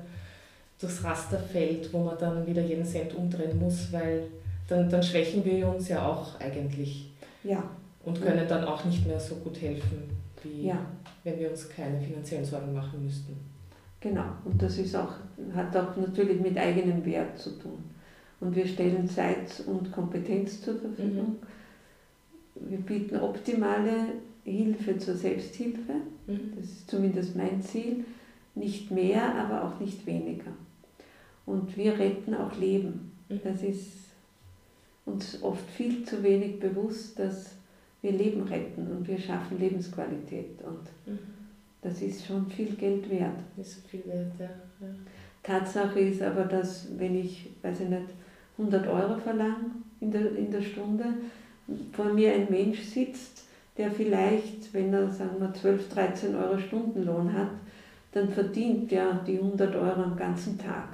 durchs 0.80 1.02
Raster 1.04 1.38
fällt, 1.38 1.92
wo 1.92 2.04
man 2.04 2.18
dann 2.18 2.46
wieder 2.46 2.62
jeden 2.62 2.84
Cent 2.84 3.14
umdrehen 3.14 3.58
muss, 3.58 3.92
weil 3.92 4.24
dann, 4.68 4.88
dann 4.88 5.02
schwächen 5.02 5.44
wir 5.44 5.68
uns 5.68 5.88
ja 5.88 6.06
auch 6.06 6.38
eigentlich. 6.40 7.10
Ja. 7.44 7.62
Und 8.04 8.20
können 8.20 8.48
dann 8.48 8.64
auch 8.64 8.84
nicht 8.84 9.06
mehr 9.06 9.20
so 9.20 9.36
gut 9.36 9.60
helfen, 9.60 10.10
wie 10.42 10.66
ja. 10.66 10.78
wenn 11.22 11.38
wir 11.38 11.50
uns 11.50 11.68
keine 11.68 12.00
finanziellen 12.00 12.44
Sorgen 12.44 12.72
machen 12.72 13.04
müssten. 13.04 13.36
Genau, 14.02 14.24
und 14.44 14.60
das 14.60 14.78
ist 14.78 14.96
auch, 14.96 15.14
hat 15.54 15.76
auch 15.76 15.96
natürlich 15.96 16.40
mit 16.40 16.58
eigenem 16.58 17.04
Wert 17.04 17.38
zu 17.38 17.50
tun. 17.50 17.84
Und 18.40 18.56
wir 18.56 18.66
stellen 18.66 19.08
Zeit 19.08 19.62
und 19.66 19.92
Kompetenz 19.92 20.60
zur 20.60 20.74
Verfügung. 20.74 21.36
Mhm. 22.56 22.68
Wir 22.68 22.78
bieten 22.78 23.16
optimale 23.16 24.14
Hilfe 24.42 24.98
zur 24.98 25.14
Selbsthilfe. 25.14 25.92
Mhm. 26.26 26.52
Das 26.56 26.64
ist 26.64 26.90
zumindest 26.90 27.36
mein 27.36 27.62
Ziel. 27.62 28.04
Nicht 28.56 28.90
mehr, 28.90 29.34
aber 29.36 29.64
auch 29.64 29.78
nicht 29.78 30.04
weniger. 30.04 30.50
Und 31.46 31.76
wir 31.76 31.96
retten 31.96 32.34
auch 32.34 32.58
Leben. 32.58 33.12
Mhm. 33.28 33.40
Das 33.44 33.62
ist 33.62 33.92
uns 35.06 35.40
oft 35.42 35.70
viel 35.70 36.04
zu 36.04 36.24
wenig 36.24 36.58
bewusst, 36.58 37.20
dass 37.20 37.54
wir 38.02 38.10
Leben 38.10 38.42
retten 38.42 38.90
und 38.90 39.06
wir 39.06 39.18
schaffen 39.18 39.60
Lebensqualität. 39.60 40.60
Und. 40.62 41.14
Das 41.82 42.00
ist 42.00 42.24
schon 42.24 42.46
viel 42.46 42.74
Geld 42.76 43.10
wert. 43.10 43.40
Ist 43.56 43.86
viel 43.86 44.04
wert, 44.06 44.32
ja. 44.38 44.46
ja. 44.80 44.94
Tatsache 45.42 45.98
ist 45.98 46.22
aber, 46.22 46.44
dass 46.44 46.86
wenn 46.96 47.16
ich, 47.16 47.50
weiß 47.60 47.80
ich 47.80 47.88
nicht, 47.88 48.06
100 48.56 48.86
Euro 48.86 49.18
verlange 49.18 49.72
in 50.00 50.10
der, 50.10 50.36
in 50.36 50.50
der 50.50 50.62
Stunde, 50.62 51.04
vor 51.92 52.12
mir 52.12 52.32
ein 52.32 52.46
Mensch 52.48 52.80
sitzt, 52.82 53.44
der 53.76 53.90
vielleicht, 53.90 54.72
wenn 54.72 54.92
er 54.92 55.10
sagen 55.10 55.40
wir 55.40 55.52
12, 55.52 55.88
13 55.88 56.34
Euro 56.36 56.58
Stundenlohn 56.58 57.32
hat, 57.32 57.50
dann 58.12 58.28
verdient 58.28 58.90
der 58.90 59.14
die 59.26 59.38
100 59.38 59.74
Euro 59.74 60.02
am 60.02 60.16
ganzen 60.16 60.58
Tag. 60.58 60.88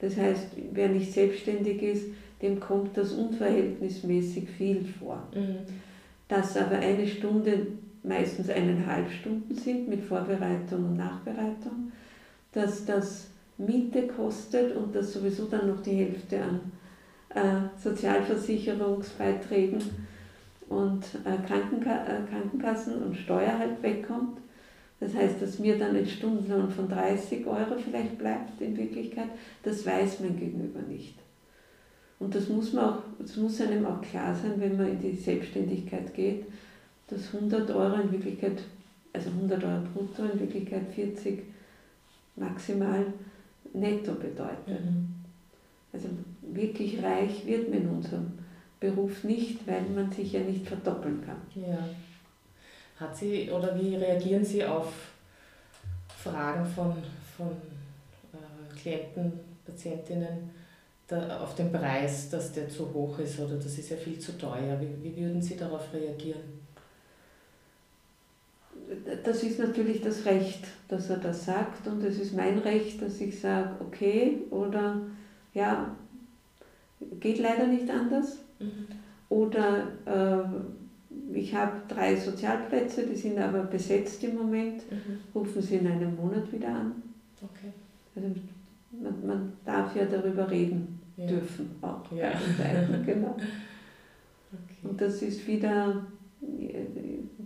Das 0.00 0.16
heißt, 0.16 0.48
wer 0.72 0.88
nicht 0.88 1.12
selbstständig 1.12 1.80
ist, 1.80 2.06
dem 2.42 2.58
kommt 2.58 2.96
das 2.96 3.12
unverhältnismäßig 3.12 4.48
viel 4.50 4.84
vor. 4.84 5.22
Mhm. 5.32 5.58
Dass 6.26 6.56
aber 6.56 6.76
eine 6.76 7.06
Stunde 7.06 7.68
meistens 8.02 8.50
eineinhalb 8.50 9.10
Stunden 9.10 9.54
sind 9.54 9.88
mit 9.88 10.02
Vorbereitung 10.02 10.86
und 10.86 10.96
Nachbereitung, 10.96 11.92
dass 12.52 12.84
das 12.84 13.28
Miete 13.58 14.08
kostet 14.08 14.74
und 14.76 14.94
dass 14.94 15.12
sowieso 15.12 15.46
dann 15.46 15.68
noch 15.68 15.82
die 15.82 15.96
Hälfte 15.96 16.42
an 16.42 16.60
äh, 17.34 17.62
Sozialversicherungsbeiträgen 17.78 19.82
und 20.68 21.02
äh, 21.24 21.38
Krankenka 21.46 22.04
äh, 22.04 22.20
Krankenkassen 22.28 23.02
und 23.02 23.16
Steuer 23.16 23.58
halt 23.58 23.82
wegkommt. 23.82 24.38
Das 25.00 25.14
heißt, 25.14 25.40
dass 25.42 25.58
mir 25.58 25.78
dann 25.78 25.96
ein 25.96 26.06
Stundenlohn 26.06 26.70
von 26.70 26.88
30 26.88 27.46
Euro 27.46 27.76
vielleicht 27.76 28.18
bleibt 28.18 28.60
in 28.60 28.76
Wirklichkeit, 28.76 29.30
das 29.62 29.84
weiß 29.84 30.20
mein 30.20 30.38
Gegenüber 30.38 30.80
nicht. 30.80 31.16
Und 32.20 32.36
das 32.36 32.48
muss, 32.48 32.72
man 32.72 32.84
auch, 32.84 33.02
das 33.18 33.36
muss 33.36 33.60
einem 33.60 33.84
auch 33.84 34.00
klar 34.00 34.32
sein, 34.32 34.52
wenn 34.58 34.76
man 34.76 34.92
in 34.92 35.00
die 35.00 35.16
Selbstständigkeit 35.16 36.14
geht, 36.14 36.44
dass 37.08 37.34
100 37.34 37.70
Euro 37.70 38.00
in 38.00 38.12
Wirklichkeit, 38.12 38.62
also 39.12 39.30
100 39.30 39.62
Euro 39.64 39.82
brutto 39.92 40.24
in 40.24 40.40
Wirklichkeit 40.40 40.92
40 40.94 41.42
maximal 42.36 43.06
netto 43.72 44.14
bedeutet. 44.14 44.68
Mhm. 44.68 45.14
Also 45.92 46.08
wirklich 46.40 47.02
reich 47.02 47.46
wird 47.46 47.68
man 47.68 47.82
in 47.82 47.88
unserem 47.88 48.32
Beruf 48.80 49.24
nicht, 49.24 49.66
weil 49.66 49.82
man 49.82 50.10
sich 50.10 50.32
ja 50.32 50.40
nicht 50.40 50.66
verdoppeln 50.66 51.22
kann. 51.24 51.36
Ja. 51.54 51.78
Hat 52.98 53.16
sie 53.16 53.50
oder 53.50 53.78
wie 53.78 53.96
reagieren 53.96 54.44
Sie 54.44 54.64
auf 54.64 54.92
Fragen 56.22 56.64
von, 56.64 56.94
von 57.36 57.48
äh, 58.32 58.78
Klienten, 58.78 59.32
Patientinnen 59.64 60.50
da, 61.06 61.40
auf 61.40 61.54
den 61.54 61.72
Preis, 61.72 62.30
dass 62.30 62.52
der 62.52 62.68
zu 62.68 62.92
hoch 62.92 63.18
ist 63.18 63.38
oder 63.38 63.56
das 63.56 63.78
ist 63.78 63.90
ja 63.90 63.96
viel 63.96 64.18
zu 64.18 64.38
teuer? 64.38 64.80
Wie, 64.80 65.02
wie 65.02 65.16
würden 65.16 65.42
Sie 65.42 65.56
darauf 65.56 65.92
reagieren? 65.92 66.61
Das 69.24 69.42
ist 69.42 69.58
natürlich 69.58 70.00
das 70.00 70.24
Recht, 70.24 70.64
dass 70.88 71.10
er 71.10 71.18
das 71.18 71.44
sagt 71.44 71.86
und 71.86 72.02
es 72.04 72.18
ist 72.18 72.34
mein 72.34 72.58
Recht, 72.58 73.00
dass 73.02 73.20
ich 73.20 73.38
sage, 73.40 73.70
okay 73.80 74.38
oder 74.50 75.00
ja, 75.54 75.94
geht 77.20 77.38
leider 77.38 77.66
nicht 77.66 77.88
anders. 77.90 78.38
Mhm. 78.58 78.86
Oder 79.28 79.86
äh, 80.04 81.34
ich 81.34 81.54
habe 81.54 81.72
drei 81.88 82.16
Sozialplätze, 82.16 83.06
die 83.06 83.16
sind 83.16 83.38
aber 83.38 83.64
besetzt 83.64 84.22
im 84.24 84.36
Moment, 84.36 84.90
mhm. 84.90 85.18
rufen 85.34 85.62
Sie 85.62 85.76
in 85.76 85.86
einem 85.86 86.16
Monat 86.16 86.52
wieder 86.52 86.68
an. 86.68 87.02
Okay. 87.42 87.72
Also 88.14 88.28
man, 89.00 89.26
man 89.26 89.52
darf 89.64 89.96
ja 89.96 90.04
darüber 90.04 90.50
reden 90.50 91.00
ja. 91.16 91.26
dürfen, 91.26 91.70
auch 91.80 92.10
ja. 92.12 92.32
genau. 93.06 93.36
Okay. 94.52 94.86
Und 94.86 95.00
das 95.00 95.22
ist 95.22 95.46
wieder 95.46 96.04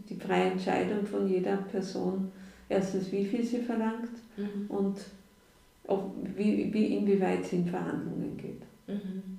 die 0.08 0.16
freie 0.16 0.50
Entscheidung 0.50 1.04
von 1.06 1.28
jeder 1.28 1.56
Person, 1.56 2.30
erstens 2.68 3.10
wie 3.12 3.24
viel 3.24 3.44
sie 3.44 3.60
verlangt 3.60 4.10
mhm. 4.36 4.66
und 4.68 4.96
ob, 5.86 6.14
wie, 6.36 6.72
wie, 6.72 6.96
inwieweit 6.96 7.44
sie 7.44 7.56
in 7.56 7.66
Verhandlungen 7.66 8.36
geht. 8.36 8.62
Mhm. 8.86 9.38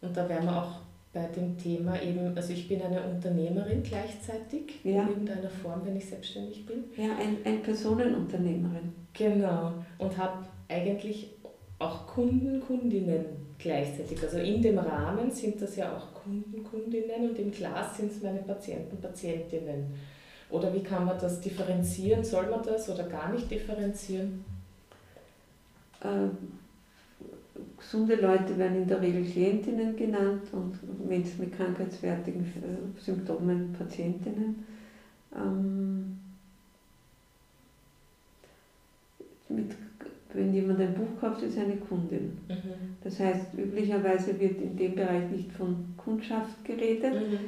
Und 0.00 0.16
da 0.16 0.28
wären 0.28 0.44
wir 0.46 0.62
auch 0.62 0.80
bei 1.12 1.26
dem 1.26 1.56
Thema 1.56 2.00
eben, 2.00 2.34
also 2.34 2.52
ich 2.52 2.66
bin 2.66 2.80
eine 2.80 3.02
Unternehmerin 3.02 3.82
gleichzeitig, 3.82 4.80
ja. 4.82 5.02
in 5.02 5.08
irgendeiner 5.08 5.50
Form, 5.50 5.82
wenn 5.84 5.96
ich 5.96 6.06
selbstständig 6.06 6.66
bin. 6.66 6.84
Ja, 6.96 7.16
ein, 7.16 7.36
ein 7.44 7.62
Personenunternehmerin. 7.62 8.92
Genau. 9.12 9.74
Und 9.98 10.16
habe 10.16 10.46
eigentlich 10.68 11.31
auch 11.82 12.06
Kunden, 12.06 12.60
Kundinnen 12.60 13.24
gleichzeitig. 13.58 14.22
Also 14.22 14.38
in 14.38 14.62
dem 14.62 14.78
Rahmen 14.78 15.30
sind 15.30 15.60
das 15.60 15.76
ja 15.76 15.96
auch 15.96 16.14
Kunden, 16.22 16.62
Kundinnen 16.64 17.30
und 17.30 17.38
im 17.38 17.50
Glas 17.50 17.96
sind 17.96 18.12
es 18.12 18.22
meine 18.22 18.40
Patienten, 18.40 19.00
Patientinnen. 19.00 19.86
Oder 20.50 20.72
wie 20.74 20.82
kann 20.82 21.06
man 21.06 21.18
das 21.18 21.40
differenzieren? 21.40 22.24
Soll 22.24 22.50
man 22.50 22.62
das 22.62 22.88
oder 22.90 23.04
gar 23.04 23.32
nicht 23.32 23.50
differenzieren? 23.50 24.44
Ähm, 26.04 26.36
gesunde 27.78 28.16
Leute 28.16 28.56
werden 28.58 28.82
in 28.82 28.88
der 28.88 29.00
Regel 29.00 29.24
Klientinnen 29.24 29.96
genannt 29.96 30.42
und 30.52 31.08
Menschen 31.08 31.40
mit 31.40 31.56
krankheitswertigen 31.56 32.42
äh, 32.42 33.00
Symptomen 33.00 33.72
Patientinnen. 33.72 34.66
Ähm, 35.34 36.18
mit, 39.48 39.70
wenn 40.34 40.54
jemand 40.54 40.80
ein 40.80 40.94
Buch 40.94 41.20
kauft, 41.20 41.42
ist 41.42 41.58
eine 41.58 41.76
Kundin. 41.76 42.38
Mhm. 42.48 42.96
Das 43.02 43.20
heißt, 43.20 43.54
üblicherweise 43.56 44.38
wird 44.38 44.60
in 44.60 44.76
dem 44.76 44.94
Bereich 44.94 45.30
nicht 45.30 45.52
von 45.52 45.94
Kundschaft 45.96 46.64
geredet. 46.64 47.14
Mhm. 47.14 47.38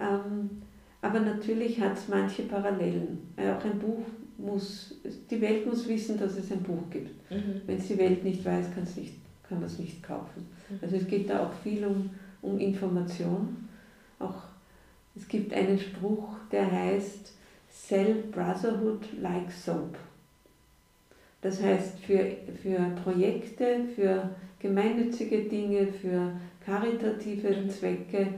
Ähm, 0.00 0.50
aber 1.00 1.20
natürlich 1.20 1.80
hat 1.80 1.96
es 1.96 2.08
manche 2.08 2.42
Parallelen. 2.42 3.18
Äh, 3.36 3.50
auch 3.50 3.64
ein 3.64 3.78
Buch 3.78 4.02
muss, 4.38 4.94
die 5.30 5.40
Welt 5.40 5.66
muss 5.66 5.86
wissen, 5.86 6.18
dass 6.18 6.36
es 6.36 6.50
ein 6.50 6.62
Buch 6.62 6.90
gibt. 6.90 7.30
Mhm. 7.30 7.62
Wenn 7.66 7.78
es 7.78 7.88
die 7.88 7.98
Welt 7.98 8.24
nicht 8.24 8.44
weiß, 8.44 8.66
nicht, 8.96 9.14
kann 9.48 9.58
man 9.58 9.66
es 9.66 9.78
nicht 9.78 10.02
kaufen. 10.02 10.46
Mhm. 10.68 10.78
Also 10.82 10.96
es 10.96 11.06
geht 11.06 11.30
da 11.30 11.44
auch 11.44 11.52
viel 11.62 11.84
um, 11.84 12.10
um 12.42 12.58
Information. 12.58 13.68
Auch, 14.18 14.42
es 15.14 15.28
gibt 15.28 15.52
einen 15.52 15.78
Spruch, 15.78 16.36
der 16.50 16.70
heißt, 16.70 17.32
Sell 17.68 18.14
Brotherhood 18.30 19.20
like 19.20 19.50
soap. 19.50 19.98
Das 21.44 21.62
heißt, 21.62 21.98
für, 21.98 22.24
für 22.62 22.78
Projekte, 23.02 23.84
für 23.94 24.30
gemeinnützige 24.58 25.42
Dinge, 25.42 25.88
für 25.88 26.32
karitative 26.64 27.54
mhm. 27.54 27.68
Zwecke 27.68 28.28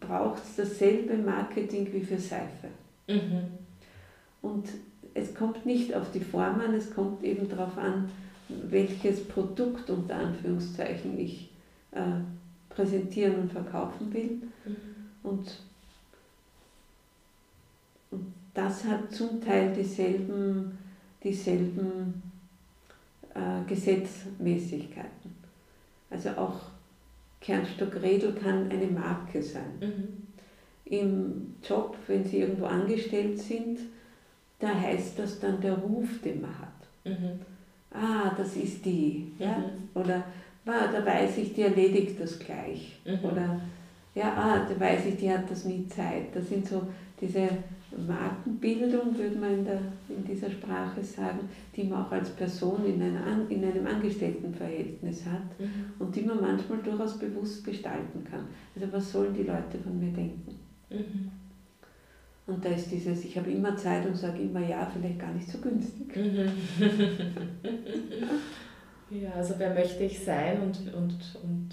braucht 0.00 0.42
es 0.44 0.56
dasselbe 0.56 1.16
Marketing 1.16 1.90
wie 1.94 2.02
für 2.02 2.18
Seife. 2.18 2.68
Mhm. 3.08 3.44
Und 4.42 4.68
es 5.14 5.34
kommt 5.34 5.64
nicht 5.64 5.94
auf 5.94 6.12
die 6.12 6.20
Form 6.20 6.60
an, 6.60 6.74
es 6.74 6.94
kommt 6.94 7.24
eben 7.24 7.48
darauf 7.48 7.78
an, 7.78 8.10
welches 8.50 9.26
Produkt 9.26 9.88
unter 9.88 10.16
Anführungszeichen 10.16 11.18
ich 11.18 11.52
äh, 11.92 12.02
präsentieren 12.68 13.36
und 13.36 13.50
verkaufen 13.50 14.12
will. 14.12 14.42
Mhm. 14.66 14.76
Und 15.22 15.58
und 18.10 18.26
das 18.52 18.84
hat 18.84 19.10
zum 19.10 19.40
Teil 19.40 19.72
dieselben, 19.72 20.78
dieselben 21.24 22.22
äh, 23.34 23.66
Gesetzmäßigkeiten. 23.66 25.34
Also 26.10 26.30
auch 26.30 26.60
Kernstock 27.40 28.00
Redel 28.00 28.34
kann 28.34 28.70
eine 28.70 28.86
Marke 28.86 29.42
sein. 29.42 29.72
Mhm. 29.80 30.08
Im 30.84 31.56
Job, 31.66 31.96
wenn 32.06 32.24
Sie 32.24 32.40
irgendwo 32.40 32.66
angestellt 32.66 33.40
sind, 33.40 33.80
da 34.58 34.68
heißt 34.68 35.18
das 35.18 35.40
dann 35.40 35.60
der 35.60 35.74
Ruf, 35.74 36.08
den 36.22 36.42
man 36.42 36.58
hat. 36.58 36.68
Mhm. 37.04 37.40
Ah, 37.90 38.32
das 38.36 38.56
ist 38.56 38.84
die. 38.84 39.32
Ja? 39.38 39.58
Mhm. 39.58 39.88
Oder 39.94 40.24
ah, 40.66 40.86
da 40.92 41.04
weiß 41.04 41.38
ich, 41.38 41.54
die 41.54 41.62
erledigt 41.62 42.20
das 42.20 42.38
gleich. 42.38 42.98
Mhm. 43.04 43.24
Oder 43.24 43.60
ja, 44.14 44.32
ah, 44.34 44.66
da 44.68 44.78
weiß 44.78 45.06
ich, 45.06 45.16
die 45.16 45.30
hat 45.30 45.50
das 45.50 45.64
nie 45.64 45.86
Zeit. 45.88 46.34
Das 46.34 46.48
sind 46.48 46.66
so 46.66 46.86
diese 47.20 47.48
Markenbildung, 47.96 49.16
würde 49.16 49.38
man 49.38 49.58
in, 49.58 49.64
der, 49.64 49.80
in 50.08 50.24
dieser 50.24 50.50
Sprache 50.50 51.02
sagen, 51.02 51.48
die 51.74 51.84
man 51.84 52.04
auch 52.04 52.12
als 52.12 52.30
Person 52.30 52.84
in, 52.86 53.00
einer, 53.00 53.48
in 53.48 53.64
einem 53.64 53.86
Angestelltenverhältnis 53.86 55.24
hat 55.26 55.58
mhm. 55.58 55.92
und 55.98 56.14
die 56.14 56.22
man 56.22 56.40
manchmal 56.40 56.78
durchaus 56.78 57.18
bewusst 57.18 57.64
gestalten 57.64 58.24
kann. 58.28 58.46
Also 58.74 58.92
was 58.92 59.12
sollen 59.12 59.34
die 59.34 59.44
Leute 59.44 59.78
von 59.82 59.98
mir 59.98 60.12
denken? 60.12 60.58
Mhm. 60.90 61.30
Und 62.46 62.64
da 62.64 62.68
ist 62.70 62.90
dieses, 62.90 63.24
ich 63.24 63.38
habe 63.38 63.50
immer 63.50 63.74
Zeit 63.76 64.04
und 64.06 64.16
sage 64.16 64.42
immer 64.42 64.60
ja, 64.60 64.86
vielleicht 64.92 65.18
gar 65.18 65.32
nicht 65.32 65.48
so 65.48 65.58
günstig. 65.58 66.14
Mhm. 66.14 66.50
ja, 69.22 69.30
also 69.32 69.54
wer 69.56 69.72
möchte 69.72 70.04
ich 70.04 70.22
sein 70.22 70.60
und, 70.60 70.94
und, 70.94 71.38
und 71.42 71.70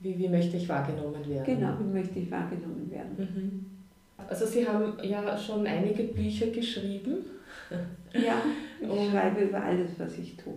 wie, 0.00 0.18
wie 0.18 0.28
möchte 0.28 0.56
ich 0.56 0.68
wahrgenommen 0.68 1.26
werden? 1.26 1.44
Genau, 1.44 1.78
wie 1.78 1.92
möchte 1.92 2.18
ich 2.18 2.30
wahrgenommen 2.30 2.90
werden. 2.90 3.71
Also 4.16 4.46
Sie 4.46 4.66
haben 4.66 4.94
ja 5.02 5.36
schon 5.36 5.66
einige 5.66 6.04
Bücher 6.04 6.46
geschrieben. 6.46 7.16
Ja, 8.12 8.42
ich 8.80 8.88
Und 8.88 9.10
schreibe 9.10 9.42
über 9.42 9.62
alles, 9.62 9.90
was 9.98 10.16
ich 10.18 10.36
tue. 10.36 10.54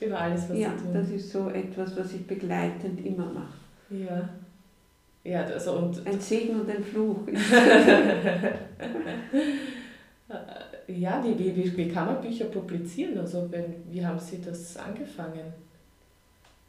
Über 0.00 0.20
alles, 0.20 0.48
was 0.48 0.58
ja, 0.58 0.70
Sie 0.70 0.84
tun. 0.84 0.94
Ja, 0.94 1.00
das 1.00 1.10
ist 1.10 1.32
so 1.32 1.50
etwas, 1.50 1.96
was 1.96 2.12
ich 2.12 2.24
begleitend 2.26 3.04
immer 3.04 3.26
mache. 3.26 3.58
Ja. 3.90 4.28
Ja, 5.24 5.44
also 5.44 5.72
und 5.72 6.06
ein 6.06 6.20
Segen 6.20 6.60
und 6.60 6.70
ein 6.70 6.84
Fluch. 6.84 7.26
ja, 10.86 11.24
wie, 11.24 11.38
wie, 11.38 11.76
wie 11.76 11.88
kann 11.88 12.06
man 12.06 12.20
Bücher 12.20 12.46
publizieren? 12.46 13.18
Also 13.18 13.50
wenn, 13.50 13.74
wie 13.90 14.04
haben 14.04 14.18
Sie 14.18 14.40
das 14.40 14.76
angefangen? 14.76 15.52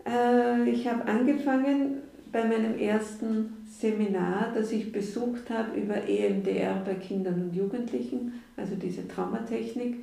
Äh, 0.05 0.69
ich 0.69 0.87
habe 0.87 1.05
angefangen 1.05 2.01
bei 2.31 2.43
meinem 2.43 2.77
ersten 2.79 3.56
Seminar, 3.79 4.53
das 4.55 4.71
ich 4.71 4.91
besucht 4.91 5.51
habe 5.51 5.79
über 5.79 5.95
EMDR 6.07 6.81
bei 6.83 6.95
Kindern 6.95 7.43
und 7.43 7.55
Jugendlichen, 7.55 8.33
also 8.55 8.73
diese 8.75 9.07
Traumatechnik. 9.07 9.97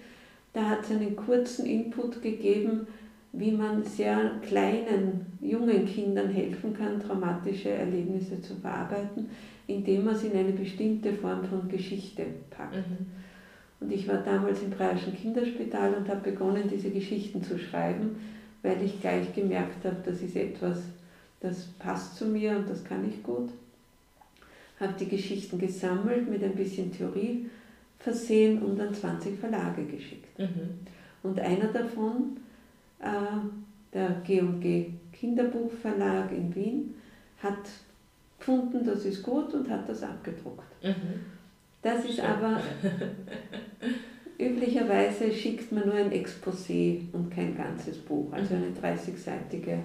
Da 0.52 0.70
hat 0.70 0.84
es 0.84 0.92
einen 0.92 1.16
kurzen 1.16 1.66
Input 1.66 2.22
gegeben, 2.22 2.86
wie 3.32 3.50
man 3.50 3.82
sehr 3.82 4.30
kleinen, 4.42 5.26
jungen 5.40 5.86
Kindern 5.86 6.28
helfen 6.28 6.72
kann, 6.72 7.00
traumatische 7.00 7.70
Erlebnisse 7.70 8.40
zu 8.40 8.54
verarbeiten, 8.54 9.28
indem 9.66 10.04
man 10.04 10.14
sie 10.14 10.28
in 10.28 10.38
eine 10.38 10.52
bestimmte 10.52 11.12
Form 11.12 11.42
von 11.42 11.68
Geschichte 11.68 12.26
packt. 12.50 12.76
Mhm. 12.76 13.06
Und 13.80 13.90
ich 13.90 14.06
war 14.06 14.18
damals 14.18 14.62
im 14.62 14.70
Breischen 14.70 15.16
Kinderspital 15.16 15.94
und 15.94 16.08
habe 16.08 16.30
begonnen, 16.30 16.68
diese 16.70 16.90
Geschichten 16.90 17.42
zu 17.42 17.58
schreiben, 17.58 18.20
weil 18.62 18.80
ich 18.84 19.00
gleich 19.00 19.34
gemerkt 19.34 19.84
habe, 19.84 19.96
das 20.04 20.22
ist 20.22 20.36
etwas, 20.36 20.78
das 21.40 21.64
passt 21.80 22.14
zu 22.16 22.26
mir 22.26 22.56
und 22.56 22.70
das 22.70 22.84
kann 22.84 23.04
ich 23.06 23.20
gut 23.24 23.50
habe 24.80 24.94
die 24.98 25.08
Geschichten 25.08 25.58
gesammelt, 25.58 26.28
mit 26.28 26.42
ein 26.42 26.54
bisschen 26.54 26.92
Theorie 26.92 27.48
versehen 27.98 28.62
und 28.62 28.80
an 28.80 28.92
20 28.92 29.38
Verlage 29.38 29.84
geschickt. 29.84 30.38
Mhm. 30.38 30.80
Und 31.22 31.40
einer 31.40 31.68
davon, 31.68 32.36
äh, 33.00 33.06
der 33.92 34.10
G&G 34.24 34.90
Kinderbuchverlag 35.12 36.30
in 36.32 36.54
Wien, 36.54 36.94
hat 37.42 37.58
gefunden, 38.38 38.84
das 38.84 39.04
ist 39.04 39.22
gut 39.22 39.54
und 39.54 39.68
hat 39.70 39.88
das 39.88 40.02
abgedruckt. 40.02 40.84
Mhm. 40.84 41.20
Das 41.80 42.04
ist 42.04 42.20
aber, 42.20 42.60
üblicherweise 44.38 45.32
schickt 45.32 45.70
man 45.72 45.86
nur 45.86 45.94
ein 45.94 46.12
Exposé 46.12 47.00
und 47.12 47.30
kein 47.30 47.56
ganzes 47.56 47.98
Buch, 47.98 48.32
also 48.32 48.54
mhm. 48.54 48.64
eine 48.64 48.96
30-seitige, 48.96 49.78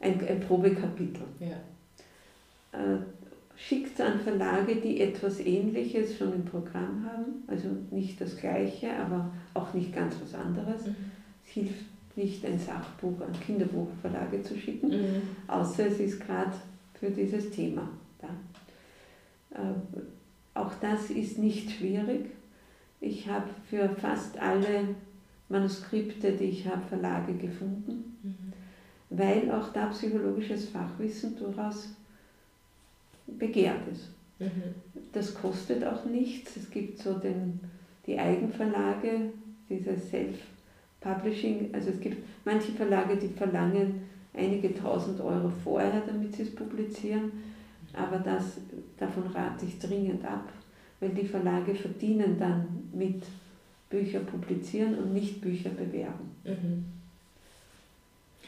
ein, 0.00 0.28
ein 0.28 0.40
Probekapitel. 0.40 1.22
Ja. 1.40 2.78
Äh, 2.78 2.98
schickt 3.58 3.98
es 3.98 4.00
an 4.00 4.20
Verlage, 4.20 4.76
die 4.76 5.00
etwas 5.00 5.40
Ähnliches 5.40 6.16
schon 6.16 6.32
im 6.32 6.44
Programm 6.44 7.04
haben, 7.04 7.42
also 7.48 7.68
nicht 7.90 8.20
das 8.20 8.36
Gleiche, 8.36 8.90
aber 8.96 9.32
auch 9.52 9.74
nicht 9.74 9.92
ganz 9.92 10.14
was 10.22 10.34
anderes. 10.34 10.86
Mhm. 10.86 10.94
Es 11.44 11.52
hilft 11.52 11.84
nicht, 12.16 12.44
ein 12.46 12.58
Sachbuch 12.58 13.20
an 13.20 13.32
Kinderbuchverlage 13.32 14.42
zu 14.42 14.56
schicken, 14.56 14.88
mhm. 14.88 15.22
außer 15.48 15.86
es 15.86 15.98
ist 15.98 16.20
gerade 16.20 16.52
für 16.94 17.10
dieses 17.10 17.50
Thema 17.50 17.88
da. 18.20 18.28
Äh, 19.60 19.74
auch 20.54 20.72
das 20.80 21.10
ist 21.10 21.38
nicht 21.38 21.70
schwierig. 21.70 22.26
Ich 23.00 23.28
habe 23.28 23.48
für 23.68 23.88
fast 23.88 24.38
alle 24.38 24.94
Manuskripte, 25.48 26.32
die 26.32 26.44
ich 26.44 26.66
habe, 26.66 26.82
Verlage 26.88 27.34
gefunden, 27.34 28.18
mhm. 28.22 28.52
weil 29.10 29.50
auch 29.50 29.72
da 29.72 29.86
psychologisches 29.86 30.68
Fachwissen 30.68 31.36
durchaus 31.36 31.88
begehrt 33.36 33.86
ist. 33.92 34.10
Mhm. 34.38 34.74
Das 35.12 35.34
kostet 35.34 35.84
auch 35.84 36.04
nichts. 36.04 36.56
Es 36.56 36.70
gibt 36.70 36.98
so 36.98 37.14
den, 37.18 37.60
die 38.06 38.18
Eigenverlage, 38.18 39.30
dieses 39.68 40.10
Self-Publishing. 40.10 41.70
Also 41.72 41.90
es 41.90 42.00
gibt 42.00 42.24
manche 42.44 42.72
Verlage, 42.72 43.16
die 43.16 43.28
verlangen 43.28 44.02
einige 44.34 44.74
tausend 44.74 45.20
Euro 45.20 45.48
vorher, 45.48 46.02
damit 46.06 46.34
sie 46.34 46.42
es 46.42 46.54
publizieren. 46.54 47.32
Aber 47.92 48.18
das, 48.18 48.60
davon 48.96 49.26
rate 49.28 49.66
ich 49.66 49.78
dringend 49.78 50.24
ab, 50.24 50.52
weil 51.00 51.10
die 51.10 51.26
Verlage 51.26 51.74
verdienen 51.74 52.36
dann 52.38 52.88
mit 52.92 53.24
Bücher 53.88 54.20
publizieren 54.20 54.98
und 54.98 55.14
nicht 55.14 55.40
Bücher 55.40 55.70
bewerben. 55.70 56.30
Mhm. 56.44 56.84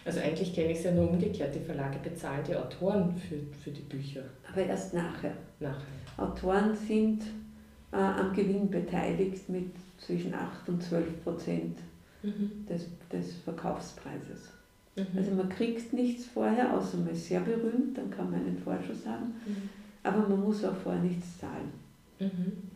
Also 0.04 0.20
eigentlich 0.20 0.54
kenne 0.54 0.72
ich 0.72 0.78
es 0.78 0.84
ja 0.84 0.92
nur 0.92 1.10
umgekehrt. 1.10 1.54
Die 1.54 1.60
Verlage 1.60 1.98
bezahlen 2.02 2.44
die 2.46 2.56
Autoren 2.56 3.14
für, 3.16 3.36
für 3.62 3.70
die 3.70 3.82
Bücher. 3.82 4.22
Aber 4.50 4.64
erst 4.64 4.94
nachher. 4.94 5.32
Nachher. 5.58 5.82
Autoren 6.16 6.74
sind 6.74 7.22
äh, 7.92 7.96
am 7.96 8.32
Gewinn 8.34 8.70
beteiligt 8.70 9.48
mit 9.48 9.72
zwischen 9.98 10.34
8 10.34 10.68
und 10.68 10.82
12 10.82 11.24
Prozent 11.24 11.78
mhm. 12.22 12.66
des, 12.68 12.86
des 13.12 13.34
Verkaufspreises. 13.44 14.50
Mhm. 14.96 15.06
Also 15.16 15.30
man 15.32 15.48
kriegt 15.48 15.92
nichts 15.92 16.26
vorher, 16.26 16.74
außer 16.74 16.96
man 16.98 17.10
ist 17.10 17.28
sehr 17.28 17.40
berühmt, 17.40 17.96
dann 17.96 18.10
kann 18.10 18.30
man 18.30 18.40
einen 18.40 18.58
Vorschuss 18.58 19.06
haben, 19.06 19.34
mhm. 19.46 19.68
aber 20.02 20.28
man 20.28 20.40
muss 20.40 20.64
auch 20.64 20.76
vorher 20.76 21.02
nichts 21.02 21.38
zahlen. 21.38 21.72
Mhm. 22.18 22.70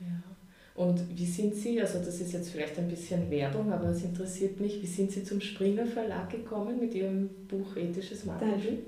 Ja. 0.00 0.33
Und 0.74 1.00
wie 1.16 1.26
sind 1.26 1.54
Sie, 1.54 1.80
also 1.80 1.98
das 1.98 2.20
ist 2.20 2.32
jetzt 2.32 2.50
vielleicht 2.50 2.76
ein 2.78 2.88
bisschen 2.88 3.30
Werbung, 3.30 3.72
aber 3.72 3.90
es 3.90 4.02
interessiert 4.02 4.58
mich, 4.60 4.82
wie 4.82 4.86
sind 4.86 5.12
Sie 5.12 5.22
zum 5.22 5.40
Springer 5.40 5.86
Verlag 5.86 6.30
gekommen 6.30 6.80
mit 6.80 6.94
Ihrem 6.94 7.30
Buch 7.48 7.76
Ethisches 7.76 8.24
Marketing? 8.24 8.78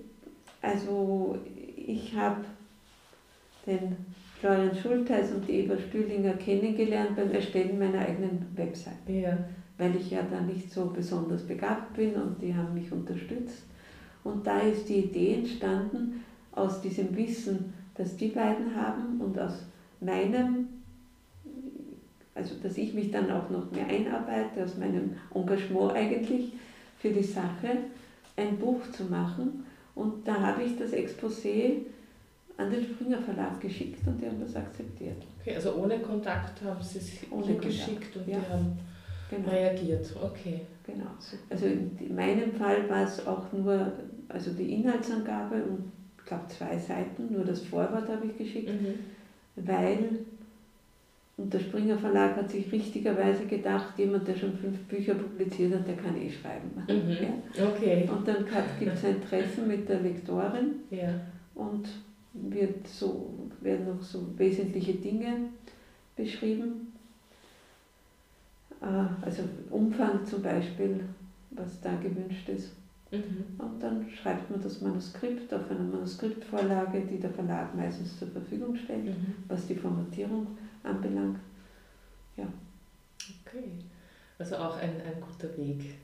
Also 0.60 1.38
ich 1.76 2.12
habe 2.14 2.44
den 3.66 3.96
Florian 4.40 4.76
Schulteis 4.76 5.30
und 5.30 5.46
die 5.46 5.60
Eva 5.60 5.76
Stühlinger 5.78 6.34
kennengelernt 6.34 7.14
beim 7.14 7.30
Erstellen 7.30 7.78
meiner 7.78 8.00
eigenen 8.00 8.46
Website. 8.56 8.94
Ja. 9.08 9.38
Weil 9.78 9.94
ich 9.94 10.10
ja 10.10 10.22
da 10.28 10.40
nicht 10.40 10.72
so 10.72 10.86
besonders 10.86 11.42
begabt 11.42 11.94
bin 11.94 12.14
und 12.14 12.42
die 12.42 12.54
haben 12.54 12.74
mich 12.74 12.90
unterstützt. 12.90 13.62
Und 14.24 14.46
da 14.46 14.58
ist 14.60 14.88
die 14.88 15.04
Idee 15.04 15.34
entstanden 15.34 16.24
aus 16.52 16.80
diesem 16.80 17.14
Wissen, 17.16 17.72
das 17.94 18.16
die 18.16 18.28
beiden 18.28 18.74
haben 18.74 19.20
und 19.20 19.38
aus 19.38 19.66
meinem 20.00 20.68
also 22.36 22.54
dass 22.62 22.76
ich 22.76 22.94
mich 22.94 23.10
dann 23.10 23.30
auch 23.30 23.48
noch 23.50 23.70
mehr 23.72 23.86
einarbeite, 23.86 24.62
aus 24.62 24.76
meinem 24.76 25.16
Engagement 25.34 25.92
eigentlich 25.94 26.52
für 26.98 27.10
die 27.10 27.22
Sache, 27.22 27.78
ein 28.36 28.58
Buch 28.58 28.80
zu 28.92 29.04
machen. 29.04 29.64
Und 29.94 30.28
da 30.28 30.38
habe 30.38 30.62
ich 30.62 30.76
das 30.76 30.92
Exposé 30.92 31.78
an 32.58 32.70
den 32.70 32.84
Springer 32.84 33.18
Verlag 33.18 33.60
geschickt 33.60 34.06
und 34.06 34.20
die 34.20 34.26
haben 34.26 34.40
das 34.40 34.54
akzeptiert. 34.56 35.22
Okay, 35.40 35.54
also 35.56 35.74
ohne 35.74 35.98
Kontakt 36.00 36.62
haben 36.62 36.82
Sie 36.82 36.98
es 36.98 37.12
ohne 37.30 37.54
geschickt 37.56 38.16
und 38.16 38.28
ja. 38.28 38.38
die 38.38 38.52
haben 38.52 38.78
genau. 39.30 39.50
reagiert. 39.50 40.14
Okay. 40.22 40.60
Genau. 40.86 41.06
Also 41.50 41.66
in 41.66 42.14
meinem 42.14 42.52
Fall 42.52 42.88
war 42.88 43.04
es 43.04 43.26
auch 43.26 43.52
nur 43.52 43.92
also 44.28 44.52
die 44.52 44.74
Inhaltsangabe 44.74 45.62
und 45.64 45.92
ich 46.18 46.24
glaube 46.24 46.46
zwei 46.48 46.78
Seiten, 46.78 47.32
nur 47.32 47.44
das 47.44 47.60
Vorwort 47.60 48.08
habe 48.08 48.26
ich 48.26 48.38
geschickt, 48.38 48.70
mhm. 48.70 48.94
weil 49.56 50.20
und 51.46 51.54
der 51.54 51.60
Springer 51.60 51.96
Verlag 51.96 52.34
hat 52.34 52.50
sich 52.50 52.72
richtigerweise 52.72 53.46
gedacht, 53.46 53.96
jemand, 53.96 54.26
der 54.26 54.34
schon 54.34 54.58
fünf 54.58 54.76
Bücher 54.88 55.14
publiziert 55.14 55.74
hat, 55.74 55.86
der 55.86 55.94
kann 55.94 56.20
eh 56.20 56.28
schreiben. 56.28 56.72
Mhm. 56.88 57.08
Ja. 57.12 57.68
Okay. 57.68 58.08
Und 58.10 58.26
dann 58.26 58.44
gibt 58.80 58.92
es 58.92 59.04
ein 59.04 59.22
Treffen 59.22 59.68
mit 59.68 59.88
der 59.88 60.00
Lektorin 60.00 60.80
ja. 60.90 61.08
und 61.54 61.88
wird 62.32 62.84
so, 62.88 63.48
werden 63.60 63.86
noch 63.86 64.02
so 64.02 64.26
wesentliche 64.36 64.94
Dinge 64.94 65.50
beschrieben. 66.16 66.92
Äh, 68.82 69.24
also 69.24 69.44
Umfang 69.70 70.24
zum 70.24 70.42
Beispiel, 70.42 70.98
was 71.52 71.80
da 71.80 71.94
gewünscht 71.94 72.48
ist. 72.48 72.72
Mhm. 73.12 73.44
Und 73.56 73.80
dann 73.80 74.04
schreibt 74.10 74.50
man 74.50 74.60
das 74.60 74.80
Manuskript 74.80 75.54
auf 75.54 75.70
einer 75.70 75.78
Manuskriptvorlage, 75.78 77.02
die 77.02 77.20
der 77.20 77.30
Verlag 77.30 77.72
meistens 77.76 78.18
zur 78.18 78.26
Verfügung 78.26 78.74
stellt, 78.74 79.04
mhm. 79.04 79.34
was 79.46 79.68
die 79.68 79.76
Formatierung 79.76 80.48
anbelangt. 80.86 81.38
Ja. 82.36 82.46
Okay. 83.44 83.64
Also 84.38 84.56
auch 84.56 84.76
ein, 84.76 84.90
ein 85.00 85.20
guter 85.20 85.56
Weg. 85.56 85.94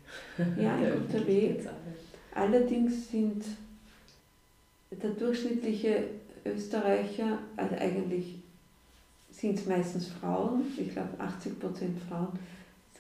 Ja, 0.59 0.77
ein 0.77 1.07
guter 1.07 1.27
Weg. 1.27 1.69
Allerdings 2.35 3.11
sind 3.11 3.45
der 4.91 5.11
durchschnittliche 5.11 6.05
Österreicher, 6.45 7.39
also 7.57 7.77
eigentlich 7.77 8.37
sind 9.31 9.59
es 9.59 9.67
meistens 9.67 10.09
Frauen, 10.09 10.65
ich 10.77 10.91
glaube 10.91 11.19
80 11.19 11.59
Prozent 11.59 11.99
Frauen, 12.09 12.39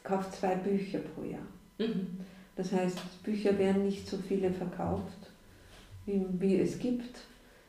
kauft 0.02 0.34
zwei 0.34 0.54
Bücher 0.56 0.98
pro 0.98 1.24
Jahr. 1.24 1.46
Mhm. 1.78 2.18
Das 2.56 2.72
heißt, 2.72 3.22
Bücher 3.22 3.58
werden 3.58 3.84
nicht 3.84 4.06
so 4.06 4.18
viele 4.18 4.50
verkauft, 4.50 5.30
wie, 6.06 6.24
wie 6.38 6.58
es 6.60 6.78
gibt. 6.78 7.20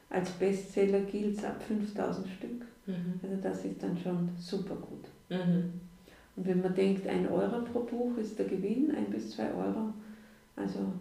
Als 0.09 0.30
Bestseller 0.32 1.01
gilt 1.01 1.38
es 1.38 1.43
ab 1.43 1.61
5000 1.68 2.28
Stück. 2.28 2.66
Mhm. 2.86 3.19
Also 3.21 3.36
das 3.41 3.65
ist 3.65 3.81
dann 3.81 3.97
schon 3.97 4.29
super 4.38 4.75
gut. 4.75 5.07
Mhm. 5.29 5.81
Und 6.36 6.47
wenn 6.47 6.61
man 6.61 6.73
denkt, 6.73 7.07
ein 7.07 7.29
Euro 7.29 7.61
pro 7.61 7.81
Buch 7.81 8.17
ist 8.17 8.38
der 8.39 8.47
Gewinn, 8.47 8.93
ein 8.95 9.05
bis 9.05 9.31
zwei 9.31 9.53
Euro, 9.53 9.93
also 10.55 10.91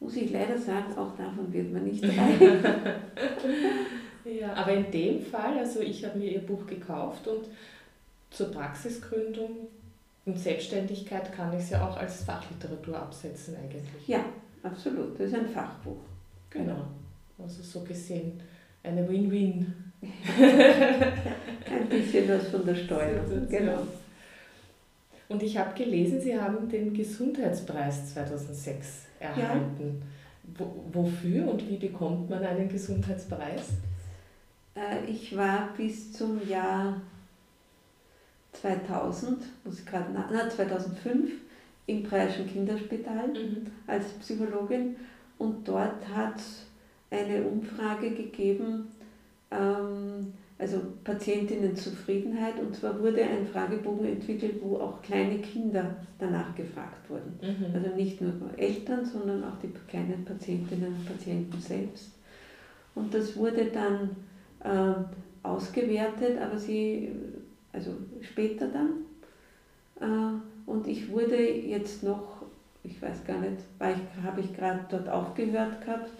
muss 0.00 0.16
ich 0.16 0.30
leider 0.30 0.56
sagen, 0.56 0.96
auch 0.96 1.16
davon 1.16 1.52
wird 1.52 1.72
man 1.72 1.84
nicht 1.84 2.04
reich. 2.04 2.40
ja, 4.40 4.54
aber 4.54 4.72
in 4.72 4.90
dem 4.90 5.20
Fall, 5.20 5.58
also 5.58 5.80
ich 5.80 6.04
habe 6.04 6.18
mir 6.18 6.30
Ihr 6.30 6.46
Buch 6.46 6.66
gekauft 6.66 7.26
und 7.26 7.46
zur 8.30 8.52
Praxisgründung 8.52 9.50
und 10.24 10.38
Selbstständigkeit 10.38 11.32
kann 11.32 11.52
ich 11.54 11.60
es 11.60 11.70
ja 11.70 11.88
auch 11.88 11.96
als 11.96 12.22
Fachliteratur 12.22 12.96
absetzen 12.96 13.56
eigentlich. 13.56 13.82
Ja, 14.06 14.24
absolut. 14.62 15.18
Das 15.18 15.28
ist 15.28 15.34
ein 15.34 15.48
Fachbuch. 15.48 15.98
Genau. 16.50 16.86
Also 17.38 17.62
so 17.62 17.80
gesehen 17.80 18.40
eine 18.82 19.08
Win-Win 19.08 19.87
Ein 20.38 21.88
bisschen 21.88 22.28
was 22.28 22.48
von 22.48 22.64
der 22.64 22.74
Steuer. 22.74 23.20
Genau. 23.48 23.86
Und 25.28 25.42
ich 25.42 25.58
habe 25.58 25.74
gelesen, 25.74 26.20
Sie 26.20 26.38
haben 26.38 26.68
den 26.68 26.94
Gesundheitspreis 26.94 28.14
2006 28.14 29.02
erhalten. 29.20 30.02
Ja. 30.58 30.66
wofür 30.92 31.46
und 31.48 31.68
wie 31.68 31.76
bekommt 31.76 32.30
man 32.30 32.42
einen 32.42 32.68
Gesundheitspreis? 32.68 33.68
Äh, 34.74 35.04
ich 35.10 35.36
war 35.36 35.74
bis 35.76 36.12
zum 36.12 36.46
Jahr 36.48 37.00
2000, 38.52 39.38
muss 39.64 39.80
ich 39.80 39.86
gerade 39.86 40.06
na, 40.12 40.48
2005 40.48 41.30
im 41.86 42.02
Preischen 42.02 42.46
Kinderspital 42.46 43.28
mhm. 43.28 43.66
als 43.86 44.06
Psychologin 44.20 44.96
und 45.38 45.66
dort 45.66 46.08
hat 46.08 46.36
es 46.36 46.66
eine 47.10 47.42
Umfrage 47.42 48.10
gegeben, 48.10 48.88
ähm, 49.50 50.34
also 50.58 50.80
Patientinnenzufriedenheit. 51.04 52.58
Und 52.60 52.74
zwar 52.74 52.98
wurde 53.00 53.22
ein 53.22 53.46
Fragebogen 53.46 54.04
entwickelt, 54.06 54.56
wo 54.60 54.76
auch 54.78 55.00
kleine 55.02 55.38
Kinder 55.38 55.96
danach 56.18 56.54
gefragt 56.54 57.08
wurden. 57.08 57.38
Mhm. 57.40 57.74
Also 57.74 57.94
nicht 57.94 58.20
nur 58.20 58.32
Eltern, 58.56 59.04
sondern 59.04 59.44
auch 59.44 59.56
die 59.62 59.72
kleinen 59.88 60.24
Patientinnen 60.24 60.92
und 60.94 61.06
Patienten 61.06 61.60
selbst. 61.60 62.12
Und 62.94 63.14
das 63.14 63.36
wurde 63.36 63.66
dann 63.66 64.16
äh, 64.64 65.46
ausgewertet, 65.46 66.38
aber 66.40 66.58
sie, 66.58 67.10
also 67.72 67.92
später 68.20 68.68
dann. 68.68 69.04
Äh, 70.00 70.40
und 70.66 70.86
ich 70.88 71.10
wurde 71.10 71.36
jetzt 71.36 72.02
noch, 72.02 72.42
ich 72.82 73.00
weiß 73.00 73.24
gar 73.24 73.38
nicht, 73.38 73.56
habe 73.80 74.40
ich 74.40 74.52
gerade 74.52 74.84
dort 74.90 75.08
aufgehört 75.08 75.80
gehabt, 75.80 76.10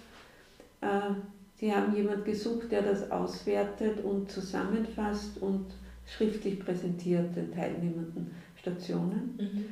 äh, 0.81 1.15
Sie 1.59 1.75
haben 1.75 1.95
jemanden 1.95 2.25
gesucht, 2.25 2.71
der 2.71 2.83
das 2.83 3.11
auswertet 3.11 4.05
und 4.05 4.31
zusammenfasst 4.31 5.43
und 5.43 5.67
schriftlich 6.07 6.61
präsentiert 6.61 7.35
den 7.35 7.53
teilnehmenden 7.53 8.31
Stationen. 8.57 9.37
Mhm. 9.39 9.65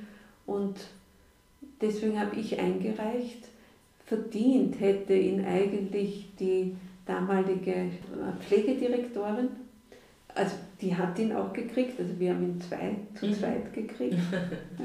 Und 0.47 0.77
deswegen 1.81 2.19
habe 2.19 2.37
ich 2.37 2.59
eingereicht, 2.59 3.49
verdient 4.05 4.81
hätte 4.81 5.15
ihn 5.15 5.45
eigentlich 5.45 6.29
die 6.39 6.77
damalige 7.07 7.73
äh, 7.73 7.89
Pflegedirektorin. 8.41 9.49
Also 10.35 10.57
die 10.81 10.95
hat 10.95 11.19
ihn 11.19 11.33
auch 11.33 11.53
gekriegt, 11.53 11.99
also 11.99 12.19
wir 12.19 12.35
haben 12.35 12.43
ihn 12.43 12.61
zwei, 12.61 12.97
zu 13.15 13.27
mhm. 13.27 13.35
zweit 13.35 13.73
gekriegt, 13.73 14.19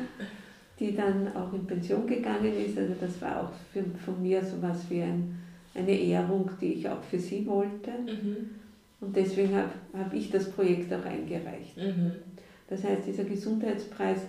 die 0.79 0.95
dann 0.95 1.35
auch 1.35 1.51
in 1.51 1.65
Pension 1.65 2.05
gegangen 2.05 2.53
ist. 2.53 2.77
Also 2.77 2.93
das 2.99 3.19
war 3.21 3.43
auch 3.43 3.51
für, 3.73 3.83
von 4.05 4.21
mir 4.21 4.43
so 4.43 4.61
was 4.61 4.89
wie 4.89 5.01
ein 5.01 5.40
eine 5.73 5.97
Ehrung, 5.97 6.49
die 6.59 6.73
ich 6.73 6.89
auch 6.89 7.01
für 7.03 7.19
sie 7.19 7.45
wollte. 7.45 7.91
Mhm. 8.05 8.49
Und 8.99 9.15
deswegen 9.15 9.55
habe 9.55 9.71
hab 9.97 10.13
ich 10.13 10.29
das 10.29 10.49
Projekt 10.51 10.93
auch 10.93 11.05
eingereicht. 11.05 11.75
Mhm. 11.77 12.11
Das 12.67 12.83
heißt, 12.83 13.07
dieser 13.07 13.23
Gesundheitspreis 13.23 14.19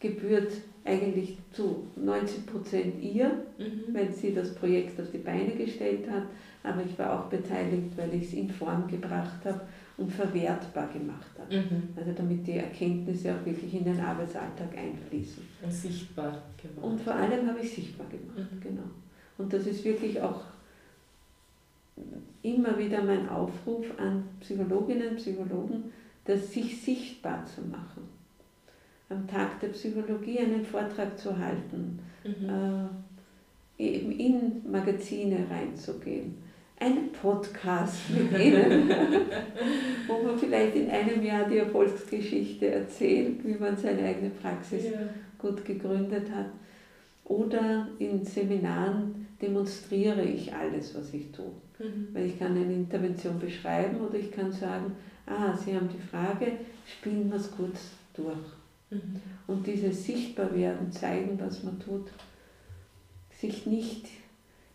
gebührt 0.00 0.52
eigentlich 0.84 1.38
zu 1.52 1.84
90 1.96 2.46
Prozent 2.46 3.02
ihr, 3.02 3.28
mhm. 3.58 3.94
weil 3.94 4.10
sie 4.12 4.34
das 4.34 4.54
Projekt 4.54 5.00
auf 5.00 5.10
die 5.12 5.18
Beine 5.18 5.52
gestellt 5.52 6.10
hat. 6.10 6.24
Aber 6.64 6.82
ich 6.84 6.98
war 6.98 7.20
auch 7.20 7.28
beteiligt, 7.28 7.96
weil 7.96 8.14
ich 8.14 8.24
es 8.24 8.32
in 8.34 8.48
Form 8.48 8.88
gebracht 8.88 9.44
habe 9.44 9.60
und 9.96 10.10
verwertbar 10.10 10.88
gemacht 10.88 11.30
habe. 11.38 11.56
Mhm. 11.56 11.88
Also 11.96 12.12
damit 12.12 12.46
die 12.46 12.56
Erkenntnisse 12.58 13.34
auch 13.34 13.44
wirklich 13.44 13.74
in 13.74 13.84
den 13.84 14.00
Arbeitsalltag 14.00 14.76
einfließen. 14.76 15.42
Und 15.62 15.72
sichtbar 15.72 16.42
gemacht. 16.60 16.82
Und 16.82 17.00
vor 17.00 17.14
allem 17.14 17.46
habe 17.46 17.60
ich 17.60 17.72
sichtbar 17.72 18.06
gemacht, 18.08 18.52
mhm. 18.52 18.60
genau. 18.60 18.88
Und 19.38 19.52
das 19.52 19.66
ist 19.66 19.84
wirklich 19.84 20.20
auch 20.20 20.40
immer 22.42 22.78
wieder 22.78 23.02
mein 23.02 23.28
Aufruf 23.28 23.86
an 23.98 24.24
Psychologinnen 24.40 25.10
und 25.10 25.16
Psychologen, 25.16 25.92
das 26.24 26.52
sich 26.52 26.80
sichtbar 26.80 27.44
zu 27.46 27.62
machen. 27.62 28.08
Am 29.08 29.26
Tag 29.26 29.60
der 29.60 29.68
Psychologie 29.68 30.38
einen 30.38 30.64
Vortrag 30.64 31.18
zu 31.18 31.36
halten, 31.36 31.98
mhm. 32.24 32.90
äh, 33.78 33.84
eben 33.84 34.12
in 34.12 34.70
Magazine 34.70 35.46
reinzugehen, 35.50 36.34
einen 36.78 37.12
Podcast 37.12 38.10
mit 38.10 38.40
Ihnen, 38.40 38.88
wo 40.08 40.22
man 40.22 40.38
vielleicht 40.38 40.74
in 40.76 40.90
einem 40.90 41.22
Jahr 41.22 41.48
die 41.48 41.58
Erfolgsgeschichte 41.58 42.68
erzählt, 42.68 43.44
wie 43.44 43.54
man 43.54 43.76
seine 43.76 44.02
eigene 44.02 44.30
Praxis 44.30 44.84
ja. 44.90 44.98
gut 45.38 45.64
gegründet 45.64 46.30
hat. 46.34 46.46
Oder 47.24 47.88
in 47.98 48.24
Seminaren 48.24 49.28
demonstriere 49.40 50.22
ich 50.22 50.52
alles, 50.52 50.94
was 50.94 51.14
ich 51.14 51.30
tue. 51.30 51.52
Mhm. 51.82 52.08
Weil 52.12 52.26
ich 52.26 52.38
kann 52.38 52.56
eine 52.56 52.72
Intervention 52.72 53.38
beschreiben 53.38 54.00
oder 54.00 54.14
ich 54.14 54.30
kann 54.30 54.52
sagen, 54.52 54.92
ah, 55.26 55.56
Sie 55.56 55.74
haben 55.74 55.88
die 55.88 55.98
Frage, 55.98 56.52
spielen 56.86 57.28
wir 57.30 57.36
es 57.36 57.50
kurz 57.50 57.90
durch. 58.14 58.36
Mhm. 58.90 59.20
Und 59.46 59.66
dieses 59.66 60.04
Sichtbarwerden, 60.04 60.92
zeigen, 60.92 61.38
was 61.40 61.62
man 61.64 61.80
tut, 61.80 62.12
sich 63.30 63.66
nicht 63.66 64.06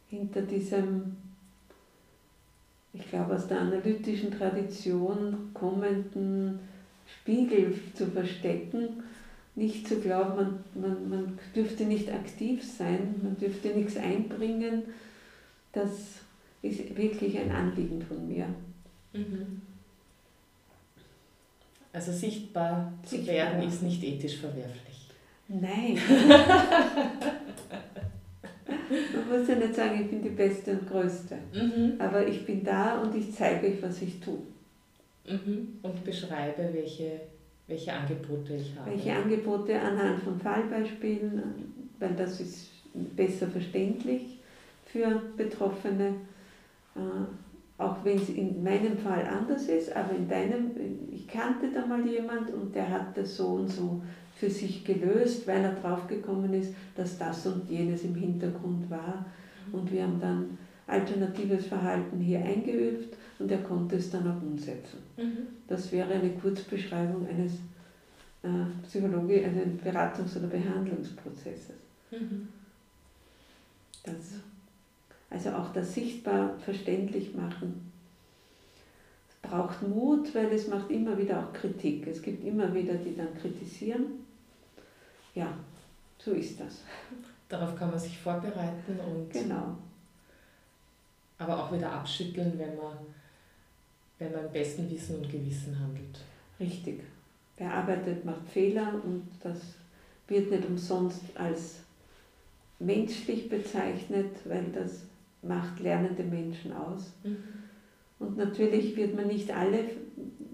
hinter 0.09 0.41
diesem, 0.41 1.15
ich 2.93 3.07
glaube 3.09 3.35
aus 3.35 3.47
der 3.47 3.61
analytischen 3.61 4.31
Tradition 4.31 5.51
kommenden 5.53 6.59
Spiegel 7.05 7.73
zu 7.93 8.07
verstecken, 8.07 9.03
nicht 9.55 9.87
zu 9.87 9.99
glauben, 9.99 10.35
man, 10.35 10.59
man, 10.75 11.09
man 11.09 11.39
dürfte 11.55 11.85
nicht 11.85 12.11
aktiv 12.11 12.63
sein, 12.63 13.15
man 13.23 13.37
dürfte 13.37 13.69
nichts 13.69 13.97
einbringen, 13.97 14.83
das 15.71 16.21
ist 16.67 16.95
wirklich 16.97 17.37
ein 17.37 17.51
Anliegen 17.51 18.01
von 18.01 18.27
mir. 18.27 18.47
Mhm. 19.13 19.61
Also 21.93 22.11
sichtbar, 22.11 22.93
sichtbar 23.03 23.27
zu 23.27 23.31
werden 23.31 23.67
ist 23.67 23.81
nicht 23.81 24.03
ethisch 24.03 24.37
verwerflich. 24.37 25.09
Nein. 25.47 25.97
Man 28.89 29.39
muss 29.39 29.47
ja 29.47 29.55
nicht 29.55 29.75
sagen, 29.75 30.01
ich 30.01 30.09
bin 30.09 30.21
die 30.21 30.29
Beste 30.29 30.71
und 30.71 30.89
Größte. 30.89 31.37
Mhm. 31.53 31.93
Aber 31.99 32.27
ich 32.27 32.45
bin 32.45 32.63
da 32.63 33.01
und 33.01 33.15
ich 33.15 33.33
zeige 33.33 33.67
euch, 33.67 33.81
was 33.81 34.01
ich 34.01 34.19
tue. 34.19 34.39
Mhm. 35.27 35.79
Und 35.81 36.03
beschreibe, 36.03 36.69
welche, 36.73 37.21
welche 37.67 37.93
Angebote 37.93 38.55
ich 38.55 38.75
habe. 38.77 38.91
Welche 38.91 39.13
Angebote 39.13 39.79
anhand 39.79 40.21
von 40.21 40.39
Fallbeispielen, 40.39 41.41
weil 41.99 42.13
das 42.15 42.39
ist 42.39 42.69
besser 43.15 43.47
verständlich 43.47 44.37
für 44.85 45.21
Betroffene. 45.35 46.15
Äh, 46.97 47.81
auch 47.81 48.03
wenn 48.03 48.17
es 48.17 48.29
in 48.29 48.63
meinem 48.63 48.97
Fall 48.97 49.23
anders 49.27 49.67
ist, 49.67 49.95
aber 49.95 50.15
in 50.15 50.27
deinem, 50.27 50.71
ich 51.11 51.27
kannte 51.27 51.71
da 51.71 51.85
mal 51.85 52.03
jemand 52.07 52.51
und 52.51 52.73
der 52.73 52.89
hat 52.89 53.15
das 53.15 53.37
so 53.37 53.49
und 53.49 53.67
so 53.69 54.01
für 54.35 54.49
sich 54.49 54.83
gelöst, 54.83 55.45
weil 55.47 55.63
er 55.63 55.75
draufgekommen 55.75 56.53
ist, 56.53 56.73
dass 56.95 57.19
das 57.19 57.45
und 57.45 57.69
jenes 57.69 58.03
im 58.03 58.15
Hintergrund 58.15 58.89
war. 58.89 59.25
Und 59.71 59.91
wir 59.91 60.03
haben 60.03 60.19
dann 60.19 60.57
alternatives 60.87 61.67
Verhalten 61.67 62.19
hier 62.19 62.39
eingeübt 62.39 63.15
und 63.39 63.51
er 63.51 63.59
konnte 63.59 63.97
es 63.97 64.09
dann 64.09 64.27
auch 64.27 64.41
umsetzen. 64.41 64.99
Mhm. 65.17 65.47
Das 65.67 65.91
wäre 65.91 66.13
eine 66.13 66.29
Kurzbeschreibung 66.29 67.27
eines 67.27 67.53
äh, 68.43 68.65
Psychologie, 68.83 69.43
eines 69.43 69.79
Beratungs- 69.83 70.37
oder 70.37 70.47
Behandlungsprozesses. 70.47 71.75
Mhm. 72.11 72.47
Das, 74.03 74.15
also 75.29 75.51
auch 75.51 75.73
das 75.73 75.93
sichtbar 75.93 76.57
verständlich 76.59 77.33
machen. 77.35 77.91
Es 79.29 79.49
braucht 79.49 79.87
Mut, 79.87 80.33
weil 80.33 80.47
es 80.47 80.67
macht 80.67 80.89
immer 80.89 81.17
wieder 81.17 81.39
auch 81.39 81.53
Kritik. 81.53 82.07
Es 82.07 82.21
gibt 82.21 82.43
immer 82.45 82.73
wieder, 82.73 82.95
die 82.95 83.15
dann 83.15 83.33
kritisieren 83.35 84.25
ja, 85.37 85.53
so 86.17 86.31
ist 86.31 86.59
das. 86.59 86.81
Darauf 87.47 87.75
kann 87.75 87.91
man 87.91 87.99
sich 87.99 88.17
vorbereiten 88.17 88.99
und 88.99 89.31
genau. 89.31 89.77
aber 91.37 91.63
auch 91.63 91.71
wieder 91.71 91.91
abschütteln, 91.91 92.57
wenn 92.57 92.75
man, 92.75 92.97
wenn 94.17 94.31
man 94.31 94.45
im 94.45 94.51
besten 94.51 94.89
Wissen 94.89 95.17
und 95.17 95.29
Gewissen 95.29 95.79
handelt. 95.79 96.19
Richtig. 96.59 97.01
Wer 97.55 97.71
arbeitet, 97.71 98.25
macht 98.25 98.49
Fehler 98.49 98.93
und 99.03 99.27
das 99.41 99.59
wird 100.27 100.49
nicht 100.49 100.65
umsonst 100.65 101.21
als 101.35 101.81
menschlich 102.79 103.47
bezeichnet, 103.47 104.35
weil 104.45 104.65
das 104.73 105.03
macht 105.47 105.79
lernende 105.79 106.23
Menschen 106.23 106.73
aus. 106.73 107.13
Mhm. 107.23 107.37
Und 108.19 108.37
natürlich 108.37 108.95
wird 108.95 109.15
man 109.15 109.27
nicht 109.27 109.55
alle 109.55 109.79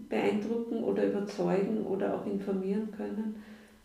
beeindrucken 0.09 0.83
oder 0.83 1.05
überzeugen 1.05 1.85
oder 1.85 2.15
auch 2.15 2.25
informieren 2.25 2.91
können, 2.91 3.35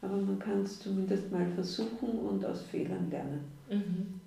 aber 0.03 0.17
man 0.17 0.39
kann 0.39 0.63
es 0.63 0.81
zumindest 0.81 1.31
mal 1.31 1.47
versuchen 1.55 2.11
und 2.11 2.45
aus 2.45 2.63
Fehlern 2.63 3.11
lernen. 3.11 3.41
Mhm. 3.71 4.21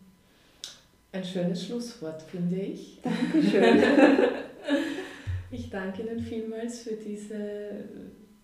Ein 1.13 1.23
schönes 1.23 1.65
Schlusswort, 1.65 2.21
finde 2.21 2.57
ich. 2.57 3.01
Dankeschön. 3.01 3.83
ich 5.51 5.69
danke 5.69 6.03
Ihnen 6.03 6.19
vielmals 6.19 6.83
für 6.83 6.93
diese 6.93 7.83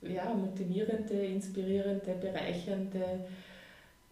ja, 0.01 0.33
motivierende, 0.33 1.13
inspirierende, 1.13 2.15
bereichernde, 2.19 3.25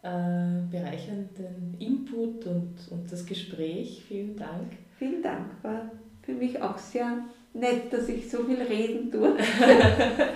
äh, 0.06 0.62
bereichernden 0.70 1.76
Input 1.80 2.46
und, 2.46 2.76
und 2.92 3.12
das 3.12 3.26
Gespräch. 3.26 4.04
Vielen 4.08 4.36
Dank. 4.36 4.74
Vielen 5.00 5.24
Dank, 5.24 5.52
war 5.64 5.90
für 6.22 6.34
mich 6.34 6.62
auch 6.62 6.78
sehr 6.78 7.26
nett, 7.54 7.92
dass 7.92 8.08
ich 8.08 8.30
so 8.30 8.44
viel 8.44 8.62
reden 8.62 9.10
durfte. 9.10 9.44